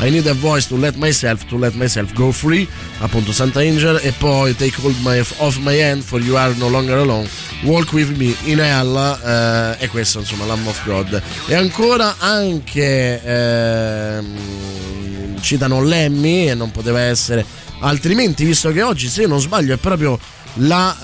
I 0.00 0.10
need 0.10 0.26
a 0.26 0.34
voice 0.34 0.68
to 0.68 0.76
let 0.76 0.94
myself, 0.96 1.46
to 1.46 1.58
let 1.58 1.74
myself 1.74 2.12
go 2.14 2.30
free. 2.30 2.68
Appunto 3.00 3.32
Santa 3.32 3.60
Angel. 3.62 4.00
E 4.02 4.12
poi 4.12 4.54
Take 4.56 4.80
hold 4.80 4.96
my, 5.02 5.20
off 5.38 5.58
my 5.58 5.80
hand 5.80 6.02
for 6.02 6.20
you 6.20 6.36
are 6.36 6.54
no 6.58 6.68
longer 6.68 6.96
alone. 6.96 7.28
Walk 7.62 7.92
with 7.92 8.10
me 8.16 8.34
in 8.44 8.58
hell. 8.60 8.96
eh, 9.24 9.84
e 9.84 9.88
questo 9.88 10.18
insomma 10.20 10.44
Lamb 10.46 10.66
of 10.66 10.84
God. 10.84 11.22
E 11.46 11.54
ancora 11.54 12.16
anche... 12.18 13.20
ehm, 13.22 14.99
citano 15.40 15.82
Lemmy 15.82 16.48
e 16.48 16.54
non 16.54 16.70
poteva 16.70 17.00
essere 17.00 17.44
altrimenti 17.80 18.44
visto 18.44 18.70
che 18.72 18.82
oggi 18.82 19.08
se 19.08 19.26
non 19.26 19.40
sbaglio 19.40 19.74
è 19.74 19.78
proprio 19.78 20.18
la, 20.54 20.96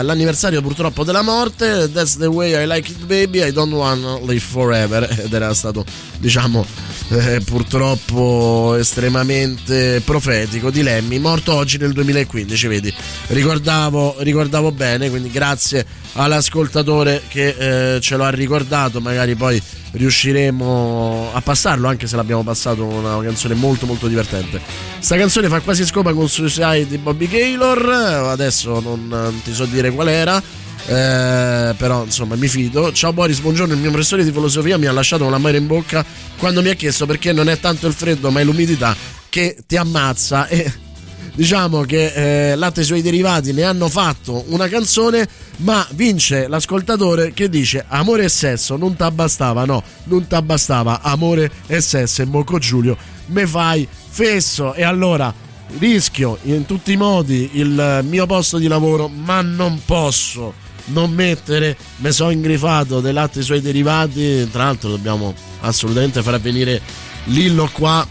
uh, 0.00 0.04
l'anniversario 0.04 0.60
purtroppo 0.62 1.04
della 1.04 1.22
morte. 1.22 1.90
That's 1.90 2.16
the 2.16 2.26
way 2.26 2.62
I 2.62 2.66
like 2.66 2.90
it 2.90 3.04
baby. 3.04 3.46
I 3.46 3.52
don't 3.52 3.72
wanna 3.72 4.18
live 4.20 4.40
forever. 4.40 5.08
Ed 5.24 5.32
era 5.32 5.52
stato 5.54 5.84
diciamo 6.18 6.64
eh, 7.08 7.40
purtroppo 7.44 8.76
estremamente 8.78 10.02
profetico 10.04 10.70
di 10.70 10.82
Lemmy 10.82 11.18
morto 11.18 11.54
oggi 11.54 11.78
nel 11.78 11.92
2015 11.92 12.66
vedi. 12.66 12.94
Ricordavo, 13.28 14.16
ricordavo 14.18 14.72
bene 14.72 15.10
quindi 15.10 15.30
grazie 15.30 15.84
all'ascoltatore 16.14 17.22
che 17.28 17.94
eh, 17.96 18.00
ce 18.00 18.16
lo 18.16 18.24
ha 18.24 18.30
ricordato 18.30 19.00
magari 19.00 19.34
poi 19.34 19.60
riusciremo 19.92 21.30
a 21.32 21.40
passarlo 21.40 21.88
anche 21.88 22.06
se 22.06 22.16
l'abbiamo 22.16 22.42
passato 22.42 22.84
una 22.84 23.20
canzone 23.22 23.54
molto 23.54 23.86
molto 23.86 24.06
divertente. 24.06 24.60
Sta 24.98 25.16
canzone 25.16 25.48
fa 25.48 25.60
quasi 25.60 25.84
scopa 25.84 26.12
con 26.12 26.28
Suicide 26.28 26.86
di 26.86 26.98
Bobby 26.98 27.28
Gaylor. 27.28 27.88
Adesso 27.88 28.80
non, 28.80 29.40
ti 29.44 29.52
so 29.52 29.64
dire 29.64 29.90
qual 29.90 30.08
era 30.08 30.42
eh, 30.86 31.74
però 31.76 32.04
insomma 32.04 32.34
mi 32.36 32.48
fido. 32.48 32.92
Ciao 32.92 33.12
Boris 33.12 33.40
buongiorno. 33.40 33.74
Il 33.74 33.80
mio 33.80 33.90
professore 33.90 34.24
di 34.24 34.32
filosofia 34.32 34.78
mi 34.78 34.86
ha 34.86 34.92
lasciato 34.92 35.24
una 35.24 35.38
mano 35.38 35.56
in 35.56 35.66
bocca 35.66 36.04
quando 36.38 36.62
mi 36.62 36.70
ha 36.70 36.74
chiesto 36.74 37.04
perché 37.04 37.32
non 37.32 37.48
è 37.48 37.58
tanto 37.58 37.86
il 37.86 37.92
freddo 37.92 38.30
ma 38.30 38.40
è 38.40 38.44
l'umidità 38.44 38.96
che 39.28 39.58
ti 39.66 39.76
ammazza. 39.76 40.46
E 40.48 40.72
diciamo 41.38 41.82
che 41.82 42.50
eh, 42.50 42.56
latte 42.56 42.80
e 42.80 42.82
i 42.82 42.86
suoi 42.86 43.00
derivati 43.00 43.52
ne 43.52 43.62
hanno 43.62 43.88
fatto 43.88 44.44
una 44.48 44.66
canzone 44.66 45.28
ma 45.58 45.86
vince 45.92 46.48
l'ascoltatore 46.48 47.32
che 47.32 47.48
dice 47.48 47.84
amore 47.86 48.24
e 48.24 48.28
sesso 48.28 48.76
non 48.76 48.96
t'abbastava 48.96 49.64
no 49.64 49.80
non 50.04 50.26
t'abbastava 50.26 51.00
amore 51.00 51.48
e 51.68 51.80
sesso 51.80 52.22
e 52.22 52.24
Moco 52.24 52.58
Giulio 52.58 52.96
me 53.28 53.46
fai 53.46 53.86
fesso. 54.08 54.74
E 54.74 54.82
allora 54.82 55.32
rischio 55.78 56.38
in 56.42 56.66
tutti 56.66 56.92
i 56.92 56.96
modi 56.96 57.50
il 57.54 58.00
mio 58.04 58.26
posto 58.26 58.58
di 58.58 58.66
lavoro 58.66 59.08
ma 59.08 59.40
non 59.42 59.80
posso 59.84 60.66
non 60.86 61.12
mettere 61.12 61.76
me 61.96 62.10
so 62.12 62.30
ingrifato 62.30 63.00
dei 63.00 63.12
latte 63.12 63.38
e 63.38 63.42
i 63.42 63.44
suoi 63.44 63.60
derivati. 63.60 64.48
Tra 64.50 64.64
l'altro 64.64 64.90
dobbiamo 64.90 65.34
assolutamente 65.60 66.22
far 66.22 66.34
avvenire 66.34 66.80
Lillo 67.24 67.68
qua 67.72 68.06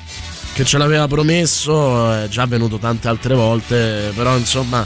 che 0.58 0.66
ce 0.66 0.80
l'aveva 0.80 1.08
promesso 1.08 2.12
è 2.14 2.28
già 2.30 2.48
venuto 2.48 2.80
tante 2.80 3.08
altre 3.08 3.36
volte 3.36 4.12
però 4.16 4.36
insomma 4.36 4.84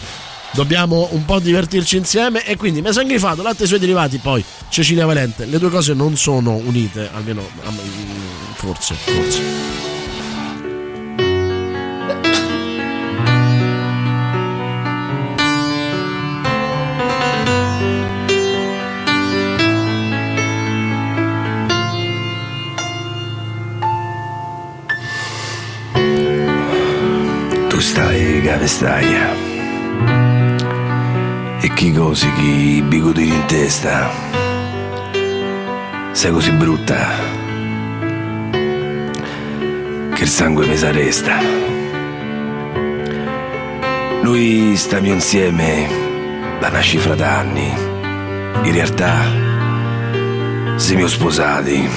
dobbiamo 0.52 1.08
un 1.12 1.24
po' 1.24 1.40
divertirci 1.40 1.96
insieme. 1.96 2.46
E 2.46 2.58
quindi 2.58 2.82
me 2.82 2.92
so 2.92 3.00
ingrifato 3.00 3.42
latte 3.42 3.62
e 3.62 3.64
i 3.64 3.68
suoi 3.68 3.80
derivati 3.80 4.18
poi 4.18 4.44
Cecilia 4.68 5.06
Valente. 5.06 5.46
Le 5.46 5.60
due 5.60 5.70
cose 5.70 5.94
non 5.94 6.18
sono 6.18 6.56
unite 6.56 7.10
almeno 7.14 7.48
forse 8.56 8.96
forse 8.96 9.91
stai. 28.72 29.16
E 31.60 31.74
chi 31.74 31.92
cosi, 31.92 32.32
chi 32.34 32.82
bigotini 32.82 33.34
in 33.34 33.46
testa. 33.46 34.10
Sei 36.12 36.32
così 36.32 36.52
brutta 36.52 37.00
che 40.14 40.24
il 40.24 40.28
sangue 40.28 40.66
mi 40.68 40.78
s'arresta. 40.78 41.36
Noi 44.22 44.74
stiamo 44.76 45.08
insieme 45.08 45.88
da 46.60 46.70
una 46.70 46.82
cifra 46.82 47.16
d'anni. 47.16 47.74
In 48.64 48.72
realtà 48.72 49.16
siamo 50.78 51.08
sposati 51.08 51.90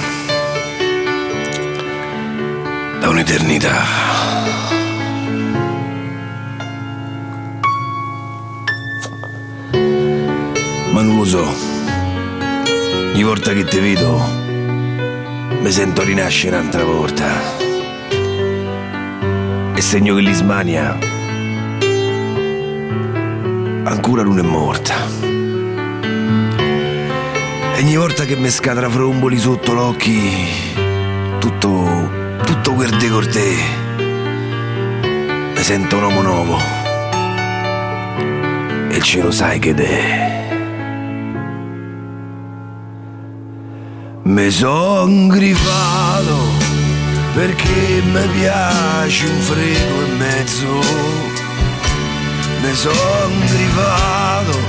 da 2.99 3.09
un'eternità. 3.09 4.14
Ma 11.25 11.31
non 11.31 11.49
lo 11.49 11.53
so. 11.53 11.53
Ogni 13.13 13.23
volta 13.23 13.53
che 13.53 13.63
ti 13.65 13.79
vedo 13.79 14.21
mi 15.59 15.71
sento 15.71 16.03
rinascere 16.03 16.57
un'altra 16.57 16.83
volta. 16.83 17.25
E 19.73 19.81
segno 19.81 20.15
che 20.15 20.21
l'Ismania 20.21 20.97
ancora 23.83 24.23
non 24.23 24.37
è 24.37 24.41
morta. 24.41 24.95
E 27.73 27.81
ogni 27.81 27.95
volta 27.95 28.23
che 28.25 28.35
mi 28.35 28.49
scadra 28.49 28.89
fromboli 28.89 29.37
sotto 29.37 29.73
l'occhi, 29.73 30.47
tutto, 31.39 32.09
tutto 32.43 32.73
quel 32.73 32.95
decortè, 32.97 33.53
mi 35.55 35.61
sento 35.61 35.97
un 35.97 36.03
uomo 36.03 36.21
nuovo. 36.21 36.57
E 38.89 39.01
ce 39.01 39.21
lo 39.21 39.31
sai 39.31 39.59
che 39.59 39.73
è. 39.73 40.34
Mi 44.45 44.51
son 44.51 45.27
grifato 45.27 46.37
perché 47.33 48.03
mi 48.03 48.27
piace 48.27 49.25
un 49.25 49.41
frego 49.41 50.01
e 50.03 50.07
mezzo. 50.17 50.67
Mi 52.61 52.75
son 52.75 53.39
grifato, 53.47 54.59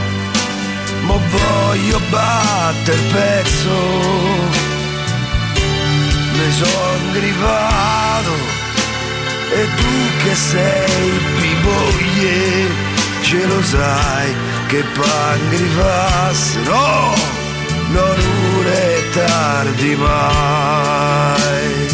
ma 1.03 1.19
voglio 1.29 2.01
battere 2.09 2.97
il 2.97 3.03
pezzo. 3.13 3.77
Mi 6.33 6.53
son 6.53 7.13
grifato 7.13 8.35
e 9.53 9.67
tu 9.77 10.25
che 10.25 10.35
sei 10.35 11.11
piboglie, 11.39 12.71
ce 13.21 13.45
lo 13.45 13.63
sai 13.63 14.35
che 14.69 14.83
pangrifasse. 14.95 16.61
No! 16.63 17.37
non 17.91 18.46
è 18.65 19.09
tardi 19.13 19.97
mai. 19.97 21.86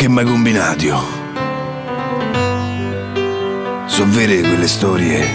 Che 0.00 0.08
mai 0.08 0.24
combinato? 0.24 0.98
So 3.84 4.06
vere 4.06 4.40
quelle 4.40 4.66
storie 4.66 5.26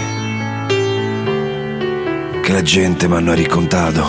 che 2.42 2.52
la 2.52 2.62
gente 2.62 3.06
mi 3.06 3.14
hanno 3.14 3.32
raccontato. 3.36 4.08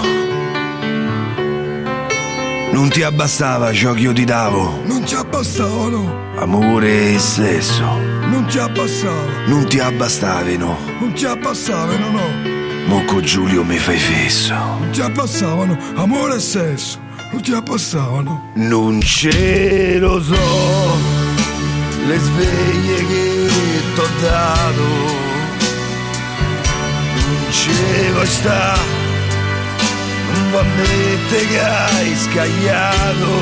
Non 2.72 2.90
ti 2.90 3.04
abbastava 3.04 3.72
ciò 3.72 3.94
che 3.94 4.00
io 4.00 4.14
ti 4.14 4.24
davo. 4.24 4.82
Non 4.84 5.04
ti 5.04 5.14
abbastavano. 5.14 6.34
Amore 6.38 7.14
e 7.14 7.20
sesso. 7.20 7.86
Non 8.26 8.48
ti 8.48 8.58
abbassava. 8.58 9.46
Non 9.46 9.68
ti 9.68 9.78
abbastavano. 9.78 10.76
Non 11.00 11.14
ti 11.14 11.26
abbassavano, 11.26 12.10
no. 12.10 12.88
Moco 12.88 13.20
Giulio 13.20 13.64
mi 13.64 13.78
fai 13.78 14.00
fesso. 14.00 14.56
Non 14.56 14.90
ti 14.92 15.02
abbassavano. 15.02 15.78
Amore 15.98 16.38
e 16.38 16.40
sesso 16.40 17.06
non 17.32 17.42
ti 17.42 17.52
abbassavano. 17.52 18.52
Non 18.56 19.02
ce 19.02 19.98
lo 20.00 20.22
so, 20.22 20.98
le 22.08 22.18
sveglie 22.18 23.06
che 23.06 23.50
t'ho 23.96 24.08
dato, 24.22 24.90
non 27.16 27.52
ce 27.52 28.12
lo 28.14 28.26
sta, 28.26 28.78
non 30.34 30.52
va 30.52 30.64
che 31.30 31.62
hai 31.62 32.16
scagliato, 32.16 33.34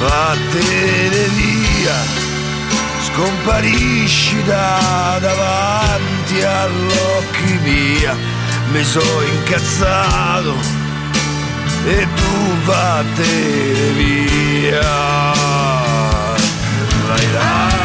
vattene 0.00 1.28
via, 1.36 1.94
scomparisci 3.04 4.42
da 4.44 5.18
davanti 5.20 6.42
all'occhi 6.42 7.58
mia, 7.62 8.16
mi 8.72 8.82
sono 8.84 9.22
incazzato 9.22 10.85
e 11.86 12.06
tu 12.16 12.64
vattene 12.64 13.90
via. 13.92 14.80
La 17.06 17.16
la 17.32 17.75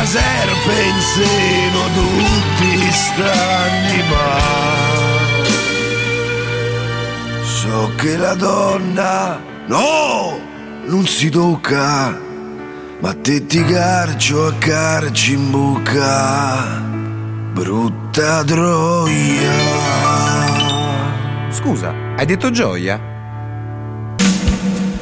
una 0.00 0.08
serpe 0.08 0.82
in 0.82 1.00
seno 1.00 1.80
tutti 1.94 2.90
stanni 2.90 4.02
ma 4.08 4.40
so 7.42 7.92
che 7.96 8.16
la 8.16 8.34
donna 8.34 9.38
no 9.66 10.38
non 10.86 11.06
si 11.06 11.28
tocca 11.28 12.18
ma 13.00 13.14
te 13.14 13.44
ti 13.46 13.62
carcio 13.62 14.46
a 14.46 14.54
carci 14.54 15.34
in 15.34 15.50
bocca 15.50 16.80
brutta 17.52 18.42
troia 18.44 19.88
Scusa, 21.50 21.92
hai 22.16 22.24
detto 22.24 22.50
gioia? 22.50 22.98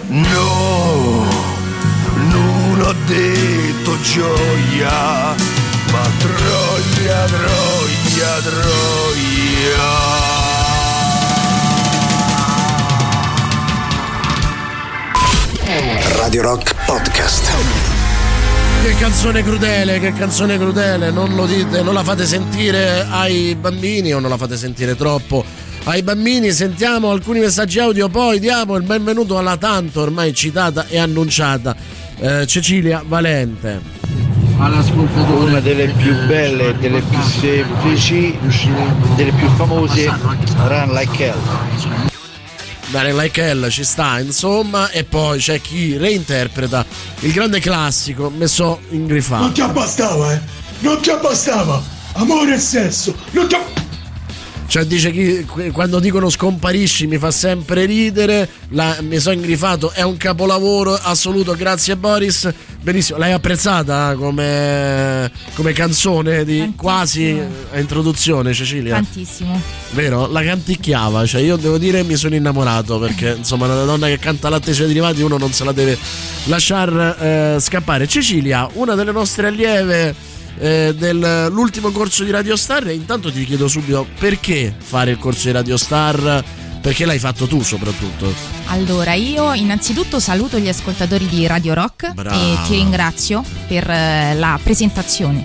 No, 0.09 1.25
non 2.31 2.81
ho 2.81 2.95
detto 3.07 3.68
gioia, 4.03 5.35
ma 5.91 6.03
troia, 6.19 7.25
troia, 7.25 8.41
troia. 8.43 9.87
Radio 16.17 16.43
Rock 16.43 16.75
Podcast. 16.85 17.51
Che 18.83 18.95
canzone 18.97 19.43
crudele, 19.43 19.99
che 19.99 20.13
canzone 20.13 20.57
crudele, 20.59 21.11
non 21.11 21.35
lo 21.35 21.47
dite, 21.47 21.83
non 21.83 21.95
la 21.95 22.03
fate 22.03 22.27
sentire 22.27 23.07
ai 23.09 23.55
bambini 23.55 24.13
o 24.15 24.19
non 24.19 24.31
la 24.31 24.37
fate 24.37 24.57
sentire 24.57 24.97
troppo 24.97 25.45
ai 25.85 26.03
bambini. 26.03 26.53
Sentiamo 26.53 27.11
alcuni 27.11 27.41
messaggi 27.41 27.79
audio, 27.79 28.09
poi 28.09 28.39
diamo 28.39 28.77
il 28.77 28.83
benvenuto 28.83 29.39
alla 29.39 29.57
tanto 29.57 30.01
ormai 30.01 30.35
citata 30.35 30.87
e 30.87 30.99
annunciata 30.99 31.98
eh, 32.21 32.47
Cecilia 32.47 33.03
Valente. 33.07 33.97
Una 34.59 35.61
delle 35.61 35.87
più 35.89 36.15
belle, 36.27 36.77
delle 36.79 37.01
più 37.03 37.21
semplici, 37.23 38.37
delle 39.15 39.31
più 39.33 39.49
famose, 39.51 40.07
Run 40.07 40.93
Like 40.93 41.25
Hell. 41.25 41.39
Bene, 42.89 43.13
Like 43.13 43.41
Hell 43.41 43.69
ci 43.69 43.85
sta, 43.85 44.19
insomma, 44.19 44.91
e 44.91 45.05
poi 45.05 45.39
c'è 45.39 45.61
chi 45.61 45.97
reinterpreta 45.97 46.85
il 47.21 47.33
grande 47.33 47.61
classico 47.61 48.31
messo 48.31 48.81
in 48.91 49.07
griffato. 49.07 49.43
Non 49.43 49.53
ti 49.53 49.61
abbastava, 49.61 50.33
eh? 50.33 50.41
Non 50.81 51.01
ti 51.01 51.11
abbastava! 51.11 51.81
Amore 52.15 52.55
e 52.55 52.59
sesso! 52.59 53.15
Non 53.33 53.47
ti 53.47 53.55
abbastava! 53.55 53.88
Cioè 54.69 54.85
dice 54.85 55.11
chi 55.11 55.47
quando 55.73 55.99
dicono 55.99 56.29
scomparisci 56.29 57.07
mi 57.07 57.17
fa 57.17 57.31
sempre 57.31 57.87
ridere, 57.87 58.47
la, 58.71 58.99
mi 59.01 59.19
sono 59.19 59.35
ingrifato, 59.35 59.91
è 59.93 60.03
un 60.03 60.19
capolavoro 60.19 60.93
assoluto, 60.95 61.55
grazie 61.55 61.97
Boris, 61.97 62.53
benissimo, 62.83 63.17
l'hai 63.17 63.33
apprezzata 63.33 64.15
come, 64.15 65.33
come 65.55 65.73
canzone 65.73 66.45
di 66.45 66.59
Tantissimo. 66.59 66.75
quasi 66.77 67.41
a 67.73 67.79
introduzione 67.79 68.53
Cecilia? 68.53 68.97
Tantissimo. 68.97 69.59
Vero? 69.93 70.27
La 70.31 70.43
canticchiava, 70.43 71.25
cioè 71.25 71.41
io 71.41 71.57
devo 71.57 71.79
dire 71.79 72.03
mi 72.03 72.17
sono 72.17 72.35
innamorato 72.35 72.99
perché 72.99 73.37
insomma 73.39 73.65
una 73.65 73.85
donna 73.85 74.07
che 74.09 74.19
canta 74.19 74.51
latte 74.51 74.73
e 74.73 74.75
suoi 74.75 74.89
derivati 74.89 75.23
uno 75.23 75.39
non 75.39 75.51
se 75.51 75.65
la 75.65 75.73
deve 75.73 75.97
lasciare 76.45 77.55
eh, 77.57 77.61
scappare. 77.61 78.07
Cecilia, 78.07 78.69
una 78.75 78.95
delle 78.95 79.13
nostre 79.13 79.47
allieve 79.47 80.37
eh, 80.59 80.95
dell'ultimo 80.97 81.91
corso 81.91 82.25
di 82.25 82.31
Radio 82.31 82.57
Star 82.57 82.87
e 82.87 82.95
intanto 82.95 83.31
ti 83.33 83.45
chiedo 83.45 83.69
subito 83.69 84.07
perché 84.19 84.75
fare 84.77 85.13
il 85.13 85.19
corso 85.19 85.47
di 85.47 85.53
Radio 85.53 85.77
Star 85.77 86.45
perché 86.81 87.05
l'hai 87.05 87.19
fatto 87.19 87.47
tu 87.47 87.63
soprattutto? 87.63 88.33
Allora, 88.67 89.15
io 89.15 89.53
innanzitutto 89.53 90.21
saluto 90.21 90.59
gli 90.59 90.69
ascoltatori 90.69 91.27
di 91.27 91.47
Radio 91.47 91.75
Rock 91.75 92.13
Brava. 92.13 92.37
e 92.37 92.57
ti 92.67 92.77
ringrazio 92.77 93.43
per 93.67 93.89
eh, 93.91 94.35
la 94.35 94.59
presentazione. 94.63 95.45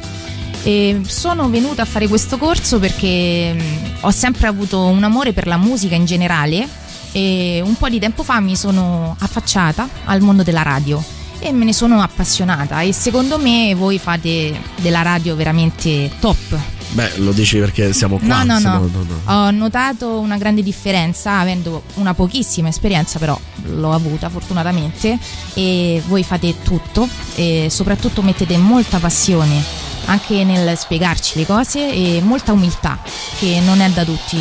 E 0.63 1.01
sono 1.05 1.49
venuta 1.49 1.81
a 1.81 1.85
fare 1.85 2.07
questo 2.07 2.37
corso 2.37 2.79
perché 2.79 3.53
mh, 3.53 3.97
ho 4.01 4.11
sempre 4.11 4.47
avuto 4.47 4.85
un 4.85 5.03
amore 5.03 5.33
per 5.33 5.47
la 5.47 5.57
musica 5.57 5.95
in 5.95 6.05
generale 6.05 6.67
e 7.11 7.61
un 7.63 7.75
po' 7.75 7.89
di 7.89 7.99
tempo 7.99 8.23
fa 8.23 8.39
mi 8.39 8.55
sono 8.55 9.15
affacciata 9.19 9.87
al 10.05 10.21
mondo 10.21 10.43
della 10.43 10.61
radio 10.61 11.03
e 11.43 11.51
me 11.51 11.65
ne 11.65 11.73
sono 11.73 12.01
appassionata 12.01 12.79
e 12.81 12.93
secondo 12.93 13.37
me 13.37 13.75
voi 13.75 13.99
fate 13.99 14.57
della 14.77 15.01
radio 15.01 15.35
veramente 15.35 16.09
top. 16.21 16.57
Beh, 16.91 17.17
lo 17.17 17.31
dici 17.31 17.57
perché 17.57 17.91
siamo 17.91 18.17
qua. 18.17 18.43
No, 18.43 18.59
no, 18.59 18.59
no, 18.59 18.89
no, 18.91 19.05
no. 19.25 19.33
Ho 19.33 19.51
notato 19.51 20.19
una 20.19 20.37
grande 20.37 20.63
differenza 20.63 21.39
avendo 21.39 21.83
una 21.95 22.13
pochissima 22.13 22.69
esperienza, 22.69 23.19
però 23.19 23.37
l'ho 23.65 23.91
avuta 23.91 24.29
fortunatamente 24.29 25.17
e 25.53 26.01
voi 26.07 26.23
fate 26.23 26.55
tutto 26.63 27.07
e 27.35 27.67
soprattutto 27.69 28.21
mettete 28.21 28.57
molta 28.57 28.99
passione 28.99 29.82
anche 30.05 30.43
nel 30.43 30.77
spiegarci 30.77 31.37
le 31.37 31.45
cose 31.45 31.91
e 31.91 32.21
molta 32.21 32.51
umiltà 32.53 32.99
che 33.39 33.59
non 33.63 33.79
è 33.81 33.89
da 33.89 34.03
tutti 34.03 34.37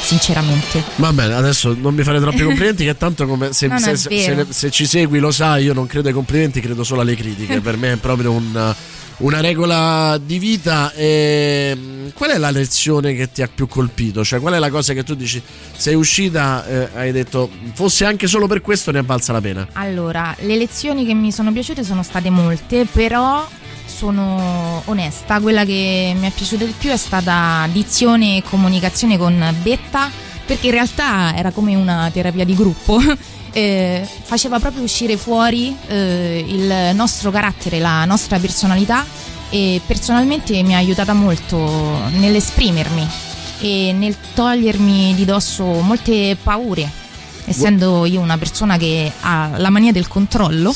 sinceramente. 0.00 0.82
Va 0.96 1.12
bene, 1.12 1.34
adesso 1.34 1.74
non 1.78 1.94
mi 1.94 2.02
fare 2.02 2.20
troppi 2.20 2.42
complimenti 2.42 2.84
che 2.84 2.96
tanto 2.96 3.26
come 3.26 3.52
se, 3.52 3.66
No, 3.68 3.78
se- 3.78 3.96
se- 3.96 4.46
se 4.48 4.70
ci 4.70 4.86
segui 4.86 5.18
lo 5.18 5.30
sai, 5.30 5.64
io 5.64 5.72
non 5.72 5.86
credo 5.86 6.08
ai 6.08 6.14
complimenti, 6.14 6.60
credo 6.60 6.84
solo 6.84 7.00
alle 7.02 7.14
critiche. 7.14 7.60
per 7.60 7.76
me 7.76 7.92
è 7.92 7.96
proprio 7.96 8.32
un- 8.32 8.74
una 9.18 9.40
regola 9.40 10.18
di 10.22 10.38
vita. 10.38 10.92
E, 10.94 11.76
mm, 11.76 12.08
qual 12.14 12.30
è 12.30 12.38
la 12.38 12.50
lezione 12.50 13.14
che 13.14 13.30
ti 13.30 13.42
ha 13.42 13.48
più 13.54 13.68
colpito? 13.68 14.24
Cioè, 14.24 14.40
qual 14.40 14.54
è 14.54 14.58
la 14.58 14.70
cosa 14.70 14.94
che 14.94 15.04
tu 15.04 15.14
dici? 15.14 15.40
Sei 15.76 15.94
uscita, 15.94 16.66
eh, 16.66 16.88
hai 16.94 17.12
detto, 17.12 17.50
fosse 17.74 18.04
anche 18.06 18.26
solo 18.26 18.46
per 18.46 18.62
questo 18.62 18.90
ne 18.90 19.00
è 19.00 19.02
valsa 19.02 19.32
la 19.32 19.40
pena. 19.42 19.68
Allora, 19.74 20.34
le 20.40 20.56
lezioni 20.56 21.04
che 21.04 21.12
mi 21.14 21.30
sono 21.32 21.52
piaciute 21.52 21.84
sono 21.84 22.02
state 22.02 22.30
molte, 22.30 22.86
però 22.90 23.46
sono 24.00 24.80
onesta, 24.86 25.40
quella 25.40 25.66
che 25.66 26.14
mi 26.18 26.26
è 26.26 26.30
piaciuta 26.30 26.64
di 26.64 26.72
più 26.76 26.88
è 26.88 26.96
stata 26.96 27.68
dizione 27.70 28.38
e 28.38 28.42
comunicazione 28.42 29.18
con 29.18 29.54
Betta, 29.60 30.10
perché 30.46 30.68
in 30.68 30.72
realtà 30.72 31.36
era 31.36 31.50
come 31.50 31.74
una 31.74 32.08
terapia 32.10 32.44
di 32.44 32.54
gruppo. 32.54 32.98
Eh, 33.52 34.06
faceva 34.22 34.60
proprio 34.60 34.84
uscire 34.84 35.16
fuori 35.16 35.76
eh, 35.88 36.44
il 36.46 36.94
nostro 36.94 37.32
carattere, 37.32 37.80
la 37.80 38.04
nostra 38.04 38.38
personalità 38.38 39.04
e 39.48 39.80
personalmente 39.84 40.62
mi 40.62 40.72
ha 40.72 40.78
aiutata 40.78 41.14
molto 41.14 41.58
nell'esprimermi 42.10 43.08
e 43.58 43.92
nel 43.92 44.14
togliermi 44.34 45.16
di 45.16 45.24
dosso 45.24 45.64
molte 45.64 46.36
paure, 46.40 46.88
essendo 47.44 48.06
io 48.06 48.20
una 48.20 48.38
persona 48.38 48.76
che 48.76 49.10
ha 49.18 49.50
la 49.56 49.70
mania 49.70 49.90
del 49.90 50.06
controllo. 50.06 50.72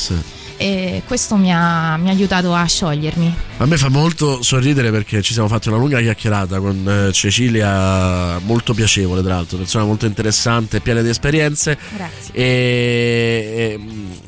E 0.57 1.01
questo 1.05 1.35
mi 1.35 1.51
ha, 1.53 1.97
mi 1.97 2.09
ha 2.09 2.11
aiutato 2.11 2.53
a 2.53 2.65
sciogliermi. 2.65 3.35
A 3.57 3.65
me 3.65 3.77
fa 3.77 3.89
molto 3.89 4.41
sorridere 4.41 4.89
perché 4.91 5.21
ci 5.21 5.33
siamo 5.33 5.47
fatti 5.47 5.67
una 5.67 5.77
lunga 5.77 5.99
chiacchierata 5.99 6.59
con 6.59 7.07
eh, 7.07 7.11
Cecilia, 7.11 8.39
molto 8.39 8.73
piacevole 8.73 9.21
tra 9.21 9.35
l'altro, 9.35 9.57
persona 9.57 9.83
molto 9.83 10.05
interessante, 10.05 10.79
piena 10.79 11.01
di 11.01 11.09
esperienze. 11.09 11.77
Grazie. 11.95 12.33
E, 12.33 13.79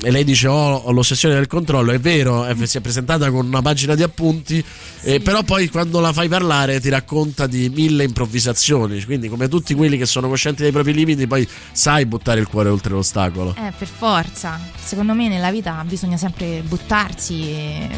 e- 0.02 0.12
lei 0.12 0.24
dice: 0.24 0.48
oh, 0.48 0.76
ho 0.76 0.92
l'ossessione 0.92 1.36
del 1.36 1.48
controllo. 1.48 1.92
È 1.92 2.00
vero, 2.00 2.46
eh, 2.46 2.68
si 2.68 2.78
è 2.78 2.82
presentata 2.82 3.32
con 3.32 3.46
una 3.46 3.62
pagina 3.62 3.96
di 3.96 4.04
appunti, 4.04 4.64
eh, 5.02 5.20
però 5.22 5.44
poi 5.44 5.70
quando 5.70 6.00
la 6.00 6.12
fai 6.12 6.28
parlare 6.28 6.80
ti 6.80 6.90
racconta 6.90 7.48
di 7.48 7.70
mille 7.70 8.04
improvvisazioni. 8.04 9.04
Quindi, 9.06 9.30
come 9.30 9.48
tutti 9.48 9.74
quelli 9.74 9.98
che 9.98 10.06
sono 10.06 10.28
coscienti 10.28 10.62
dei 10.62 10.72
propri 10.72 10.94
limiti, 10.94 11.26
poi 11.26 11.48
sai 11.72 12.06
buttare 12.06 12.40
il 12.42 12.48
cuore 12.48 12.70
oltre 12.70 12.94
l'ostacolo. 12.94 13.56
Eh, 13.58 13.72
per 13.78 13.88
forza. 13.88 14.60
Secondo 14.82 15.14
me 15.14 15.28
nella 15.28 15.52
vita 15.52 15.84
bisogna 15.86 16.17
sempre 16.18 16.62
buttarsi 16.66 17.50
e 17.52 17.90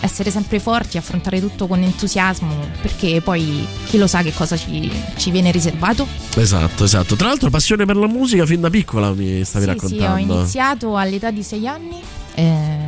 essere 0.00 0.30
sempre 0.30 0.60
forti, 0.60 0.98
affrontare 0.98 1.40
tutto 1.40 1.66
con 1.66 1.82
entusiasmo, 1.82 2.54
perché 2.80 3.20
poi 3.22 3.66
chi 3.86 3.96
lo 3.98 4.06
sa 4.06 4.22
che 4.22 4.32
cosa 4.32 4.56
ci, 4.56 4.90
ci 5.16 5.30
viene 5.30 5.50
riservato. 5.50 6.06
Esatto, 6.36 6.84
esatto. 6.84 7.16
Tra 7.16 7.28
l'altro, 7.28 7.50
passione 7.50 7.84
per 7.86 7.96
la 7.96 8.06
musica 8.06 8.44
fin 8.46 8.60
da 8.60 8.70
piccola 8.70 9.12
mi 9.12 9.42
stavi 9.44 9.64
Sì, 9.64 9.70
sì, 9.70 9.76
raccontando. 9.98 10.34
ho 10.34 10.38
iniziato 10.40 10.96
all'età 10.96 11.30
di 11.30 11.42
sei 11.42 11.66
anni, 11.66 12.00
eh, 12.34 12.78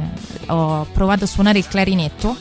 ho 0.47 0.86
provato 0.93 1.24
a 1.24 1.27
suonare 1.27 1.59
il 1.59 1.66
clarinetto. 1.66 2.36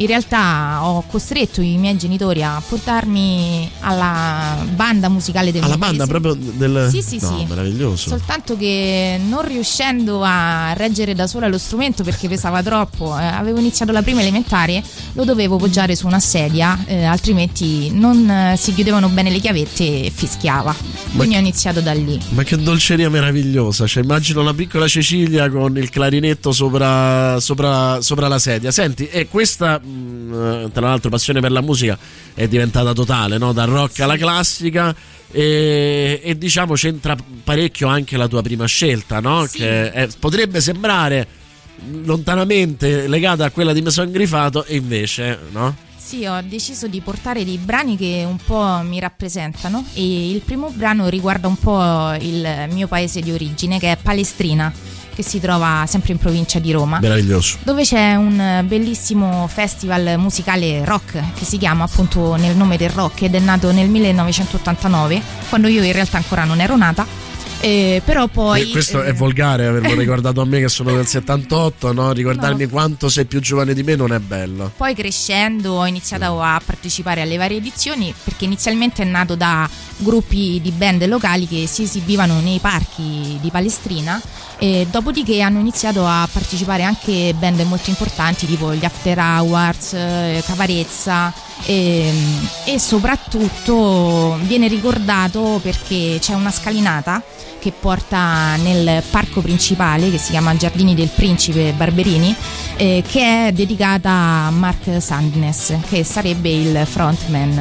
In 0.00 0.06
realtà 0.06 0.78
ho 0.82 1.04
costretto 1.06 1.60
i 1.60 1.76
miei 1.76 1.94
genitori 1.98 2.42
a 2.42 2.62
portarmi 2.66 3.70
alla 3.80 4.64
banda 4.74 5.10
musicale 5.10 5.52
del 5.52 5.62
Alla 5.62 5.76
mio 5.76 5.86
banda 5.86 6.06
paese. 6.06 6.20
proprio 6.20 6.52
del. 6.54 6.88
Sì, 6.90 7.02
sì, 7.02 7.18
no, 7.20 7.36
sì. 7.38 7.44
meraviglioso. 7.46 8.08
Soltanto 8.08 8.56
che 8.56 9.20
non 9.28 9.46
riuscendo 9.46 10.22
a 10.24 10.72
reggere 10.72 11.14
da 11.14 11.26
sola 11.26 11.48
lo 11.48 11.58
strumento 11.58 12.02
perché 12.02 12.28
pesava 12.28 12.62
troppo, 12.64 13.14
eh, 13.18 13.22
avevo 13.24 13.58
iniziato 13.58 13.92
la 13.92 14.00
prima 14.00 14.22
elementare, 14.22 14.82
lo 15.12 15.24
dovevo 15.24 15.58
poggiare 15.58 15.94
su 15.94 16.06
una 16.06 16.18
sedia, 16.20 16.82
eh, 16.86 17.04
altrimenti 17.04 17.90
non 17.90 18.26
eh, 18.28 18.56
si 18.56 18.72
chiudevano 18.72 19.08
bene 19.10 19.28
le 19.28 19.38
chiavette 19.38 20.04
e 20.04 20.10
fischiava. 20.14 20.74
Quindi 21.14 21.36
ho 21.36 21.40
iniziato 21.40 21.82
da 21.82 21.92
lì. 21.92 22.18
Ma 22.30 22.42
che 22.42 22.56
dolceria 22.56 23.10
meravigliosa! 23.10 23.86
Cioè, 23.86 24.02
immagino 24.02 24.40
la 24.42 24.54
piccola 24.54 24.88
Cecilia 24.88 25.50
con 25.50 25.76
il 25.76 25.90
clarinetto 25.90 26.52
sopra, 26.52 27.38
sopra, 27.38 28.00
sopra 28.00 28.28
la 28.28 28.38
sedia. 28.38 28.70
Senti, 28.70 29.06
e 29.08 29.28
questa, 29.28 29.78
mh, 29.90 30.72
tra 30.72 30.88
l'altro, 30.88 31.10
passione 31.10 31.40
per 31.40 31.50
la 31.52 31.60
musica 31.60 31.98
è 32.34 32.46
diventata 32.48 32.92
totale, 32.92 33.38
no? 33.38 33.52
Dal 33.52 33.68
rock 33.68 34.00
alla 34.00 34.16
classica. 34.16 34.94
E, 35.32 36.20
e 36.24 36.36
diciamo 36.36 36.74
c'entra 36.74 37.16
parecchio 37.44 37.86
anche 37.86 38.16
la 38.16 38.26
tua 38.26 38.42
prima 38.42 38.66
scelta, 38.66 39.20
no? 39.20 39.46
Che 39.50 39.92
è- 39.92 40.08
potrebbe 40.18 40.60
sembrare 40.60 41.26
lontanamente 42.02 43.06
legata 43.06 43.44
a 43.44 43.50
quella 43.50 43.72
di 43.72 43.80
Mason 43.80 44.10
Grifato 44.10 44.64
e 44.64 44.76
invece, 44.76 45.38
no? 45.52 45.76
Sì, 45.96 46.26
ho 46.26 46.40
deciso 46.42 46.88
di 46.88 47.00
portare 47.00 47.44
dei 47.44 47.58
brani 47.58 47.96
che 47.96 48.24
un 48.26 48.38
po' 48.44 48.80
mi 48.82 48.98
rappresentano 48.98 49.84
e 49.94 50.30
il 50.30 50.40
primo 50.40 50.70
brano 50.74 51.08
riguarda 51.08 51.46
un 51.46 51.56
po' 51.56 52.12
il 52.18 52.66
mio 52.70 52.88
paese 52.88 53.20
di 53.20 53.30
origine 53.30 53.78
che 53.78 53.92
è 53.92 53.96
Palestrina, 53.96 54.72
che 55.20 55.22
si 55.22 55.38
trova 55.38 55.84
sempre 55.86 56.12
in 56.12 56.18
provincia 56.18 56.58
di 56.58 56.72
Roma. 56.72 56.98
Meraviglioso. 56.98 57.58
Dove 57.62 57.82
c'è 57.82 58.14
un 58.14 58.64
bellissimo 58.66 59.46
festival 59.48 60.14
musicale 60.18 60.84
rock 60.84 61.34
che 61.34 61.44
si 61.44 61.58
chiama 61.58 61.84
appunto 61.84 62.36
nel 62.36 62.56
nome 62.56 62.76
del 62.76 62.90
rock 62.90 63.22
ed 63.22 63.34
è 63.34 63.38
nato 63.38 63.70
nel 63.70 63.88
1989, 63.88 65.20
quando 65.48 65.68
io 65.68 65.82
in 65.82 65.92
realtà 65.92 66.16
ancora 66.16 66.44
non 66.44 66.60
ero 66.60 66.76
nata. 66.76 67.28
Eh, 67.62 68.00
però 68.02 68.26
poi. 68.28 68.62
E 68.62 68.70
questo 68.70 69.02
eh, 69.02 69.08
è 69.08 69.12
volgare 69.12 69.66
averlo 69.66 69.92
ricordato 70.00 70.40
a 70.40 70.46
me 70.46 70.60
che 70.60 70.68
sono 70.68 70.94
del 70.94 71.06
78, 71.06 71.92
no? 71.92 72.12
Ricordarmi 72.12 72.62
No. 72.64 72.68
quanto 72.70 73.10
sei 73.10 73.26
più 73.26 73.40
giovane 73.40 73.74
di 73.74 73.82
me 73.82 73.96
non 73.96 74.14
è 74.14 74.18
bello. 74.18 74.72
Poi 74.74 74.94
crescendo 74.94 75.74
ho 75.74 75.86
iniziato 75.86 76.40
a 76.40 76.58
partecipare 76.64 77.20
alle 77.20 77.36
varie 77.36 77.58
edizioni 77.58 78.14
perché 78.24 78.46
inizialmente 78.46 79.02
è 79.02 79.04
nato 79.04 79.34
da 79.34 79.68
gruppi 79.98 80.58
di 80.62 80.70
band 80.70 81.06
locali 81.06 81.46
che 81.46 81.66
si 81.66 81.82
esibivano 81.82 82.40
nei 82.40 82.58
parchi 82.60 83.38
di 83.40 83.50
Palestrina 83.50 84.18
e 84.62 84.86
dopodiché 84.90 85.40
hanno 85.40 85.58
iniziato 85.58 86.06
a 86.06 86.28
partecipare 86.30 86.82
anche 86.82 87.34
band 87.34 87.60
molto 87.60 87.88
importanti 87.88 88.46
tipo 88.46 88.74
gli 88.74 88.84
After 88.84 89.18
Hours, 89.18 89.94
eh, 89.94 90.42
Caparezza 90.44 91.32
e, 91.64 92.12
e 92.66 92.78
soprattutto 92.78 94.38
viene 94.42 94.68
ricordato 94.68 95.60
perché 95.62 96.18
c'è 96.20 96.34
una 96.34 96.50
scalinata 96.50 97.22
che 97.58 97.72
porta 97.72 98.56
nel 98.56 99.02
parco 99.10 99.40
principale 99.40 100.10
che 100.10 100.18
si 100.18 100.32
chiama 100.32 100.54
Giardini 100.54 100.94
del 100.94 101.08
Principe 101.08 101.72
Barberini 101.72 102.36
eh, 102.80 103.02
che 103.06 103.48
è 103.48 103.52
dedicata 103.52 104.10
a 104.10 104.50
Mark 104.50 105.02
Sandness 105.02 105.74
che 105.86 106.02
sarebbe 106.02 106.48
il 106.48 106.86
frontman 106.86 107.58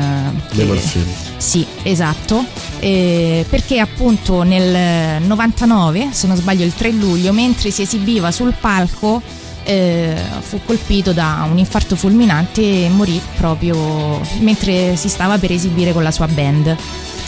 eh, 0.49 0.55
Dei 0.55 0.65
che- 0.65 1.27
sì, 1.35 1.65
esatto, 1.83 2.45
eh, 2.79 3.45
perché 3.49 3.79
appunto 3.79 4.43
nel 4.43 5.21
99, 5.21 6.09
se 6.11 6.25
non 6.27 6.37
sbaglio 6.37 6.63
il 6.63 6.73
3 6.73 6.91
luglio, 6.91 7.33
mentre 7.33 7.69
si 7.69 7.81
esibiva 7.81 8.31
sul 8.31 8.53
palco, 8.57 9.21
eh, 9.63 10.15
fu 10.39 10.61
colpito 10.65 11.11
da 11.11 11.45
un 11.51 11.57
infarto 11.57 11.97
fulminante 11.97 12.85
e 12.85 12.89
morì 12.89 13.19
proprio 13.35 14.21
mentre 14.39 14.95
si 14.95 15.09
stava 15.09 15.37
per 15.37 15.51
esibire 15.51 15.91
con 15.91 16.01
la 16.03 16.11
sua 16.11 16.27
band. 16.27 16.75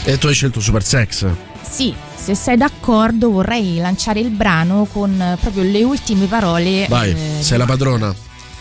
E 0.05 0.17
tu 0.17 0.27
hai 0.27 0.33
scelto 0.33 0.61
Super 0.61 0.83
Sex. 0.83 1.25
Sì, 1.69 1.93
se 2.21 2.35
sei 2.35 2.55
d'accordo 2.55 3.31
vorrei 3.31 3.77
lanciare 3.77 4.19
il 4.19 4.29
brano 4.29 4.85
con 4.91 5.19
eh, 5.19 5.37
proprio 5.41 5.63
le 5.63 5.83
ultime 5.83 6.27
parole. 6.27 6.85
Vai, 6.87 7.09
eh, 7.09 7.41
sei 7.41 7.57
la 7.57 7.65
padrona. 7.65 8.13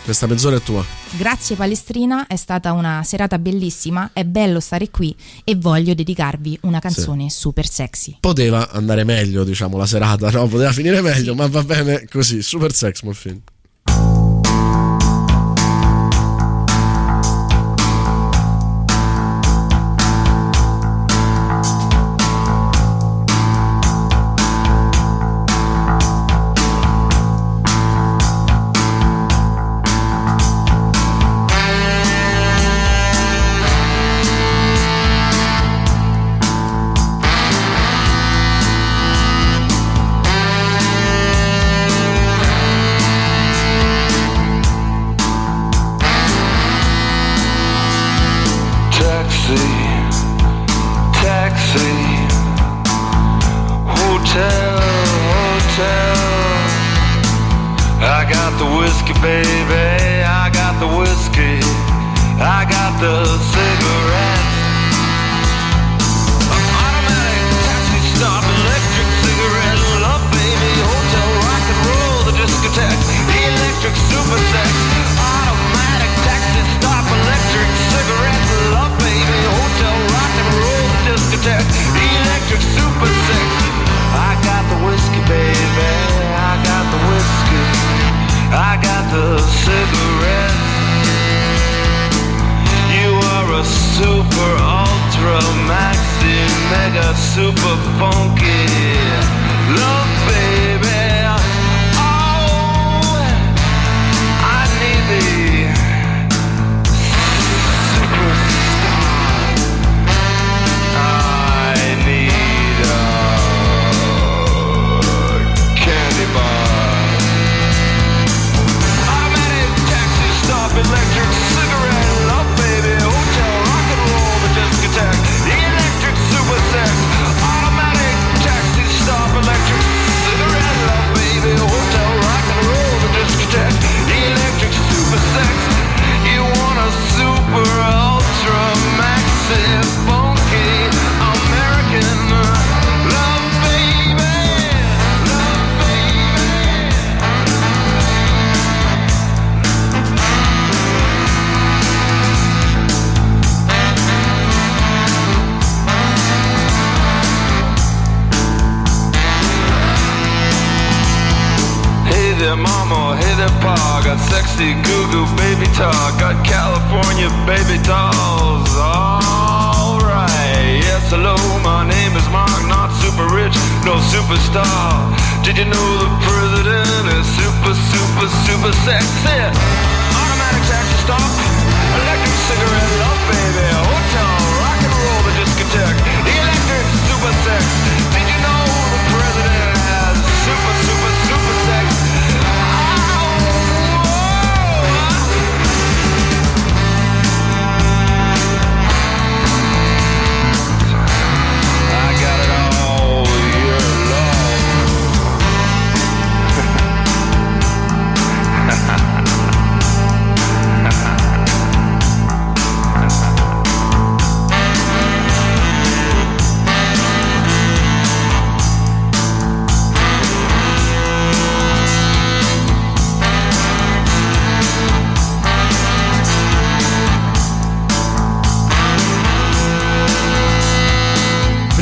Questa 0.03 0.25
mezz'ora 0.25 0.55
è 0.55 0.61
tua. 0.63 0.83
Grazie 1.11 1.55
Palestrina, 1.55 2.25
è 2.25 2.37
stata 2.37 2.71
una 2.71 3.03
serata 3.03 3.37
bellissima, 3.37 4.09
è 4.13 4.23
bello 4.23 4.59
stare 4.59 4.89
qui 4.89 5.15
e 5.43 5.55
voglio 5.55 5.93
dedicarvi 5.93 6.57
una 6.61 6.79
canzone 6.79 7.29
super 7.29 7.67
sexy. 7.67 8.17
Poteva 8.19 8.71
andare 8.71 9.03
meglio, 9.03 9.43
diciamo, 9.43 9.77
la 9.77 9.85
serata, 9.85 10.31
no? 10.31 10.47
Poteva 10.47 10.71
finire 10.71 11.01
meglio, 11.01 11.35
ma 11.35 11.45
va 11.45 11.63
bene 11.63 12.07
così. 12.09 12.41
Super 12.41 12.73
Sex, 12.73 13.03
Morfini. 13.03 13.43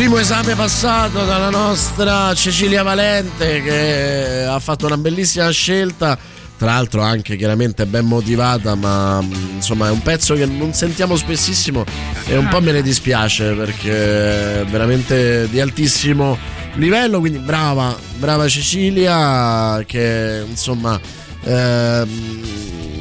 Esame 0.07 0.55
passato 0.55 1.25
dalla 1.25 1.49
nostra 1.49 2.33
Cecilia 2.33 2.83
Valente 2.83 3.61
che 3.61 4.45
ha 4.47 4.57
fatto 4.59 4.85
una 4.85 4.97
bellissima 4.97 5.49
scelta 5.49 6.17
tra 6.57 6.67
l'altro 6.67 7.01
anche 7.01 7.35
chiaramente 7.35 7.85
ben 7.85 8.05
motivata 8.05 8.75
ma 8.75 9.21
insomma 9.53 9.87
è 9.87 9.91
un 9.91 10.01
pezzo 10.01 10.35
che 10.35 10.45
non 10.45 10.73
sentiamo 10.73 11.17
spessissimo 11.17 11.83
e 12.27 12.37
un 12.37 12.47
po' 12.47 12.61
me 12.61 12.71
ne 12.71 12.81
dispiace 12.81 13.53
perché 13.53 14.61
è 14.61 14.65
veramente 14.65 15.49
di 15.49 15.59
altissimo 15.59 16.37
livello 16.75 17.19
quindi 17.19 17.39
brava 17.39 17.93
brava 18.17 18.47
Cecilia 18.47 19.83
che 19.85 20.45
insomma 20.47 20.99
ehm, 21.43 22.98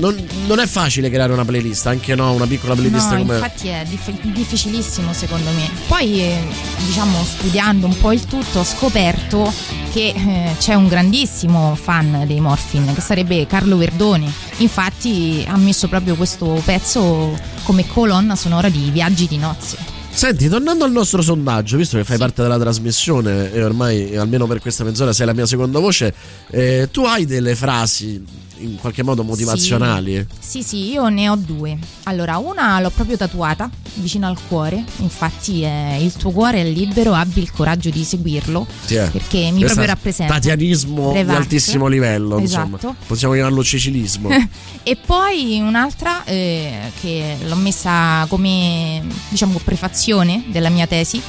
non, 0.00 0.26
non, 0.46 0.58
è 0.58 0.66
facile 0.66 1.10
creare 1.10 1.32
una 1.32 1.44
playlist, 1.44 1.86
anche 1.86 2.14
no, 2.14 2.32
una 2.32 2.46
piccola 2.46 2.74
playlist 2.74 3.10
no, 3.12 3.18
come. 3.18 3.34
Infatti 3.34 3.68
è 3.68 3.84
dif- 3.88 4.32
difficilissimo 4.32 5.12
secondo 5.12 5.50
me. 5.50 5.70
Poi, 5.86 6.22
eh, 6.22 6.38
diciamo, 6.84 7.22
studiando 7.22 7.86
un 7.86 7.96
po' 7.98 8.12
il 8.12 8.24
tutto, 8.24 8.60
ho 8.60 8.64
scoperto 8.64 9.52
che 9.92 10.12
eh, 10.16 10.54
c'è 10.58 10.74
un 10.74 10.88
grandissimo 10.88 11.76
fan 11.80 12.24
dei 12.26 12.40
Morphin, 12.40 12.92
che 12.94 13.00
sarebbe 13.00 13.46
Carlo 13.46 13.76
Verdoni. 13.76 14.32
Infatti 14.58 15.44
ha 15.46 15.56
messo 15.56 15.88
proprio 15.88 16.16
questo 16.16 16.60
pezzo 16.64 17.38
come 17.62 17.86
colonna 17.86 18.34
sonora 18.34 18.68
di 18.68 18.90
Viaggi 18.90 19.28
di 19.28 19.36
nozze. 19.36 19.98
Senti, 20.12 20.48
tornando 20.48 20.84
al 20.84 20.90
nostro 20.90 21.22
sondaggio, 21.22 21.76
visto 21.76 21.96
che 21.96 22.04
fai 22.04 22.16
sì. 22.16 22.22
parte 22.22 22.42
della 22.42 22.58
trasmissione 22.58 23.52
e 23.52 23.62
ormai 23.62 24.16
almeno 24.16 24.46
per 24.46 24.60
questa 24.60 24.84
mezz'ora 24.84 25.12
sei 25.12 25.24
la 25.24 25.32
mia 25.32 25.46
seconda 25.46 25.78
voce, 25.78 26.12
eh, 26.50 26.88
tu 26.90 27.04
hai 27.04 27.26
delle 27.26 27.54
frasi 27.54 28.22
in 28.60 28.76
qualche 28.76 29.02
modo 29.02 29.22
motivazionali? 29.24 30.26
Sì. 30.38 30.62
sì, 30.62 30.62
sì, 30.62 30.90
io 30.92 31.08
ne 31.08 31.28
ho 31.28 31.36
due. 31.36 31.76
Allora, 32.04 32.38
una 32.38 32.80
l'ho 32.80 32.90
proprio 32.90 33.16
tatuata 33.16 33.68
vicino 33.94 34.26
al 34.26 34.36
cuore, 34.48 34.84
infatti 34.98 35.62
è 35.62 35.96
il 36.00 36.12
tuo 36.12 36.30
cuore 36.30 36.60
è 36.60 36.64
libero, 36.64 37.14
abbi 37.14 37.40
il 37.40 37.50
coraggio 37.50 37.90
di 37.90 38.04
seguirlo, 38.04 38.66
sì, 38.84 38.94
perché 38.94 39.50
mi 39.50 39.64
proprio 39.64 39.86
rappresenta. 39.86 40.34
Tatianismo 40.34 41.12
di 41.12 41.18
altissimo 41.18 41.86
livello, 41.86 42.38
esatto. 42.38 42.68
insomma. 42.72 42.96
Possiamo 43.06 43.34
chiamarlo 43.34 43.62
cecilismo. 43.64 44.28
e 44.82 44.96
poi 44.96 45.60
un'altra 45.60 46.24
eh, 46.24 46.92
che 47.00 47.36
l'ho 47.44 47.56
messa 47.56 48.26
come 48.28 49.02
diciamo 49.28 49.60
prefazione 49.62 50.44
della 50.48 50.68
mia 50.68 50.86
tesi 50.86 51.20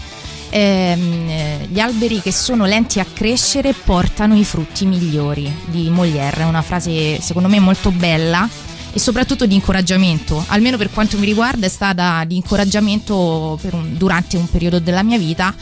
ehm, 0.51 1.29
eh, 1.29 1.67
gli 1.71 1.79
alberi 1.79 2.21
che 2.21 2.31
sono 2.31 2.65
lenti 2.65 2.99
a 2.99 3.05
crescere 3.11 3.73
portano 3.73 4.35
i 4.35 4.43
frutti 4.43 4.85
migliori 4.85 5.51
di 5.65 5.89
Molière, 5.89 6.41
è 6.41 6.45
una 6.45 6.61
frase 6.61 7.19
secondo 7.19 7.49
me 7.49 7.59
molto 7.59 7.91
bella 7.91 8.47
e 8.93 8.99
soprattutto 8.99 9.45
di 9.45 9.55
incoraggiamento, 9.55 10.43
almeno 10.47 10.77
per 10.77 10.91
quanto 10.91 11.17
mi 11.17 11.25
riguarda 11.25 11.65
è 11.65 11.69
stata 11.69 12.23
di 12.25 12.35
incoraggiamento 12.35 13.57
un, 13.71 13.97
durante 13.97 14.37
un 14.37 14.49
periodo 14.49 14.79
della 14.79 15.01
mia 15.01 15.17
vita 15.17 15.53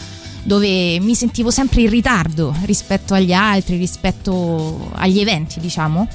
dove 0.42 1.00
mi 1.00 1.14
sentivo 1.16 1.52
sempre 1.52 1.82
in 1.82 1.90
ritardo 1.90 2.56
rispetto 2.64 3.14
agli 3.14 3.34
altri, 3.34 3.78
rispetto 3.78 4.90
agli 4.96 5.20
eventi, 5.20 5.60
diciamo. 5.60 6.08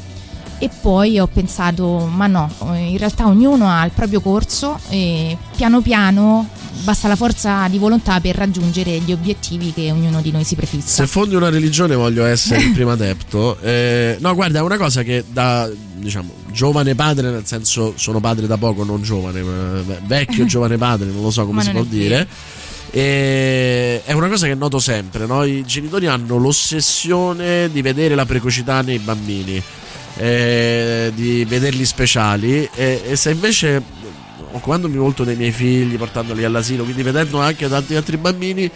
E 0.58 0.70
poi 0.80 1.18
ho 1.18 1.26
pensato, 1.26 2.08
ma 2.10 2.26
no, 2.26 2.50
in 2.74 2.96
realtà 2.96 3.26
ognuno 3.26 3.68
ha 3.68 3.84
il 3.84 3.90
proprio 3.92 4.20
corso 4.20 4.78
e 4.88 5.36
piano 5.56 5.80
piano 5.80 6.48
basta 6.82 7.08
la 7.08 7.16
forza 7.16 7.66
di 7.68 7.78
volontà 7.78 8.20
per 8.20 8.34
raggiungere 8.34 8.98
gli 8.98 9.12
obiettivi 9.12 9.72
che 9.72 9.90
ognuno 9.90 10.20
di 10.20 10.30
noi 10.30 10.44
si 10.44 10.54
prefissa. 10.54 11.02
Se 11.02 11.06
fondi 11.06 11.34
una 11.34 11.48
religione 11.48 11.94
voglio 11.94 12.24
essere 12.24 12.62
il 12.62 12.72
primo 12.74 12.92
adepto. 12.92 13.58
Eh, 13.60 14.16
no, 14.20 14.34
guarda, 14.34 14.58
è 14.58 14.62
una 14.62 14.76
cosa 14.76 15.02
che 15.02 15.24
da 15.26 15.70
diciamo 15.94 16.32
giovane 16.50 16.94
padre, 16.94 17.30
nel 17.30 17.46
senso 17.46 17.94
sono 17.96 18.20
padre 18.20 18.46
da 18.46 18.56
poco, 18.56 18.84
non 18.84 19.02
giovane, 19.02 19.42
vecchio 20.06 20.44
giovane 20.46 20.76
padre, 20.76 21.10
non 21.10 21.22
lo 21.22 21.30
so 21.30 21.46
come 21.46 21.62
si 21.62 21.70
può 21.70 21.82
dire. 21.84 22.26
E 22.90 24.04
è 24.04 24.12
una 24.12 24.28
cosa 24.28 24.46
che 24.46 24.54
noto 24.54 24.78
sempre, 24.78 25.26
no? 25.26 25.42
i 25.42 25.64
genitori 25.64 26.06
hanno 26.06 26.36
l'ossessione 26.36 27.68
di 27.72 27.82
vedere 27.82 28.14
la 28.14 28.24
precocità 28.24 28.82
nei 28.82 29.00
bambini, 29.00 29.60
eh, 30.16 31.12
di 31.14 31.44
vederli 31.44 31.84
speciali 31.84 32.68
e, 32.74 33.02
e 33.04 33.16
se 33.16 33.30
invece 33.30 33.82
occupandomi 34.52 34.96
molto 34.96 35.24
dei 35.24 35.34
miei 35.36 35.50
figli, 35.50 35.96
portandoli 35.96 36.44
all'asilo, 36.44 36.84
quindi 36.84 37.02
vedendo 37.02 37.40
anche 37.40 37.68
tanti 37.68 37.96
altri 37.96 38.16
bambini, 38.16 38.70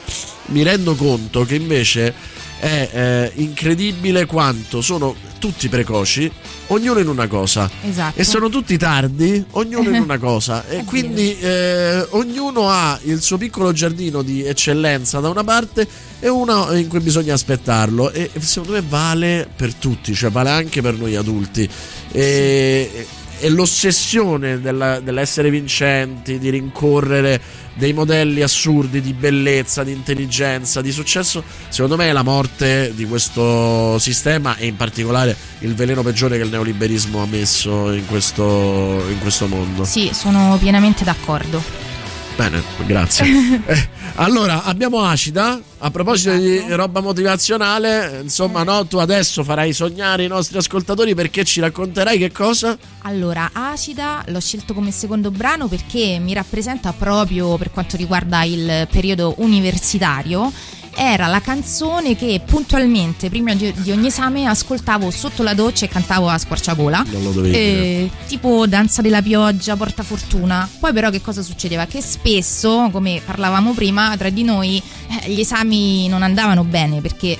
mi 0.46 0.62
rendo 0.62 0.94
conto 0.94 1.44
che 1.44 1.54
invece 1.54 2.12
è 2.58 2.88
eh, 2.92 3.32
incredibile 3.36 4.26
quanto 4.26 4.80
sono 4.80 5.14
tutti 5.38 5.68
precoci, 5.68 6.30
ognuno 6.68 6.98
in 6.98 7.08
una 7.08 7.26
cosa. 7.26 7.70
Esatto. 7.82 8.18
E 8.18 8.24
sono 8.24 8.48
tutti 8.48 8.76
tardi, 8.76 9.44
ognuno 9.52 9.88
in 9.90 10.02
una 10.02 10.18
cosa. 10.18 10.66
E 10.66 10.84
quindi 10.84 11.38
eh, 11.38 12.04
ognuno 12.10 12.68
ha 12.68 12.98
il 13.04 13.20
suo 13.22 13.38
piccolo 13.38 13.72
giardino 13.72 14.22
di 14.22 14.44
eccellenza 14.44 15.20
da 15.20 15.28
una 15.28 15.44
parte 15.44 15.86
e 16.18 16.28
uno 16.28 16.72
in 16.72 16.88
cui 16.88 17.00
bisogna 17.00 17.34
aspettarlo. 17.34 18.10
E 18.10 18.30
secondo 18.38 18.72
me 18.74 18.82
vale 18.86 19.48
per 19.54 19.74
tutti, 19.74 20.14
cioè 20.14 20.30
vale 20.30 20.50
anche 20.50 20.82
per 20.82 20.94
noi 20.94 21.14
adulti. 21.16 21.68
E, 22.10 22.90
sì 22.92 23.17
e 23.38 23.48
l'ossessione 23.48 24.60
della, 24.60 25.00
dell'essere 25.00 25.50
vincenti, 25.50 26.38
di 26.38 26.50
rincorrere 26.50 27.40
dei 27.74 27.92
modelli 27.92 28.42
assurdi 28.42 29.00
di 29.00 29.12
bellezza, 29.12 29.84
di 29.84 29.92
intelligenza, 29.92 30.80
di 30.80 30.90
successo, 30.90 31.44
secondo 31.68 31.96
me 31.96 32.08
è 32.08 32.12
la 32.12 32.22
morte 32.22 32.92
di 32.94 33.04
questo 33.04 33.98
sistema 33.98 34.56
e 34.56 34.66
in 34.66 34.76
particolare 34.76 35.36
il 35.60 35.74
veleno 35.74 36.02
peggiore 36.02 36.36
che 36.36 36.42
il 36.42 36.50
neoliberismo 36.50 37.22
ha 37.22 37.26
messo 37.26 37.92
in 37.92 38.06
questo, 38.06 38.42
in 39.08 39.18
questo 39.20 39.46
mondo. 39.46 39.84
Sì, 39.84 40.10
sono 40.12 40.56
pienamente 40.58 41.04
d'accordo. 41.04 41.87
Bene, 42.38 42.62
grazie. 42.86 43.26
eh, 43.66 43.88
allora, 44.14 44.62
abbiamo 44.62 45.02
Acida. 45.02 45.60
A 45.80 45.90
proposito 45.90 46.36
di 46.36 46.56
esatto. 46.56 46.76
roba 46.76 47.00
motivazionale, 47.00 48.20
insomma, 48.22 48.62
no, 48.62 48.86
tu 48.86 48.98
adesso 48.98 49.42
farai 49.42 49.72
sognare 49.72 50.22
i 50.22 50.28
nostri 50.28 50.56
ascoltatori 50.56 51.16
perché 51.16 51.42
ci 51.42 51.58
racconterai 51.60 52.16
che 52.16 52.30
cosa? 52.30 52.78
Allora, 53.02 53.50
Acida 53.52 54.22
l'ho 54.28 54.40
scelto 54.40 54.72
come 54.72 54.92
secondo 54.92 55.32
brano 55.32 55.66
perché 55.66 56.20
mi 56.20 56.32
rappresenta 56.32 56.92
proprio 56.92 57.56
per 57.56 57.72
quanto 57.72 57.96
riguarda 57.96 58.44
il 58.44 58.86
periodo 58.88 59.34
universitario 59.38 60.52
era 60.98 61.28
la 61.28 61.40
canzone 61.40 62.16
che 62.16 62.40
puntualmente 62.44 63.28
prima 63.28 63.54
di, 63.54 63.72
ogni 63.92 64.08
esame 64.08 64.46
ascoltavo 64.46 65.10
sotto 65.12 65.44
la 65.44 65.54
doccia 65.54 65.84
e 65.84 65.88
cantavo 65.88 66.28
a 66.28 66.36
squarciagola. 66.36 67.04
Non 67.10 67.22
lo 67.22 67.30
dovevi 67.30 67.54
eh, 67.54 68.10
Tipo 68.26 68.66
Danza 68.66 69.00
della 69.00 69.22
pioggia, 69.22 69.76
Porta 69.76 70.02
Fortuna. 70.02 70.68
Poi 70.80 70.92
però 70.92 71.10
che 71.10 71.20
cosa 71.20 71.42
succedeva? 71.42 71.86
Che 71.86 72.02
spesso, 72.02 72.88
come 72.90 73.22
parlavamo 73.24 73.72
prima, 73.74 74.16
tra 74.16 74.28
di 74.28 74.42
noi 74.42 74.82
eh, 75.22 75.30
gli 75.30 75.40
esami 75.40 76.08
non 76.08 76.22
andavano 76.22 76.64
bene 76.64 77.00
perché 77.00 77.28
eh, 77.28 77.36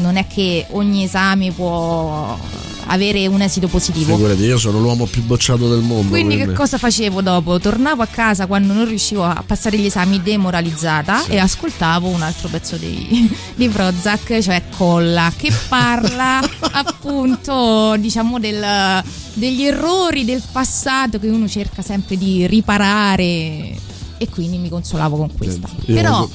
non 0.00 0.16
è 0.16 0.26
che 0.26 0.66
ogni 0.70 1.04
esame 1.04 1.52
può 1.52 2.38
avere 2.86 3.26
un 3.26 3.40
esito 3.40 3.68
positivo. 3.68 4.14
Figurati, 4.14 4.42
io 4.42 4.58
sono 4.58 4.80
l'uomo 4.80 5.06
più 5.06 5.22
bocciato 5.22 5.68
del 5.68 5.80
mondo. 5.82 6.10
Quindi, 6.10 6.34
quindi, 6.34 6.52
che 6.52 6.52
cosa 6.56 6.78
facevo 6.78 7.20
dopo? 7.20 7.58
Tornavo 7.58 8.02
a 8.02 8.06
casa 8.06 8.46
quando 8.46 8.72
non 8.72 8.86
riuscivo 8.86 9.24
a 9.24 9.42
passare 9.46 9.78
gli 9.78 9.86
esami 9.86 10.22
demoralizzata 10.22 11.20
sì. 11.20 11.32
e 11.32 11.38
ascoltavo 11.38 12.08
un 12.08 12.22
altro 12.22 12.48
pezzo 12.48 12.76
di, 12.76 13.30
di 13.54 13.68
Prozac, 13.68 14.38
cioè 14.40 14.62
Colla, 14.76 15.32
che 15.36 15.52
parla 15.68 16.40
appunto, 16.72 17.96
diciamo, 17.98 18.38
del, 18.38 19.02
degli 19.34 19.62
errori 19.62 20.24
del 20.24 20.42
passato 20.50 21.18
che 21.18 21.28
uno 21.28 21.48
cerca 21.48 21.82
sempre 21.82 22.16
di 22.16 22.46
riparare 22.46 23.74
e 24.18 24.28
quindi 24.30 24.58
mi 24.58 24.68
consolavo 24.68 25.16
con 25.16 25.36
questa. 25.36 25.68
Io 25.86 25.94
Però 25.94 26.28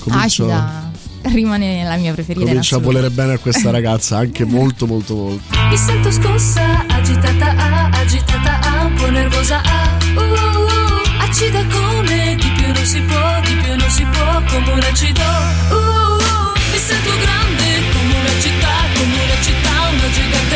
comincio... 0.00 0.44
acida 0.44 0.90
rimane 1.32 1.84
la 1.84 1.96
mia 1.96 2.12
preferita. 2.12 2.46
Comincia 2.46 2.76
a 2.76 2.78
volere 2.78 3.10
bene 3.10 3.34
a 3.34 3.38
questa 3.38 3.70
ragazza, 3.72 4.18
anche 4.18 4.44
molto 4.44 4.86
molto 4.86 5.14
molto. 5.14 5.42
Mi 5.68 5.76
sento 5.76 6.10
scossa, 6.10 6.86
agitata, 6.88 7.54
ah, 7.56 7.88
agitata, 7.92 8.60
ah, 8.60 8.84
un 8.84 8.94
po' 8.94 9.10
nervosa, 9.10 9.60
ah, 9.62 9.98
uh, 10.14 10.20
uh, 10.20 10.22
uh, 10.22 11.22
acida 11.22 11.64
come 11.66 12.36
di 12.36 12.50
più 12.56 12.66
non 12.72 12.84
si 12.84 13.00
può, 13.02 13.40
di 13.44 13.54
più 13.62 13.76
non 13.76 13.90
si 13.90 14.04
può, 14.04 14.42
come 14.48 14.72
un 14.72 14.82
acido, 14.82 15.22
uh, 15.22 15.74
uh, 15.74 16.16
uh, 16.16 16.70
mi 16.72 16.78
sento 16.78 17.10
grande 17.18 17.68
come 17.92 18.14
una 18.18 18.40
città, 18.40 18.74
come 18.94 19.14
una 19.24 19.40
città, 19.42 19.74
una 19.92 20.10
gigante, 20.10 20.49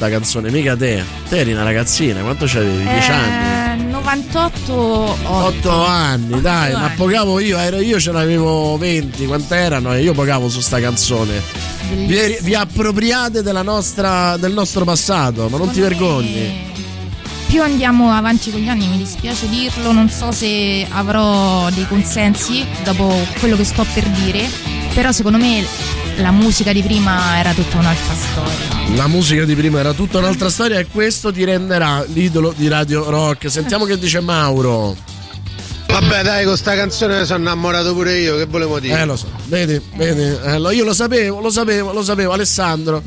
questa 0.00 0.08
canzone, 0.08 0.50
mica 0.50 0.74
te. 0.74 1.04
Te 1.28 1.40
eri 1.40 1.52
una 1.52 1.62
ragazzina, 1.62 2.22
quanto 2.22 2.46
c'avevi? 2.46 2.82
10 2.84 3.10
anni? 3.10 3.82
Eh, 3.82 3.90
98 3.90 5.18
8 5.22 5.84
anni, 5.84 6.40
dai, 6.40 6.70
Otto 6.70 6.78
ma 6.78 6.86
anni. 6.86 6.96
pogavo 6.96 7.38
io, 7.38 7.58
ero 7.58 7.80
io 7.80 8.00
ce 8.00 8.10
n'avevo 8.10 8.78
20, 8.78 9.26
quant'erano? 9.26 9.92
E 9.92 10.02
io 10.02 10.14
pogavo 10.14 10.48
su 10.48 10.60
sta 10.60 10.80
canzone. 10.80 11.42
Vi, 11.92 12.38
vi 12.40 12.54
appropriate 12.54 13.42
della 13.42 13.60
nostra, 13.62 14.38
del 14.38 14.52
nostro 14.52 14.84
passato, 14.84 15.48
ma 15.50 15.58
non 15.58 15.70
ti 15.70 15.80
vergogni. 15.80 16.68
Più 17.48 17.60
andiamo 17.62 18.10
avanti 18.10 18.50
con 18.50 18.60
gli 18.60 18.68
anni, 18.68 18.86
mi 18.86 18.96
dispiace 18.96 19.48
dirlo, 19.50 19.92
non 19.92 20.08
so 20.08 20.32
se 20.32 20.86
avrò 20.88 21.68
dei 21.70 21.86
consensi 21.86 22.64
dopo 22.84 23.12
quello 23.38 23.56
che 23.56 23.64
sto 23.64 23.84
per 23.92 24.06
dire, 24.08 24.48
però 24.94 25.12
secondo 25.12 25.36
me 25.36 25.62
la 26.16 26.30
musica 26.30 26.72
di 26.72 26.80
prima 26.80 27.38
era 27.38 27.52
tutta 27.52 27.76
un'altra 27.78 28.14
storia. 28.14 28.69
La 28.96 29.06
musica 29.06 29.44
di 29.44 29.54
prima 29.54 29.78
era 29.80 29.92
tutta 29.92 30.18
un'altra 30.18 30.50
storia 30.50 30.78
e 30.78 30.86
questo 30.86 31.32
ti 31.32 31.44
renderà 31.44 32.04
l'idolo 32.08 32.52
di 32.54 32.68
Radio 32.68 33.08
Rock. 33.08 33.50
Sentiamo 33.50 33.84
che 33.84 33.98
dice 33.98 34.20
Mauro. 34.20 34.96
Vabbè 35.86 36.22
dai, 36.22 36.44
con 36.44 36.56
sta 36.56 36.74
canzone 36.74 37.24
sono 37.24 37.40
innamorato 37.40 37.94
pure 37.94 38.18
io, 38.18 38.36
che 38.36 38.46
volevo 38.46 38.78
dire? 38.78 39.00
Eh 39.00 39.04
lo 39.04 39.16
so, 39.16 39.26
vedi, 39.46 39.80
vedi, 39.96 40.22
eh, 40.44 40.58
lo- 40.58 40.70
io 40.70 40.84
lo 40.84 40.92
sapevo, 40.94 41.40
lo 41.40 41.50
sapevo, 41.50 41.92
lo 41.92 42.02
sapevo, 42.02 42.32
Alessandro. 42.32 43.02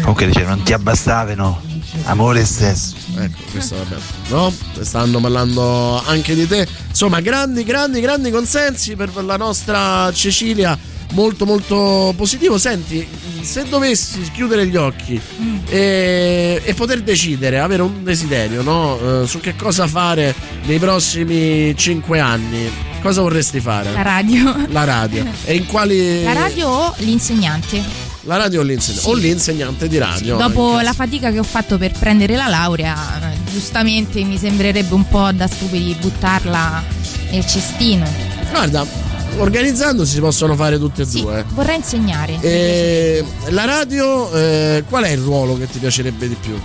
Comunque 0.00 0.26
dice 0.26 0.42
non 0.44 0.62
ti 0.62 0.72
abbastavano. 0.72 1.62
Amore 2.04 2.44
stesso. 2.44 2.94
Ecco, 3.16 3.38
questo 3.50 3.76
vabbè. 3.76 3.96
No? 4.28 4.52
Stanno 4.80 5.20
parlando 5.20 6.02
anche 6.04 6.34
di 6.34 6.46
te. 6.46 6.66
Insomma, 6.88 7.20
grandi, 7.20 7.62
grandi, 7.64 8.00
grandi 8.00 8.30
consensi 8.30 8.96
per 8.96 9.10
la 9.24 9.36
nostra 9.36 10.10
Cecilia. 10.12 10.78
Molto, 11.10 11.44
molto 11.44 12.14
positivo. 12.16 12.58
Senti, 12.58 13.06
se 13.40 13.64
dovessi 13.68 14.20
chiudere 14.32 14.66
gli 14.66 14.76
occhi 14.76 15.20
e, 15.68 16.62
e 16.64 16.74
poter 16.74 17.02
decidere, 17.02 17.58
avere 17.58 17.82
un 17.82 18.04
desiderio, 18.04 18.62
no? 18.62 19.22
Eh, 19.22 19.26
su 19.26 19.40
che 19.40 19.56
cosa 19.56 19.86
fare 19.86 20.34
nei 20.64 20.78
prossimi 20.78 21.74
cinque 21.76 22.20
anni, 22.20 22.70
cosa 23.00 23.22
vorresti 23.22 23.60
fare? 23.60 23.92
La 23.92 24.02
radio. 24.02 24.66
La 24.68 24.84
radio. 24.84 25.24
E 25.44 25.54
in 25.54 25.66
quali. 25.66 26.22
La 26.22 26.32
radio 26.32 26.68
o 26.68 26.94
l'insegnante? 26.98 27.82
La 28.24 28.36
radio 28.36 28.60
o 28.60 28.62
l'insegnante? 28.62 29.08
O 29.08 29.14
l'insegnante 29.14 29.88
di 29.88 29.98
radio. 29.98 30.36
Dopo 30.36 30.72
anche. 30.72 30.84
la 30.84 30.92
fatica 30.92 31.32
che 31.32 31.38
ho 31.38 31.44
fatto 31.44 31.78
per 31.78 31.92
prendere 31.98 32.36
la 32.36 32.48
laurea, 32.48 33.32
eh, 33.32 33.36
giustamente 33.50 34.22
mi 34.24 34.36
sembrerebbe 34.36 34.94
un 34.94 35.08
po' 35.08 35.32
da 35.32 35.46
stupidi 35.46 35.96
buttarla 35.98 36.82
nel 37.30 37.46
cestino. 37.46 38.06
Guarda, 38.50 39.09
organizzandosi 39.38 40.14
si 40.14 40.20
possono 40.20 40.54
fare 40.54 40.78
tutte 40.78 41.02
e 41.02 41.06
due. 41.06 41.44
Vorrei 41.54 41.76
insegnare, 41.76 42.38
E 42.40 43.24
la 43.48 43.64
radio, 43.64 44.32
eh, 44.32 44.84
qual 44.88 45.04
è 45.04 45.10
il 45.10 45.20
ruolo 45.20 45.56
che 45.56 45.66
ti 45.68 45.78
piacerebbe 45.78 46.28
di 46.28 46.36
più? 46.40 46.58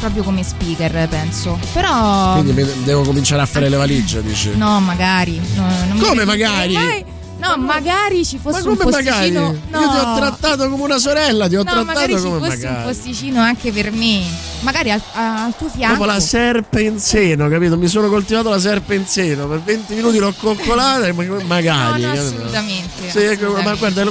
proprio 0.00 0.22
come 0.22 0.42
speaker, 0.42 1.06
penso. 1.08 1.58
Però. 1.74 2.40
Quindi 2.40 2.66
devo 2.84 3.02
cominciare 3.02 3.42
a 3.42 3.46
fare 3.46 3.68
le 3.68 3.76
valigie, 3.76 4.22
dici? 4.22 4.50
No, 4.56 4.80
magari. 4.80 5.38
no, 5.54 5.68
Come 5.98 6.24
devi 6.24 6.26
magari? 6.26 7.04
No, 7.40 7.56
magari 7.56 8.24
ci 8.24 8.38
fosse 8.38 8.62
Ma 8.62 8.70
un 8.70 8.76
come 8.76 8.90
magari? 8.90 9.32
posticino. 9.32 9.58
No. 9.70 9.80
Io 9.80 9.88
ti 9.88 9.96
ho 9.96 10.14
trattato 10.16 10.68
come 10.68 10.82
una 10.84 10.98
sorella, 10.98 11.48
ti 11.48 11.56
ho 11.56 11.62
No, 11.62 11.84
magari 11.84 12.12
trattato 12.12 12.16
ci 12.16 12.22
come 12.22 12.50
fosse 12.50 12.66
un 12.66 12.80
posticino 12.84 13.40
anche 13.40 13.72
per 13.72 13.90
me. 13.92 14.22
Magari 14.60 14.90
al, 14.90 15.00
al 15.14 15.54
tuo 15.56 15.68
fianco. 15.70 15.94
Dopo 15.96 16.04
la 16.06 16.20
serpe 16.20 16.82
in 16.82 16.98
seno, 16.98 17.48
capito? 17.48 17.76
Mi 17.78 17.88
sono 17.88 18.08
coltivato 18.08 18.50
la 18.50 18.60
serpe 18.60 18.94
in 18.94 19.06
seno, 19.06 19.46
per 19.46 19.60
20 19.62 19.94
minuti 19.94 20.18
l'ho 20.18 20.34
coccolata 20.36 21.06
e 21.06 21.12
ma- 21.12 21.24
magari. 21.46 22.02
No, 22.02 22.12
no, 22.12 22.20
assolutamente. 22.20 23.08
Sì, 23.10 23.18
ecco, 23.18 23.46
assolutamente. 23.46 23.62
ma 23.62 23.74
guarda, 24.04 24.10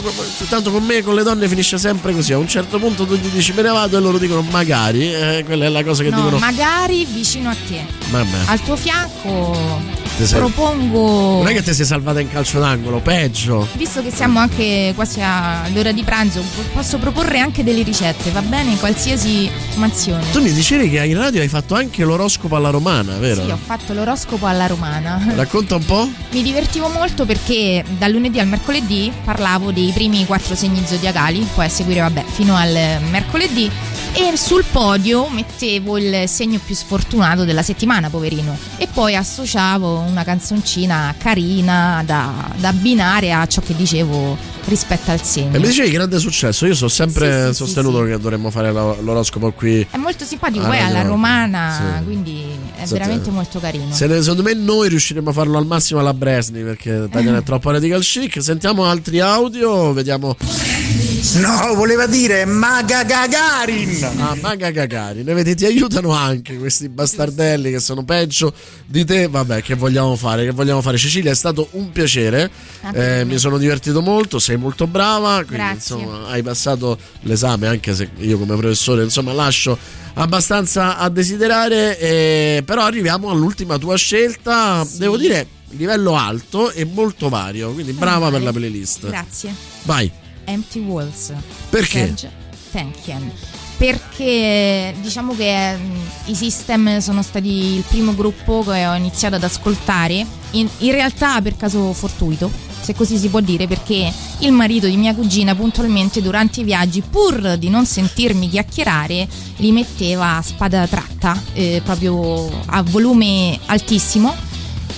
tanto 0.50 0.72
con 0.72 0.84
me, 0.84 1.04
con 1.04 1.14
le 1.16 1.22
donne 1.24 1.48
finisce 1.48 1.78
sempre 1.78 2.14
così. 2.14 2.34
A 2.34 2.38
un 2.40 2.48
certo 2.48 2.80
punto 2.80 3.06
tu 3.06 3.14
gli 3.16 3.28
dici 3.30 3.54
me 3.54 3.62
ne 3.62 3.70
vado 3.70 3.98
e 3.98 4.02
loro 4.02 4.18
dicono 4.18 4.42
magari. 4.42 5.14
eh, 5.14 5.44
quella 5.46 5.66
è 5.66 5.70
la 5.70 5.84
cosa 5.84 6.02
che 6.04 6.10
No, 6.10 6.16
dicono. 6.18 6.40
magari 6.40 7.06
vicino 7.06 7.50
a 7.52 7.56
te. 7.68 7.86
Vabbè. 8.10 8.38
Al 8.46 8.62
tuo 8.62 8.76
fianco 8.76 9.80
Ti 10.20 10.26
sei- 10.26 10.40
propongo. 10.40 11.38
Non 11.38 11.48
è 11.48 11.54
che 11.54 11.64
ti 11.64 11.74
sei 11.74 11.86
salvata 11.86 12.20
in 12.20 12.30
calcio 12.30 12.60
d'angolo, 12.60 13.00
peggio. 13.00 13.66
Visto 13.76 14.04
che 14.04 14.12
siamo 14.12 14.40
anche 14.40 14.92
quasi 14.94 15.22
all'ora 15.22 15.94
di 15.94 16.04
pranzo, 16.04 16.44
posso 16.74 16.98
proporre 16.98 17.40
anche 17.40 17.64
delle 17.64 17.84
ricette, 17.84 18.30
va 18.32 18.42
bene? 18.42 18.76
Qualsiasi 18.78 19.50
mansione. 19.76 20.30
Tu 20.32 20.42
mi 20.42 20.52
dicevi 20.52 20.90
che 20.90 21.06
in 21.06 21.18
radio 21.18 21.40
hai 21.40 21.48
fatto 21.48 21.74
anche 21.74 22.04
l'oroscopo 22.04 22.58
alla 22.58 22.70
romana, 22.70 23.16
vero? 23.18 23.46
Sì, 23.46 23.50
ho 23.50 23.58
fatto 23.64 23.94
l'oroscopo 23.94 24.46
alla 24.46 24.68
romana. 24.68 25.24
Racconta 25.36 25.76
un 25.76 25.86
po'? 25.86 26.10
Mi 26.32 26.44
divertivo 26.44 26.90
molto 26.90 27.26
perché 27.26 27.86
dal 27.98 28.12
lunedì 28.12 28.42
al 28.42 28.48
mercoledì 28.48 29.10
parlavo 29.24 29.72
dei 29.72 29.92
primi 29.94 30.26
quattro 30.26 30.54
segni 30.54 30.84
zodiacali, 30.86 31.48
poi 31.56 31.66
a 31.66 31.70
seguire, 31.70 32.02
vabbè, 32.02 32.26
fino 32.30 32.58
al 32.58 33.00
mercoledì. 33.10 33.72
E 34.14 34.36
sul 34.36 34.66
podio 34.70 35.30
mettevo 35.30 35.98
il 35.98 36.28
segno 36.28 36.60
più 36.64 36.76
sfortunato 36.76 37.46
della 37.46 37.62
settimana, 37.62 38.10
poverino. 38.10 38.58
E 38.78 38.88
poi 38.88 39.16
associavo 39.16 40.00
una 40.00 40.24
canzoncina 40.24 41.14
carina 41.18 42.02
da, 42.06 42.50
da 42.56 42.70
abbinare 42.70 43.32
a 43.32 43.46
ciò 43.48 43.62
che 43.62 43.76
dicevo 43.76 44.38
rispetto 44.70 45.12
al 45.12 45.22
segno. 45.24 45.56
E 45.56 45.60
mi 45.60 45.68
dicevi 45.68 45.90
grande 45.92 46.18
successo. 46.20 46.66
Io 46.66 46.76
sono 46.76 46.90
sempre 46.90 47.42
Sì, 47.42 47.48
sì, 47.50 47.54
sostenuto 47.56 48.04
che 48.04 48.18
dovremmo 48.18 48.50
fare 48.52 48.72
lo- 48.72 48.98
l'oroscopo 49.02 49.52
qui. 49.52 49.86
È 49.90 49.98
molto 49.98 50.24
simpatico, 50.24 50.64
Ah, 50.66 50.68
poi 50.68 50.80
alla 50.80 51.02
romana, 51.02 51.98
Sì. 52.00 52.04
quindi 52.06 52.46
è 52.76 52.86
Sì, 52.86 52.94
veramente 52.94 53.26
sì. 53.26 53.30
molto 53.32 53.60
carino. 53.60 53.94
Se 53.94 54.08
ne- 54.08 54.22
secondo 54.22 54.44
me 54.44 54.54
noi 54.54 54.88
riusciremo 54.90 55.30
a 55.32 55.34
farlo 55.34 55.58
al 55.58 55.66
massimo 55.66 56.00
alla 56.00 56.14
Bresni 56.14 56.62
perché 56.64 57.08
Eh. 57.12 57.38
è 57.38 57.44
troppo 57.44 57.72
radical 57.72 58.02
chic. 58.02 58.42
Sentiamo 58.42 58.86
altri 58.86 59.20
audio, 59.20 59.92
vediamo. 59.94 60.38
No, 61.40 61.74
voleva 61.76 62.06
dire 62.08 62.46
Maga 62.46 63.04
Gagarin. 63.04 64.04
Ah, 64.20 64.36
Maga 64.42 64.70
Gagarin, 64.72 65.26
vedi, 65.26 65.54
ti 65.56 65.66
aiutano 65.66 66.12
anche 66.12 66.58
questi 66.58 66.88
bastardelli 66.90 67.72
che 67.72 67.80
sono 67.80 68.04
peggio 68.04 68.54
di 68.86 69.04
te. 69.06 69.28
Vabbè, 69.28 69.62
che 69.62 69.76
vogliamo 69.76 70.16
fare? 70.16 70.46
Che 70.46 70.52
vogliamo 70.52 70.82
fare? 70.82 70.98
Cecilia, 70.98 71.32
è 71.32 71.36
stato 71.36 71.68
un 71.72 71.92
piacere. 71.92 72.50
Per 72.92 73.20
Eh, 73.20 73.26
mi 73.26 73.38
sono 73.38 73.58
divertito 73.58 74.02
molto, 74.02 74.40
sei 74.40 74.56
molto 74.60 74.86
brava. 74.86 75.44
Quindi, 75.44 75.72
insomma, 75.74 76.28
hai 76.28 76.44
passato 76.44 76.98
l'esame, 77.22 77.68
anche 77.68 77.96
se 77.96 78.10
io 78.18 78.38
come 78.38 78.56
professore, 78.56 79.04
insomma, 79.04 79.34
lascio 79.34 79.78
abbastanza 80.14 80.98
a 80.98 81.10
desiderare. 81.10 81.98
eh, 82.00 82.64
però 82.66 82.84
arriviamo 82.84 83.30
all'ultima 83.30 83.78
tua 83.78 83.96
scelta. 83.96 84.86
Devo 84.98 85.18
dire, 85.18 85.48
livello 85.70 86.16
alto 86.16 86.72
e 86.72 86.86
molto 86.86 87.30
vario. 87.30 87.72
Quindi 87.72 87.94
brava 87.94 88.30
per 88.30 88.44
la 88.44 88.52
playlist. 88.52 89.08
Grazie. 89.08 89.54
Vai. 89.84 90.12
Empty 90.46 90.80
Walls. 90.80 91.34
Perché? 91.70 92.06
Serge 92.06 92.32
Tankian. 92.72 93.32
Perché 93.80 94.94
diciamo 95.02 95.34
che 95.34 95.78
mm, 95.78 95.96
i 96.26 96.36
System 96.36 97.00
sono 97.00 97.24
stati 97.24 97.78
il 97.78 97.84
primo 97.88 98.14
gruppo 98.14 98.62
che 98.68 98.86
ho 98.86 98.94
iniziato 98.94 99.36
ad 99.36 99.44
ascoltare, 99.44 100.26
in, 100.52 100.68
in 100.80 100.92
realtà 100.92 101.42
per 101.42 101.56
caso 101.56 101.94
fortuito, 101.94 102.52
se 102.82 102.94
così 102.94 103.18
si 103.18 103.30
può 103.30 103.40
dire, 103.40 103.68
perché 103.68 104.12
il 104.40 104.52
marito 104.52 104.86
di 104.86 104.98
mia 104.98 105.16
cugina 105.16 105.56
puntualmente 105.56 106.22
durante 106.22 106.60
i 106.60 106.66
viaggi, 106.66 107.02
pur 107.02 107.56
di 107.56 107.70
non 107.70 107.86
sentirmi 107.86 108.50
chiacchierare, 108.50 109.26
li 109.58 109.72
metteva 109.72 110.36
a 110.36 110.42
spada 110.42 110.86
tratta, 110.86 111.42
eh, 111.54 111.82
proprio 111.82 112.50
a 112.66 112.84
volume 112.84 113.58
altissimo. 113.68 114.36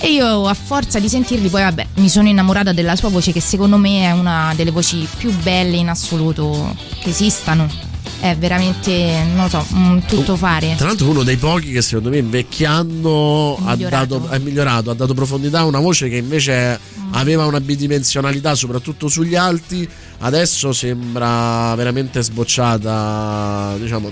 E 0.00 0.10
io 0.10 0.48
a 0.48 0.54
forza 0.54 0.98
di 0.98 1.08
sentirli 1.08 1.48
poi 1.48 1.62
vabbè 1.62 1.86
mi 1.96 2.08
sono 2.08 2.26
innamorata 2.26 2.72
della 2.72 2.96
sua 2.96 3.08
voce 3.08 3.30
che 3.30 3.40
secondo 3.40 3.76
me 3.76 4.02
è 4.02 4.10
una 4.10 4.52
delle 4.56 4.72
voci 4.72 5.06
più 5.16 5.32
belle 5.42 5.76
in 5.76 5.88
assoluto 5.88 6.74
che 6.98 7.10
esistano. 7.10 7.91
È 8.20 8.36
veramente, 8.36 9.24
non 9.34 9.44
lo 9.44 9.48
so, 9.48 9.66
un 9.74 10.02
tutto 10.06 10.36
fare. 10.36 10.74
Tra 10.76 10.86
l'altro 10.86 11.10
uno 11.10 11.22
dei 11.22 11.36
pochi 11.36 11.72
che 11.72 11.82
secondo 11.82 12.10
me 12.10 12.18
invecchiando 12.18 13.58
migliorato. 13.60 14.18
dato, 14.18 14.28
è 14.30 14.38
migliorato, 14.38 14.90
ha 14.90 14.94
dato 14.94 15.14
profondità 15.14 15.60
a 15.60 15.64
una 15.64 15.80
voce 15.80 16.08
che 16.08 16.16
invece 16.16 16.78
Mm. 17.12 17.14
aveva 17.14 17.44
una 17.44 17.60
bidimensionalità 17.60 18.54
soprattutto 18.54 19.08
sugli 19.08 19.34
alti, 19.34 19.88
adesso 20.20 20.72
sembra 20.72 21.74
veramente 21.74 22.22
sbocciata, 22.22 23.76
diciamo, 23.78 24.10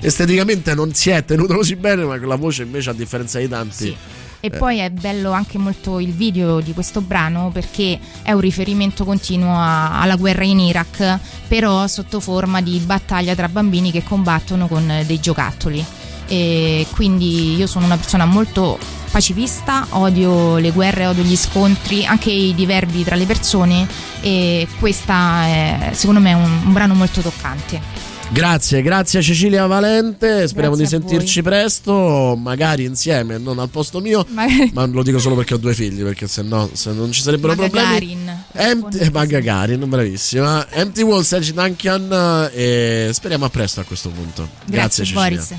esteticamente 0.00 0.74
non 0.74 0.92
si 0.92 1.10
è 1.10 1.24
tenuto 1.24 1.54
così 1.54 1.76
bene, 1.76 2.04
ma 2.04 2.18
con 2.18 2.28
la 2.28 2.36
voce 2.36 2.62
invece 2.62 2.90
a 2.90 2.92
differenza 2.92 3.38
di 3.38 3.48
tanti... 3.48 3.96
E 4.40 4.46
eh, 4.46 4.50
poi 4.50 4.78
è 4.78 4.90
bello 4.90 5.32
anche 5.32 5.58
molto 5.58 5.98
il 5.98 6.12
video 6.12 6.60
di 6.60 6.72
questo 6.72 7.00
brano 7.00 7.50
perché 7.52 7.98
è 8.22 8.32
un 8.32 8.40
riferimento 8.40 9.04
continuo 9.04 9.56
a- 9.56 10.00
alla 10.00 10.16
guerra 10.16 10.44
in 10.44 10.60
Iraq, 10.60 11.18
però 11.48 11.86
sotto 11.86 12.20
forma 12.20 12.60
di 12.60 12.78
battaglia 12.78 13.34
tra 13.34 13.48
bambini 13.48 13.90
che 13.90 14.04
combattono 14.04 14.68
con 14.68 15.02
dei 15.04 15.20
giocattoli. 15.20 15.84
E 16.30 16.86
quindi 16.90 17.56
io 17.56 17.66
sono 17.66 17.86
una 17.86 17.96
persona 17.96 18.26
molto 18.26 18.78
pacifista, 19.10 19.86
odio 19.90 20.58
le 20.58 20.70
guerre, 20.70 21.06
odio 21.06 21.22
gli 21.22 21.36
scontri, 21.36 22.04
anche 22.04 22.30
i 22.30 22.54
diverbi 22.54 23.02
tra 23.02 23.16
le 23.16 23.24
persone 23.24 23.88
e 24.20 24.68
questa 24.78 25.44
è 25.46 25.90
secondo 25.92 26.20
me 26.20 26.34
un, 26.34 26.60
un 26.66 26.72
brano 26.72 26.94
molto 26.94 27.22
toccante. 27.22 27.97
Grazie, 28.30 28.82
grazie 28.82 29.18
a 29.20 29.22
Cecilia 29.22 29.66
Valente. 29.66 30.46
Speriamo 30.46 30.76
Grazie 30.76 30.98
di 30.98 31.02
sentirci 31.04 31.42
presto, 31.42 32.36
magari 32.40 32.84
insieme, 32.84 33.38
non 33.38 33.58
al 33.58 33.70
posto 33.70 34.00
mio, 34.00 34.24
Magari- 34.28 34.70
ma 34.74 34.84
lo 34.86 35.02
dico 35.02 35.18
solo 35.18 35.34
perché 35.34 35.54
ho 35.54 35.56
due 35.56 35.72
figli, 35.74 36.02
perché 36.02 36.28
se 36.28 36.42
no 36.42 36.68
se 36.72 36.92
non 36.92 37.10
ci 37.10 37.22
sarebbero 37.22 37.54
problemi. 37.54 37.86
Gagarin. 37.86 38.44
Empty, 38.52 38.98
eh, 38.98 39.10
Magga 39.10 39.40
Garin, 39.40 39.88
bravissima. 39.88 40.68
Empty 40.70 41.02
Wall, 41.02 41.22
Sergi 41.22 41.52
Duncan 41.52 42.50
e 42.52 43.10
speriamo 43.12 43.46
a 43.46 43.50
presto 43.50 43.80
a 43.80 43.84
questo 43.84 44.10
punto. 44.10 44.48
Grazie, 44.66 45.04
Grazie, 45.04 45.04
Cecilia. 45.04 45.22
Boris. 45.22 45.54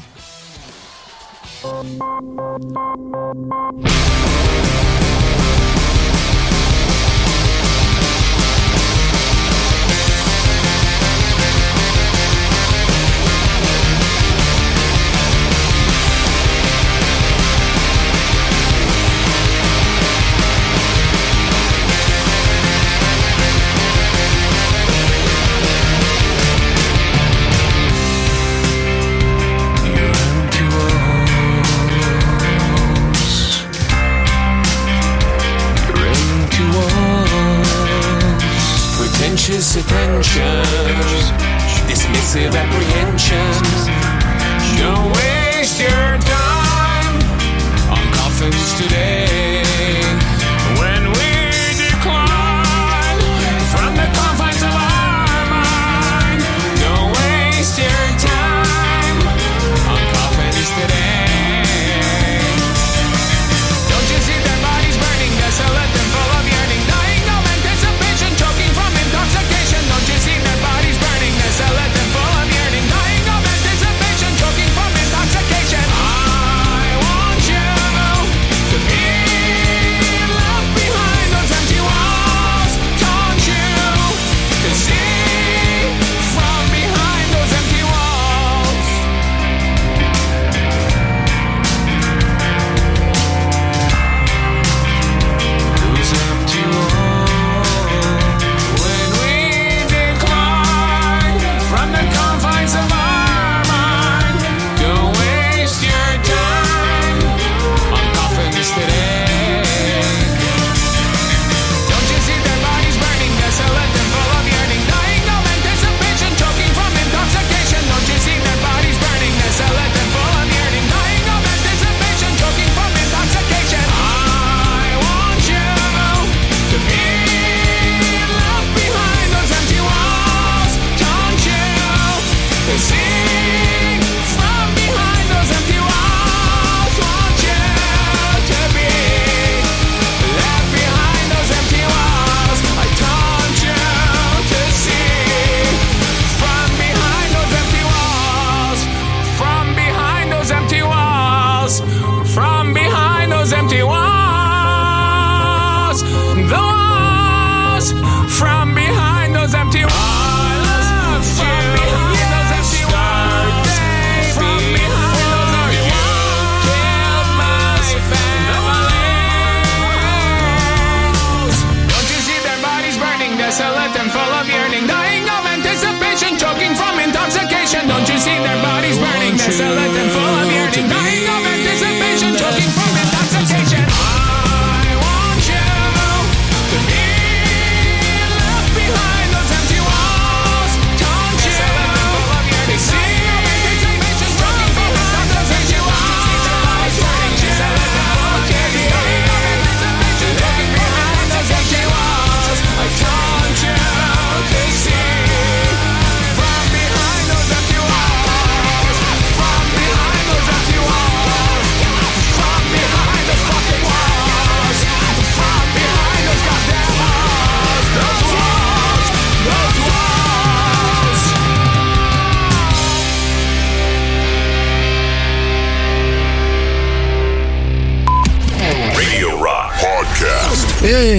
Pretentious 39.30 39.76
attentions, 39.76 41.32
dismissive 41.88 42.56
apprehensions. 42.56 43.88
Don't 44.80 45.12
waste 45.14 45.80
your 45.80 46.18
time 46.18 47.16
on 47.92 48.12
coffins 48.12 48.82
today. 48.82 49.19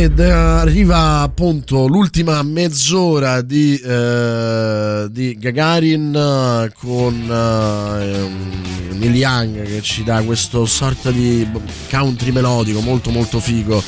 Ed 0.00 0.18
eh, 0.18 0.30
arriva 0.30 1.20
appunto 1.20 1.86
l'ultima 1.86 2.42
mezz'ora 2.42 3.42
di, 3.42 3.76
eh, 3.76 5.06
di 5.10 5.36
Gagarin 5.38 6.14
eh, 6.14 6.72
con 6.78 7.14
eh, 7.30 8.94
Neil 8.94 9.14
Young 9.14 9.62
che 9.62 9.82
ci 9.82 10.02
dà 10.02 10.22
questo 10.22 10.64
sorta 10.64 11.10
di 11.10 11.46
country 11.90 12.30
melodico 12.30 12.80
molto 12.80 13.10
molto 13.10 13.40
figo 13.40 13.82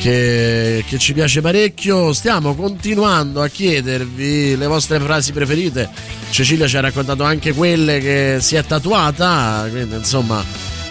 che, 0.00 0.84
che 0.86 0.98
ci 0.98 1.14
piace 1.14 1.40
parecchio. 1.40 2.12
Stiamo 2.12 2.54
continuando 2.54 3.40
a 3.40 3.48
chiedervi 3.48 4.58
le 4.58 4.66
vostre 4.66 5.00
frasi 5.00 5.32
preferite. 5.32 5.88
Cecilia 6.28 6.68
ci 6.68 6.76
ha 6.76 6.80
raccontato 6.80 7.22
anche 7.22 7.54
quelle 7.54 8.00
che 8.00 8.36
si 8.40 8.56
è 8.56 8.62
tatuata, 8.66 9.66
quindi 9.70 9.94
insomma 9.94 10.44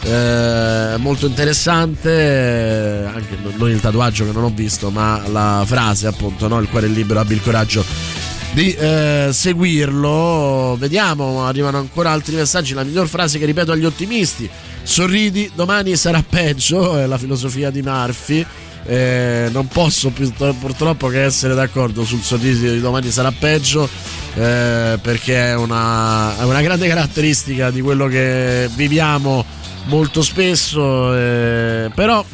eh, 0.03 0.97
molto 0.97 1.25
interessante 1.25 3.05
anche 3.05 3.37
non 3.55 3.69
il 3.69 3.79
tatuaggio 3.79 4.25
che 4.25 4.31
non 4.31 4.43
ho 4.43 4.51
visto 4.53 4.89
ma 4.89 5.21
la 5.27 5.63
frase 5.65 6.07
appunto 6.07 6.47
no? 6.47 6.59
il 6.59 6.67
cuore 6.67 6.87
libero 6.87 7.19
abbi 7.19 7.33
il 7.33 7.41
coraggio 7.41 7.85
di 8.53 8.71
eh, 8.73 9.29
seguirlo. 9.31 10.75
Vediamo 10.79 11.45
arrivano 11.45 11.79
ancora 11.79 12.11
altri 12.11 12.35
messaggi. 12.35 12.73
La 12.73 12.83
miglior 12.83 13.07
frase 13.07 13.39
che 13.39 13.45
ripeto 13.45 13.71
agli 13.71 13.85
ottimisti 13.85 14.49
sorridi 14.83 15.51
domani 15.55 15.95
sarà 15.95 16.23
peggio 16.27 16.97
è 16.97 17.05
la 17.05 17.17
filosofia 17.17 17.69
di 17.69 17.81
Murphy. 17.81 18.45
Eh, 18.85 19.49
non 19.51 19.67
posso 19.67 20.11
purtroppo 20.11 21.07
che 21.07 21.23
essere 21.23 21.55
d'accordo 21.55 22.03
sul 22.03 22.21
sorriso 22.21 22.69
di 22.69 22.81
domani 22.81 23.09
sarà 23.11 23.31
peggio 23.31 23.87
eh, 24.35 24.99
perché 25.01 25.51
è 25.51 25.55
una, 25.55 26.37
è 26.37 26.43
una 26.43 26.61
grande 26.61 26.89
caratteristica 26.89 27.71
di 27.71 27.79
quello 27.79 28.07
che 28.07 28.69
viviamo 28.75 29.45
molto 29.85 30.21
spesso, 30.21 31.15
eh, 31.15 31.91
però 31.93 32.25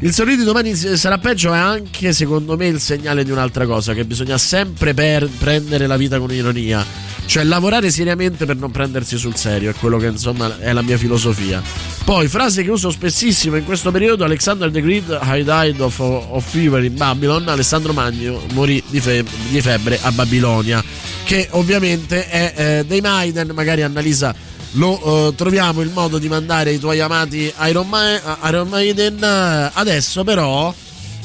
il 0.00 0.12
sorriso 0.12 0.38
di 0.38 0.44
domani 0.44 0.74
sarà 0.74 1.18
peggio 1.18 1.52
è 1.52 1.58
anche 1.58 2.12
secondo 2.12 2.56
me 2.56 2.66
il 2.66 2.80
segnale 2.80 3.22
di 3.22 3.30
un'altra 3.30 3.66
cosa, 3.66 3.94
che 3.94 4.04
bisogna 4.04 4.36
sempre 4.36 4.94
per 4.94 5.28
prendere 5.38 5.86
la 5.86 5.96
vita 5.96 6.18
con 6.18 6.32
ironia, 6.32 6.84
cioè 7.26 7.44
lavorare 7.44 7.88
seriamente 7.88 8.44
per 8.44 8.56
non 8.56 8.72
prendersi 8.72 9.16
sul 9.16 9.36
serio, 9.36 9.70
è 9.70 9.74
quello 9.74 9.98
che 9.98 10.06
insomma 10.06 10.58
è 10.58 10.72
la 10.72 10.82
mia 10.82 10.96
filosofia. 10.96 11.62
Poi, 12.04 12.26
frase 12.26 12.64
che 12.64 12.70
uso 12.72 12.90
spessissimo 12.90 13.54
in 13.54 13.64
questo 13.64 13.92
periodo, 13.92 14.24
Alexander 14.24 14.72
the 14.72 14.82
Great 14.82 15.20
I 15.22 15.44
died 15.44 15.78
of, 15.78 15.96
of 16.00 16.44
fever 16.44 16.82
in 16.82 16.96
Babylon, 16.96 17.46
Alessandro 17.46 17.92
Magno 17.92 18.42
morì 18.54 18.82
di, 18.88 18.98
fe- 18.98 19.24
di 19.50 19.60
febbre 19.60 20.00
a 20.02 20.10
Babilonia, 20.10 20.82
che 21.22 21.46
ovviamente 21.52 22.28
è 22.28 22.54
eh, 22.56 22.84
dei 22.84 23.00
Maiden, 23.00 23.52
magari 23.54 23.82
Annalisa 23.82 24.34
lo 24.72 25.26
uh, 25.26 25.34
troviamo 25.34 25.80
il 25.80 25.90
modo 25.90 26.18
di 26.18 26.28
mandare 26.28 26.72
i 26.72 26.78
tuoi 26.78 27.00
amati 27.00 27.52
Iron, 27.68 27.88
Ma- 27.88 28.38
Iron 28.44 28.68
Maiden. 28.68 29.22
Adesso 29.72 30.24
però 30.24 30.74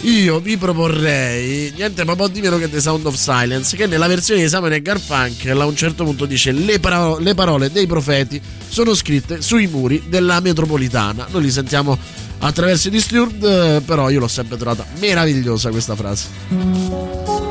io 0.02 0.40
vi 0.40 0.58
proporrei 0.58 1.74
niente 1.76 2.04
ma 2.04 2.12
un 2.12 2.18
po' 2.18 2.28
di 2.28 2.40
meno 2.40 2.58
che 2.60 2.70
The 2.70 2.80
Sound 2.80 3.06
of 3.06 3.16
Silence 3.16 3.76
che 3.76 3.88
nella 3.88 4.06
versione 4.08 4.42
di 4.42 4.48
Simon 4.48 4.74
e 4.74 4.82
Garfunkel 4.82 5.60
a 5.60 5.66
un 5.66 5.76
certo 5.76 6.04
punto 6.04 6.26
dice 6.26 6.52
le, 6.52 6.80
paro- 6.80 7.18
le 7.18 7.34
parole 7.34 7.72
dei 7.72 7.88
profeti 7.88 8.40
sono 8.68 8.94
scritte 8.94 9.42
sui 9.42 9.66
muri 9.66 10.04
della 10.08 10.40
metropolitana 10.40 11.26
noi 11.32 11.42
li 11.42 11.52
sentiamo 11.52 11.98
attraverso 12.40 12.90
i 12.90 12.92
Disturbed 12.92 13.82
però 13.82 14.10
io 14.12 14.20
l'ho 14.20 14.28
sempre 14.28 14.58
trovata 14.58 14.86
meravigliosa 15.00 15.72
questa 15.72 15.96
frase 15.96 17.47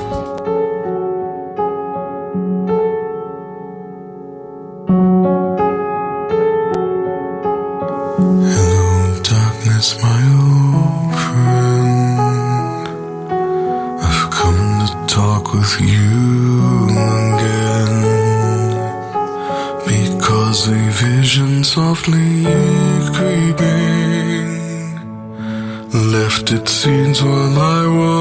left 26.46 26.52
its 26.52 26.72
scenes 26.72 27.22
while 27.22 27.58
I 27.58 27.86
was 27.86 28.15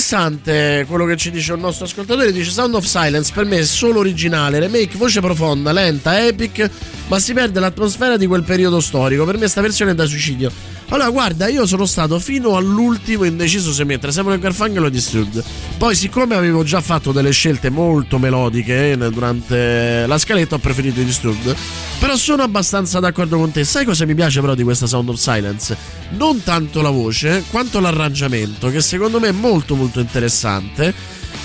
interessante 0.00 0.86
quello 0.88 1.04
che 1.04 1.16
ci 1.16 1.30
dice 1.30 1.52
un 1.52 1.60
nostro 1.60 1.84
ascoltatore. 1.84 2.32
Dice 2.32 2.50
Sound 2.50 2.74
of 2.74 2.84
Silence 2.84 3.30
per 3.34 3.44
me 3.44 3.58
è 3.58 3.64
solo 3.64 3.98
originale, 3.98 4.58
remake, 4.58 4.96
voce 4.96 5.20
profonda, 5.20 5.72
lenta, 5.72 6.26
epic, 6.26 6.68
ma 7.08 7.18
si 7.18 7.34
perde 7.34 7.60
l'atmosfera 7.60 8.16
di 8.16 8.26
quel 8.26 8.42
periodo 8.42 8.80
storico. 8.80 9.24
Per 9.26 9.36
me 9.36 9.46
sta 9.46 9.60
versione 9.60 9.90
è 9.90 9.94
da 9.94 10.06
suicidio. 10.06 10.50
Allora, 10.88 11.10
guarda, 11.10 11.48
io 11.48 11.66
sono 11.66 11.84
stato 11.84 12.18
fino 12.18 12.56
all'ultimo 12.56 13.24
indeciso 13.24 13.72
se 13.72 13.84
mettere 13.84 14.10
Samuel 14.10 14.40
Garfunkel 14.40 14.84
o 14.84 14.88
Disturbed. 14.88 15.44
Poi, 15.76 15.94
siccome 15.94 16.34
avevo 16.34 16.64
già 16.64 16.80
fatto 16.80 17.12
delle 17.12 17.30
scelte 17.30 17.68
molto 17.68 18.18
melodiche 18.18 18.92
eh, 18.92 18.96
durante 18.96 20.06
la 20.06 20.18
scaletta, 20.18 20.56
ho 20.56 20.58
preferito 20.58 21.00
Disturbed. 21.00 21.54
Però 22.00 22.16
sono 22.16 22.42
abbastanza 22.42 22.98
d'accordo 22.98 23.36
con 23.36 23.52
te. 23.52 23.62
Sai 23.64 23.84
cosa 23.84 24.04
mi 24.06 24.14
piace 24.14 24.40
però 24.40 24.54
di 24.54 24.64
questa 24.64 24.86
Sound 24.86 25.10
of 25.10 25.16
Silence? 25.16 25.99
Non 26.10 26.42
tanto 26.42 26.82
la 26.82 26.90
voce, 26.90 27.44
quanto 27.50 27.78
l'arrangiamento, 27.80 28.68
che 28.68 28.80
secondo 28.80 29.20
me 29.20 29.28
è 29.28 29.32
molto 29.32 29.76
molto 29.76 30.00
interessante. 30.00 30.92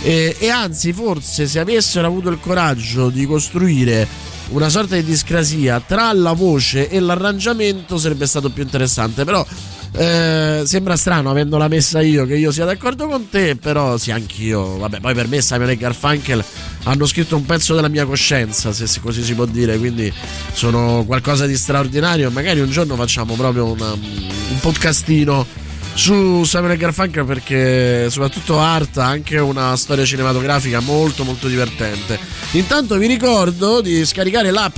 E, 0.02 0.36
e 0.40 0.50
anzi, 0.50 0.92
forse 0.92 1.48
se 1.48 1.60
avessero 1.60 2.08
avuto 2.08 2.30
il 2.30 2.40
coraggio 2.40 3.10
di 3.10 3.26
costruire 3.26 4.08
una 4.50 4.70
sorta 4.70 4.96
di 4.96 5.04
discrasia 5.04 5.80
tra 5.80 6.12
la 6.14 6.34
voce 6.34 6.90
e 6.90 7.00
l'arrangiamento 7.00 7.98
sarebbe 7.98 8.26
stato 8.26 8.50
più 8.50 8.64
interessante. 8.64 9.24
Però 9.24 9.46
eh, 9.94 10.64
sembra 10.66 10.98
strano 10.98 11.30
avendola 11.30 11.68
messa 11.68 12.02
io 12.02 12.26
che 12.26 12.36
io 12.36 12.52
sia 12.52 12.66
d'accordo 12.66 13.08
con 13.08 13.30
te, 13.30 13.56
però 13.56 13.98
sì, 13.98 14.12
anch'io. 14.12 14.78
Vabbè, 14.78 15.00
poi 15.00 15.14
per 15.14 15.28
me 15.28 15.42
Simon 15.42 15.70
e 15.70 15.78
Garfunkel 15.78 16.44
hanno 16.86 17.06
scritto 17.06 17.36
un 17.36 17.46
pezzo 17.46 17.74
della 17.74 17.90
mia 17.90 18.06
coscienza, 18.06 18.72
se 18.72 18.88
così 19.00 19.24
si 19.24 19.34
può 19.34 19.46
dire, 19.46 19.78
quindi 19.78 20.12
sono 20.54 21.04
qualcosa 21.06 21.46
di 21.46 21.58
straordinario. 21.58 22.30
Magari 22.32 22.60
un 22.60 22.70
giorno 22.70 22.96
facciamo 22.96 23.34
proprio 23.36 23.66
una, 23.66 23.92
un 23.92 24.60
podcastino 24.60 25.64
su 25.96 26.44
Samuel 26.44 26.78
Garfunkel 26.78 27.24
perché 27.26 28.10
soprattutto 28.10 28.60
Art 28.60 28.98
ha 28.98 29.06
anche 29.06 29.40
una 29.40 29.76
storia 29.78 30.06
cinematografica 30.06 30.80
molto 30.82 31.24
molto 31.24 31.48
divertente. 31.48 32.20
Intanto 32.52 32.98
vi 32.98 33.08
ricordo 33.08 33.82
di 33.82 34.06
scaricare 34.06 34.52
l'app 34.52 34.78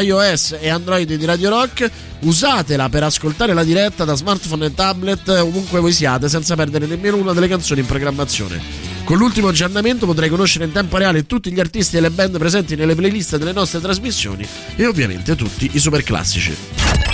iOS 0.00 0.56
e 0.60 0.68
Android 0.68 1.10
di 1.10 1.24
Radio 1.24 1.50
Rock, 1.50 1.88
usatela 2.20 2.88
per 2.88 3.04
ascoltare 3.04 3.54
la 3.54 3.64
diretta 3.64 4.04
da 4.04 4.14
smartphone 4.14 4.66
e 4.66 4.74
tablet 4.74 5.28
ovunque 5.28 5.80
voi 5.80 5.92
siate 5.92 6.28
senza 6.28 6.54
perdere 6.54 6.86
nemmeno 6.86 7.16
una 7.16 7.32
delle 7.32 7.48
canzoni 7.48 7.80
in 7.80 7.86
programmazione. 7.86 8.85
Con 9.06 9.18
l'ultimo 9.18 9.46
aggiornamento 9.46 10.04
potrai 10.04 10.28
conoscere 10.28 10.64
in 10.64 10.72
tempo 10.72 10.96
reale 10.96 11.26
tutti 11.26 11.52
gli 11.52 11.60
artisti 11.60 11.96
e 11.96 12.00
le 12.00 12.10
band 12.10 12.38
presenti 12.38 12.74
nelle 12.74 12.96
playlist 12.96 13.36
delle 13.36 13.52
nostre 13.52 13.78
trasmissioni 13.78 14.44
e 14.74 14.84
ovviamente 14.84 15.36
tutti 15.36 15.70
i 15.74 15.78
super 15.78 16.02
classici. 16.02 16.52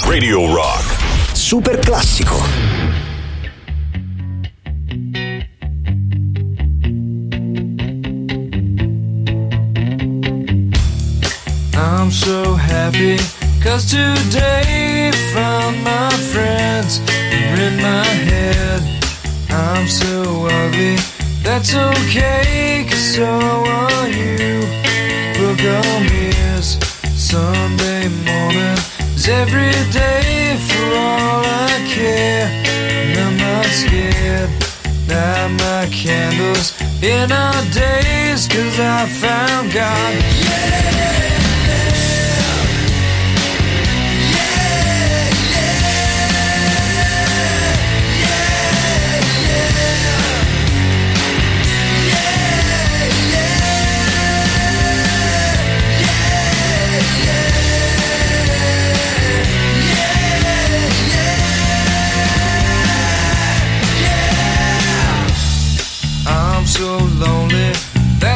Radio 0.07 0.55
Rock. 0.55 1.35
Super 1.35 1.79
classico. 1.81 2.41
I'm 11.75 12.11
so 12.11 12.55
happy 12.55 13.19
cause 13.63 13.85
today 13.85 15.11
found 15.35 15.83
my 15.85 16.11
friends 16.33 17.01
are 17.11 17.61
in 17.61 17.77
my 17.77 18.07
head. 18.07 18.83
I'm 19.51 19.87
so 19.87 20.47
ugly, 20.47 20.97
that's 21.43 21.75
okay 21.75 22.87
cause 22.89 23.15
so 23.15 23.25
are 23.25 24.09
you. 24.09 24.33
On 25.65 26.07
mirrors, 26.09 26.77
Sunday 27.15 28.09
morning 28.09 28.79
is 29.15 29.29
every 29.29 29.71
day 29.93 30.57
for 30.67 30.87
all 30.97 31.43
I 31.45 31.85
care. 31.87 32.49
And 32.91 33.17
I'm 33.17 33.37
not 33.37 33.67
scared. 33.67 34.51
Light 35.09 35.49
my 35.61 35.87
candles 35.93 36.75
in 37.01 37.31
our 37.31 37.63
days 37.71 38.49
cause 38.49 38.81
I 38.81 39.07
found 39.21 39.73
God. 39.73 40.15
Yeah! 40.45 41.42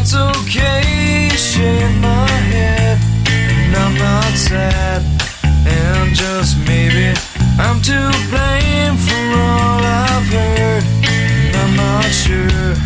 That's 0.08 0.38
okay. 0.38 1.28
Shake 1.34 1.96
my 1.96 2.28
head, 2.28 2.96
and 3.26 3.74
I'm 3.74 3.98
not 3.98 4.36
sad. 4.36 5.02
And 5.66 6.14
just 6.14 6.56
maybe 6.58 7.12
I'm 7.58 7.82
to 7.82 7.98
blame 8.30 8.96
for 9.02 9.26
all 9.34 9.82
I've 9.82 10.28
heard. 10.28 10.84
And 11.10 11.56
I'm 11.56 11.74
not 11.74 12.04
sure. 12.04 12.76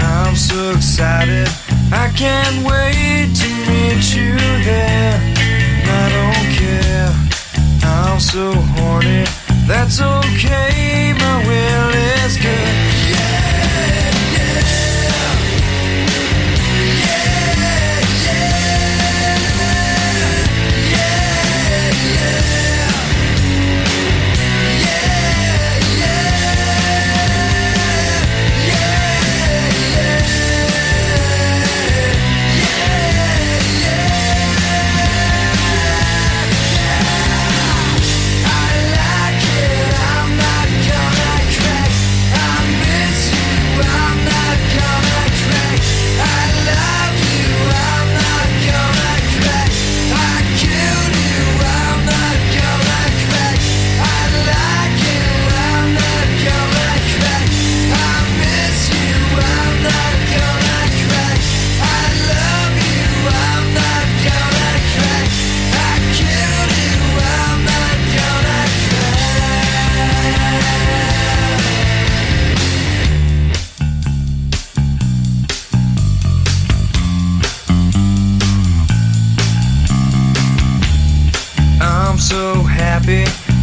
I'm 0.00 0.34
so 0.34 0.72
excited. 0.72 1.46
I 1.92 2.10
can't 2.16 2.66
wait 2.66 3.36
to 3.38 3.48
meet 3.70 4.02
you 4.16 4.34
there. 4.66 5.14
And 5.14 5.88
I 5.88 6.06
don't 6.18 6.48
care. 6.58 7.14
I'm 7.84 8.18
so 8.18 8.50
horny. 8.74 9.26
That's 9.68 10.00
okay. 10.00 11.14
My 11.20 11.38
will 11.46 11.94
is 12.26 12.36
good. 12.36 12.87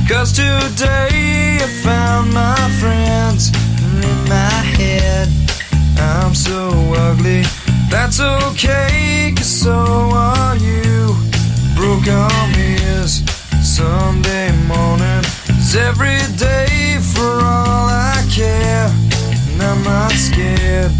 Cause 0.08 0.34
today 0.34 1.58
I 1.60 1.68
found 1.82 2.32
my 2.32 2.56
friends 2.80 3.50
in 3.50 4.30
my 4.30 4.62
head. 4.78 5.28
I'm 5.98 6.36
so 6.36 6.70
ugly. 6.96 7.42
That's 7.90 8.20
okay 8.20 9.34
Cause 9.36 9.62
so 9.64 9.74
are 9.74 10.58
you. 10.58 11.16
Broke 11.76 12.08
arm 12.08 12.52
is 12.54 13.24
Sunday 13.64 14.52
morning. 14.68 15.24
Is 15.58 15.76
every 15.76 16.22
day 16.38 17.00
for 17.14 17.42
all 17.44 17.90
I 17.90 18.24
care 18.32 18.88
And 19.50 19.64
I'm 19.64 19.84
not 19.84 20.12
scared. 20.12 20.92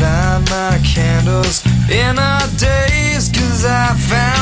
Light 0.00 0.40
my 0.48 0.80
candles 0.86 1.66
in 1.90 2.18
our 2.18 2.48
days 2.56 3.28
Cause 3.28 3.66
I 3.66 3.92
found 4.08 4.37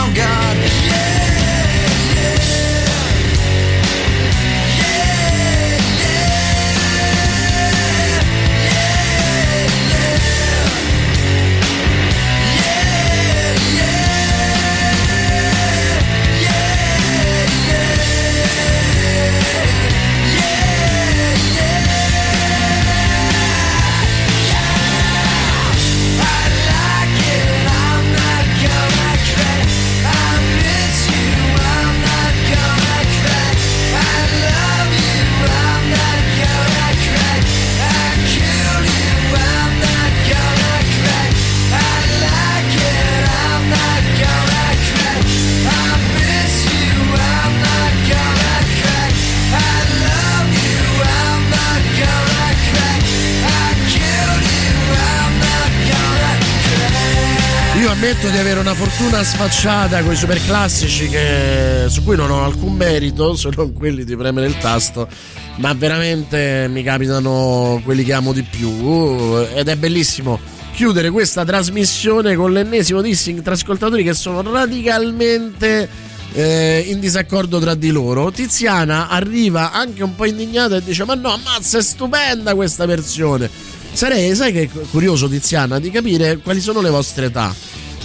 fortuna 58.77 59.25
sfacciata 59.25 60.03
con 60.03 60.13
i 60.13 60.17
super 60.17 60.39
classici 60.45 61.09
che, 61.09 61.87
su 61.89 62.05
cui 62.05 62.15
non 62.15 62.31
ho 62.31 62.45
alcun 62.45 62.75
merito, 62.75 63.33
se 63.37 63.49
non 63.57 63.73
quelli 63.73 64.05
di 64.05 64.15
premere 64.15 64.47
il 64.47 64.59
tasto, 64.59 65.09
ma 65.57 65.73
veramente 65.73 66.69
mi 66.69 66.83
capitano 66.83 67.81
quelli 67.83 68.05
che 68.05 68.13
amo 68.13 68.35
di 68.35 68.43
più 68.43 69.35
ed 69.55 69.69
è 69.69 69.77
bellissimo 69.77 70.39
chiudere 70.75 71.11
questa 71.11 71.43
trasmissione 71.43 72.37
con 72.37 72.53
l'ennesimo 72.53 73.01
dissing 73.01 73.41
tra 73.41 73.55
ascoltatori 73.55 74.05
che 74.05 74.13
sono 74.13 74.43
radicalmente 74.43 75.89
eh, 76.35 76.85
in 76.87 77.01
disaccordo 77.01 77.59
tra 77.59 77.75
di 77.75 77.91
loro. 77.91 78.31
Tiziana 78.31 79.09
arriva 79.09 79.73
anche 79.73 80.03
un 80.03 80.15
po' 80.15 80.27
indignata 80.27 80.77
e 80.77 80.83
dice: 80.85 81.07
Ma 81.07 81.15
no, 81.15 81.33
ammazza, 81.33 81.79
è 81.79 81.83
stupenda 81.83 82.55
questa 82.55 82.85
versione. 82.85 83.49
Sarei, 83.91 84.35
sai 84.35 84.53
che 84.53 84.63
è 84.65 84.69
curioso, 84.91 85.27
Tiziana, 85.31 85.79
di 85.79 85.91
capire 85.91 86.37
quali 86.37 86.61
sono 86.61 86.83
le 86.83 86.91
vostre 86.91 87.27
età. 87.27 87.55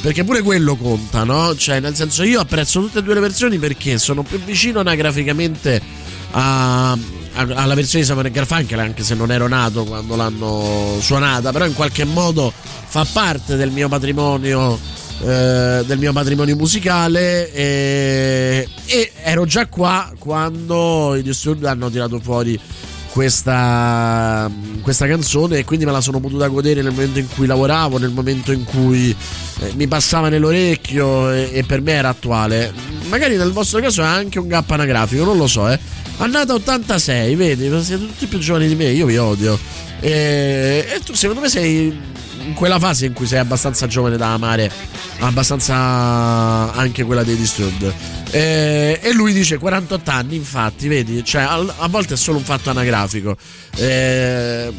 Perché 0.01 0.23
pure 0.23 0.41
quello 0.41 0.75
conta, 0.75 1.23
no? 1.23 1.55
Cioè, 1.55 1.79
nel 1.79 1.95
senso, 1.95 2.23
io 2.23 2.39
apprezzo 2.39 2.79
tutte 2.81 2.99
e 2.99 3.03
due 3.03 3.13
le 3.13 3.19
versioni 3.19 3.59
perché 3.59 3.99
sono 3.99 4.23
più 4.23 4.39
vicino 4.39 4.79
anagraficamente 4.79 5.79
a, 6.31 6.97
alla 7.33 7.75
versione 7.75 8.03
di 8.03 8.09
Samuel 8.09 8.31
Garfunkel, 8.31 8.79
anche 8.79 9.03
se 9.03 9.13
non 9.13 9.31
ero 9.31 9.47
nato 9.47 9.83
quando 9.83 10.15
l'hanno 10.15 10.97
suonata, 10.99 11.51
però 11.51 11.65
in 11.65 11.75
qualche 11.75 12.03
modo 12.03 12.51
fa 12.53 13.05
parte 13.11 13.55
del 13.55 13.69
mio 13.69 13.87
patrimonio. 13.87 14.79
eh, 15.23 15.83
del 15.85 15.99
mio 15.99 16.13
patrimonio 16.13 16.55
musicale 16.55 17.51
e, 17.53 18.67
e 18.87 19.11
ero 19.21 19.45
già 19.45 19.67
qua 19.67 20.11
quando 20.17 21.13
i 21.15 21.21
Disturbed 21.21 21.65
hanno 21.65 21.91
tirato 21.91 22.19
fuori 22.19 22.59
questa, 23.11 24.49
questa 24.81 25.05
canzone 25.05 25.59
e 25.59 25.65
quindi 25.65 25.85
me 25.85 25.91
la 25.91 26.01
sono 26.01 26.19
potuta 26.19 26.47
godere 26.47 26.81
nel 26.81 26.91
momento 26.91 27.19
in 27.19 27.27
cui 27.27 27.45
lavoravo, 27.45 27.97
nel 27.97 28.11
momento 28.11 28.51
in 28.51 28.63
cui 28.63 29.15
eh, 29.59 29.71
mi 29.75 29.88
passava 29.88 30.29
nell'orecchio 30.29 31.31
e, 31.31 31.49
e 31.51 31.63
per 31.63 31.81
me 31.81 31.91
era 31.91 32.09
attuale. 32.09 32.73
Magari 33.09 33.35
nel 33.35 33.51
vostro 33.51 33.79
caso 33.79 34.01
è 34.01 34.05
anche 34.05 34.39
un 34.39 34.47
gap 34.47 34.69
anagrafico, 34.71 35.23
non 35.23 35.38
lo 35.38 35.47
so, 35.47 35.69
eh. 35.69 35.77
Annata 36.17 36.53
86, 36.53 37.35
vedi, 37.35 37.83
siete 37.83 38.05
tutti 38.05 38.27
più 38.27 38.39
giovani 38.39 38.67
di 38.67 38.75
me, 38.75 38.85
io 38.85 39.05
vi 39.05 39.17
odio. 39.17 39.59
E, 40.01 40.85
e 40.95 40.99
tu 41.05 41.13
secondo 41.13 41.41
me 41.41 41.47
sei 41.49 41.95
in 42.45 42.53
quella 42.53 42.79
fase 42.79 43.05
in 43.05 43.13
cui 43.13 43.27
sei 43.27 43.39
abbastanza 43.39 43.87
giovane 43.87 44.17
da 44.17 44.33
amare, 44.33 44.71
abbastanza 45.19 46.73
anche 46.73 47.03
quella 47.03 47.23
dei 47.23 47.35
Disturbed. 47.35 47.93
Eh, 48.31 48.99
e 49.01 49.13
lui 49.13 49.33
dice 49.33 49.57
48 49.57 50.09
anni, 50.09 50.35
infatti, 50.35 50.87
vedi, 50.87 51.23
cioè 51.23 51.43
a, 51.43 51.63
a 51.77 51.87
volte 51.87 52.15
è 52.15 52.17
solo 52.17 52.37
un 52.37 52.43
fatto 52.43 52.69
anagrafico. 52.69 53.37
Eh, 53.75 54.73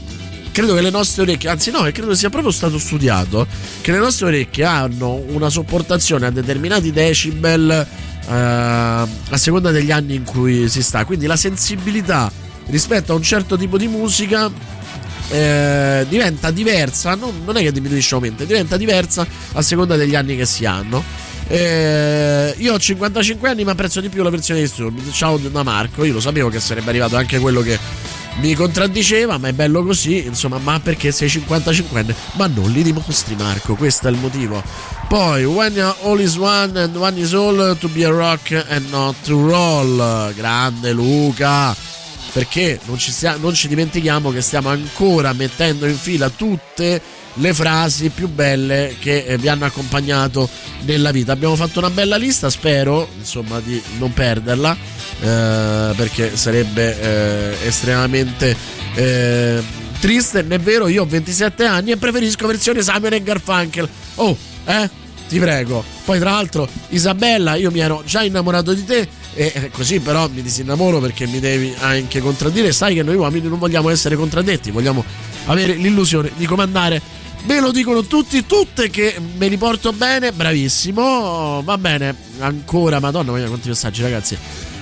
credo 0.51 0.75
che 0.75 0.81
le 0.81 0.91
nostre 0.91 1.23
orecchie, 1.23 1.49
anzi 1.49 1.71
no, 1.71 1.81
credo 1.93 2.15
sia 2.15 2.31
proprio 2.31 2.51
stato 2.51 2.79
studiato 2.79 3.47
che 3.81 3.93
le 3.93 3.99
nostre 3.99 4.27
orecchie 4.27 4.65
hanno 4.65 5.15
una 5.29 5.49
sopportazione 5.49 6.27
a 6.27 6.31
determinati 6.31 6.91
decibel 6.91 7.71
eh, 7.71 8.33
a 8.35 9.37
seconda 9.37 9.71
degli 9.71 9.91
anni 9.91 10.17
in 10.17 10.25
cui 10.25 10.69
si 10.69 10.83
sta. 10.83 11.05
Quindi 11.05 11.27
la 11.27 11.37
sensibilità 11.37 12.31
rispetto 12.67 13.13
a 13.13 13.17
un 13.17 13.23
certo 13.23 13.57
tipo 13.57 13.77
di 13.77 13.89
musica 13.89 14.51
eh, 15.31 16.07
diventa 16.09 16.51
diversa, 16.51 17.15
non, 17.15 17.43
non, 17.45 17.57
è 17.57 17.63
che 17.63 17.73
diminuisce 17.73 18.15
o 18.15 18.19
aumenta, 18.19 18.45
diventa 18.45 18.77
diversa 18.77 19.27
a 19.53 19.63
seconda 19.63 19.97
degli 19.97 20.15
anni 20.15 20.37
che 20.37 20.47
si 20.47 20.65
hanno. 20.65 21.03
Eh, 21.49 22.55
io 22.59 22.75
ho 22.75 22.79
55 22.79 23.49
anni, 23.49 23.65
ma 23.65 23.73
apprezzo 23.73 24.01
di 24.01 24.09
più 24.09 24.23
la 24.23 24.31
versione 24.31 24.61
di 24.61 24.67
Sturbid. 24.67 25.11
Ciao 25.13 25.37
da 25.37 25.63
Marco. 25.63 26.05
Io 26.05 26.15
lo 26.15 26.21
sapevo 26.21 26.49
che 26.49 26.61
sarebbe 26.61 26.91
arrivato 26.91 27.17
anche 27.17 27.39
quello 27.39 27.61
che 27.61 27.79
mi 28.41 28.55
contraddiceva, 28.55 29.39
ma 29.39 29.49
è 29.49 29.53
bello 29.53 29.85
così. 29.85 30.25
Insomma, 30.25 30.59
ma 30.59 30.81
perché 30.81 31.13
sei 31.13 31.29
55 31.29 32.01
anni? 32.01 32.15
Ma 32.35 32.47
non 32.47 32.71
li 32.71 32.83
dimostri, 32.83 33.35
Marco. 33.37 33.75
Questo 33.75 34.09
è 34.09 34.11
il 34.11 34.19
motivo. 34.19 34.63
Poi, 35.09 35.45
when 35.45 35.79
all 36.03 36.21
is 36.21 36.37
one 36.37 36.79
and 36.81 36.97
one 36.97 37.19
is 37.19 37.35
all 37.35 37.77
to 37.79 37.89
be 37.89 38.05
a 38.05 38.11
rock 38.11 38.65
and 38.69 38.89
not 38.91 39.17
to 39.25 39.47
roll. 39.47 40.33
Grande 40.35 40.93
Luca 40.93 41.92
perché 42.33 42.81
non 42.87 42.99
ci, 42.99 43.11
stia, 43.11 43.37
non 43.37 43.55
ci, 43.55 43.69
dimentichiamo 43.69 44.31
che 44.31 44.41
stiamo 44.41 44.71
ancora 44.71 45.33
mettendo 45.33 45.87
in 45.87 45.97
fila 45.97 46.31
tutte 46.31 47.01
le 47.35 47.55
frasi 47.55 48.11
più 48.11 48.29
belle 48.29 48.97
che 48.99 49.25
eh, 49.25 49.39
vi 49.39 49.49
hanno 49.49 49.67
accompagnato 49.67 50.49
nella 50.83 51.11
vita. 51.11 51.33
Abbiamo 51.33 51.57
fatto 51.57 51.79
una 51.79 51.91
bella 51.91 52.17
lista, 52.17 52.51
spero 52.51 53.09
insomma 53.19 53.61
di 53.61 53.81
non 53.99 54.13
perderla 54.13 54.77
eh, 55.21 55.93
perché 55.95 56.37
sarebbe 56.37 57.01
eh, 57.01 57.67
estremamente 57.67 58.57
eh, 58.95 59.63
triste. 60.01 60.43
Non 60.43 60.53
è 60.53 60.59
vero, 60.59 60.89
io 60.89 61.03
ho 61.03 61.07
27 61.07 61.65
anni 61.65 61.91
e 61.91 61.97
preferisco 61.97 62.47
versione 62.47 62.83
Samuel 62.83 63.15
e 63.15 63.23
Garfunkel. 63.23 63.89
Oh, 64.17 64.37
eh? 64.65 64.89
Ti 65.29 65.39
prego. 65.39 65.83
Poi 66.05 66.19
tra 66.19 66.33
l'altro 66.33 66.69
Isabella, 66.89 67.55
io 67.55 67.71
mi 67.71 67.81
ero 67.81 68.03
già 68.05 68.23
innamorato 68.23 68.73
di 68.75 68.85
te 68.85 69.09
e 69.35 69.71
così 69.73 70.01
però 70.01 70.29
mi 70.29 70.43
disinnamoro 70.43 71.01
perché 71.01 71.27
mi 71.27 71.41
devi 71.41 71.75
anche 71.79 72.21
contraddire. 72.21 72.73
Sai 72.73 72.95
che 72.95 73.03
noi 73.03 73.17
uomini 73.17 73.49
non 73.49 73.59
vogliamo 73.59 73.89
essere 73.91 74.17
contraddetti, 74.17 74.71
vogliamo 74.71 75.05
avere 75.47 75.75
l'illusione 75.75 76.31
di 76.37 76.47
comandare. 76.47 77.01
Me 77.45 77.59
lo 77.59 77.73
dicono 77.73 78.05
tutti, 78.05 78.47
tutte 78.47 78.89
che 78.89 79.17
me 79.37 79.49
li 79.49 79.57
porto 79.57 79.93
bene, 79.93 80.33
bravissimo. 80.33 81.63
Va 81.65 81.77
bene, 81.79 82.15
ancora, 82.39 83.01
madonna, 83.01 83.33
voglio 83.33 83.49
quanti 83.49 83.69
messaggi, 83.69 84.03
ragazzi. 84.03 84.37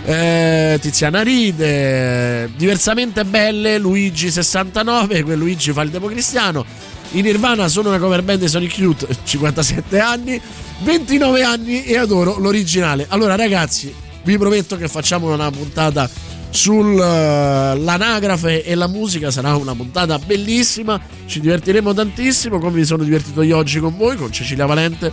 Eh, 0.05 0.79
Tiziana 0.81 1.23
ride, 1.23 2.51
diversamente 2.57 3.25
belle, 3.25 3.79
Luigi 3.79 4.31
69, 4.31 5.23
quel 5.23 5.39
Luigi 5.39 5.73
fa 5.73 5.83
il 5.83 5.91
democristiano. 5.91 6.65
In 7.13 7.23
Nirvana 7.23 7.67
sono 7.69 7.89
una 7.89 7.99
cover 7.99 8.23
band 8.23 8.41
di 8.41 8.49
Sonic 8.49 8.79
Youth, 8.79 9.09
57 9.25 9.99
anni, 9.99 10.41
29 10.81 11.43
anni 11.43 11.85
e 11.85 11.97
adoro 11.97 12.39
l'originale. 12.39 13.07
Allora 13.09 13.37
ragazzi, 13.37 13.93
vi 14.23 14.39
prometto 14.39 14.77
che 14.77 14.89
facciamo 14.89 15.33
una 15.33 15.51
puntata 15.51 16.09
sull'anagrafe 16.51 18.65
e 18.65 18.75
la 18.75 18.89
musica 18.89 19.31
sarà 19.31 19.55
una 19.55 19.75
puntata 19.75 20.19
bellissima 20.19 21.01
ci 21.27 21.39
divertiremo 21.41 21.95
tantissimo 21.95 22.59
come 22.59 22.79
mi 22.79 22.85
sono 22.85 23.05
divertito 23.05 23.43
io 23.43 23.57
oggi 23.57 23.79
con 23.79 23.97
voi 23.97 24.17
con 24.17 24.33
Cecilia 24.33 24.67
Valente 24.67 25.13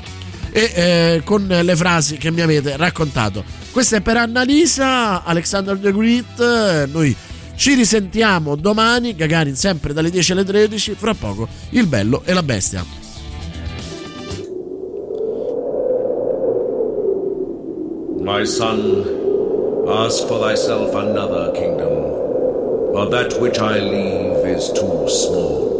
e 0.51 0.71
eh, 0.73 1.21
con 1.23 1.45
le 1.45 1.75
frasi 1.75 2.17
che 2.17 2.31
mi 2.31 2.41
avete 2.41 2.75
raccontato. 2.77 3.43
Questa 3.71 3.97
è 3.97 4.01
per 4.01 4.17
Annalisa 4.17 5.23
Alexander 5.23 5.77
the 5.77 5.91
Great 5.91 6.87
noi 6.91 7.15
ci 7.55 7.75
risentiamo 7.75 8.55
domani 8.55 9.15
Gagarin 9.15 9.55
sempre 9.55 9.93
dalle 9.93 10.09
10 10.09 10.31
alle 10.31 10.43
13 10.43 10.95
fra 10.97 11.13
poco 11.13 11.47
il 11.71 11.85
bello 11.85 12.23
e 12.25 12.33
la 12.33 12.43
bestia 12.43 13.06
My 18.27 18.43
son, 18.43 18.81
ask 19.87 20.27
for 20.27 20.39
thyself 20.39 20.93
another 20.93 21.53
kingdom, 21.53 21.93
for 22.91 23.07
that 23.09 23.39
which 23.39 23.57
I 23.57 23.79
leave 23.79 24.45
is 24.45 24.67
too 24.73 25.07
small 25.07 25.76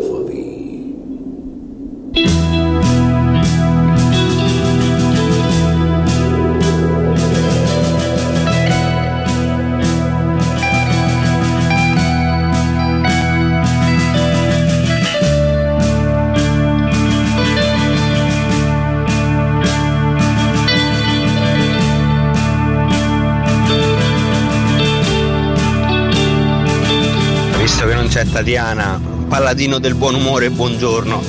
Tatiana, 28.31 28.99
paladino 29.27 29.79
del 29.79 29.95
buon 29.95 30.15
umore, 30.15 30.49
buongiorno. 30.49 31.21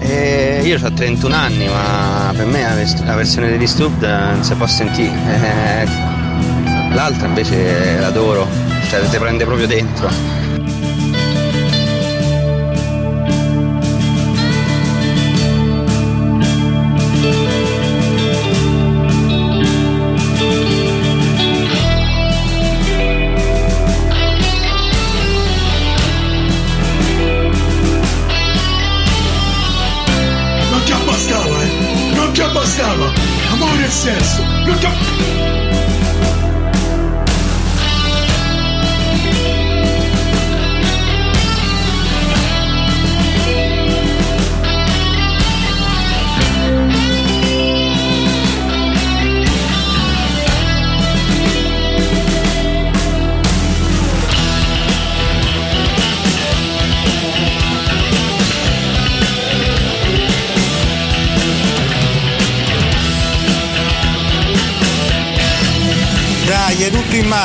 E 0.00 0.60
io 0.64 0.78
ho 0.82 0.92
31 0.92 1.34
anni, 1.34 1.66
ma 1.68 2.32
per 2.34 2.46
me 2.46 2.62
la, 2.62 2.74
vers- 2.74 3.04
la 3.04 3.14
versione 3.14 3.52
di 3.52 3.58
Disturbed 3.58 4.02
non 4.02 4.42
si 4.42 4.54
può 4.54 4.66
sentire. 4.66 5.12
Eh, 5.40 6.10
L'altra 6.94 7.26
invece 7.26 7.98
l'adoro, 8.00 8.46
cioè 8.90 9.00
ti 9.08 9.16
prende 9.16 9.44
proprio 9.44 9.66
dentro. 9.66 10.10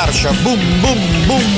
Boom! 0.08 0.58
Boom! 0.80 1.28
Boom! 1.28 1.57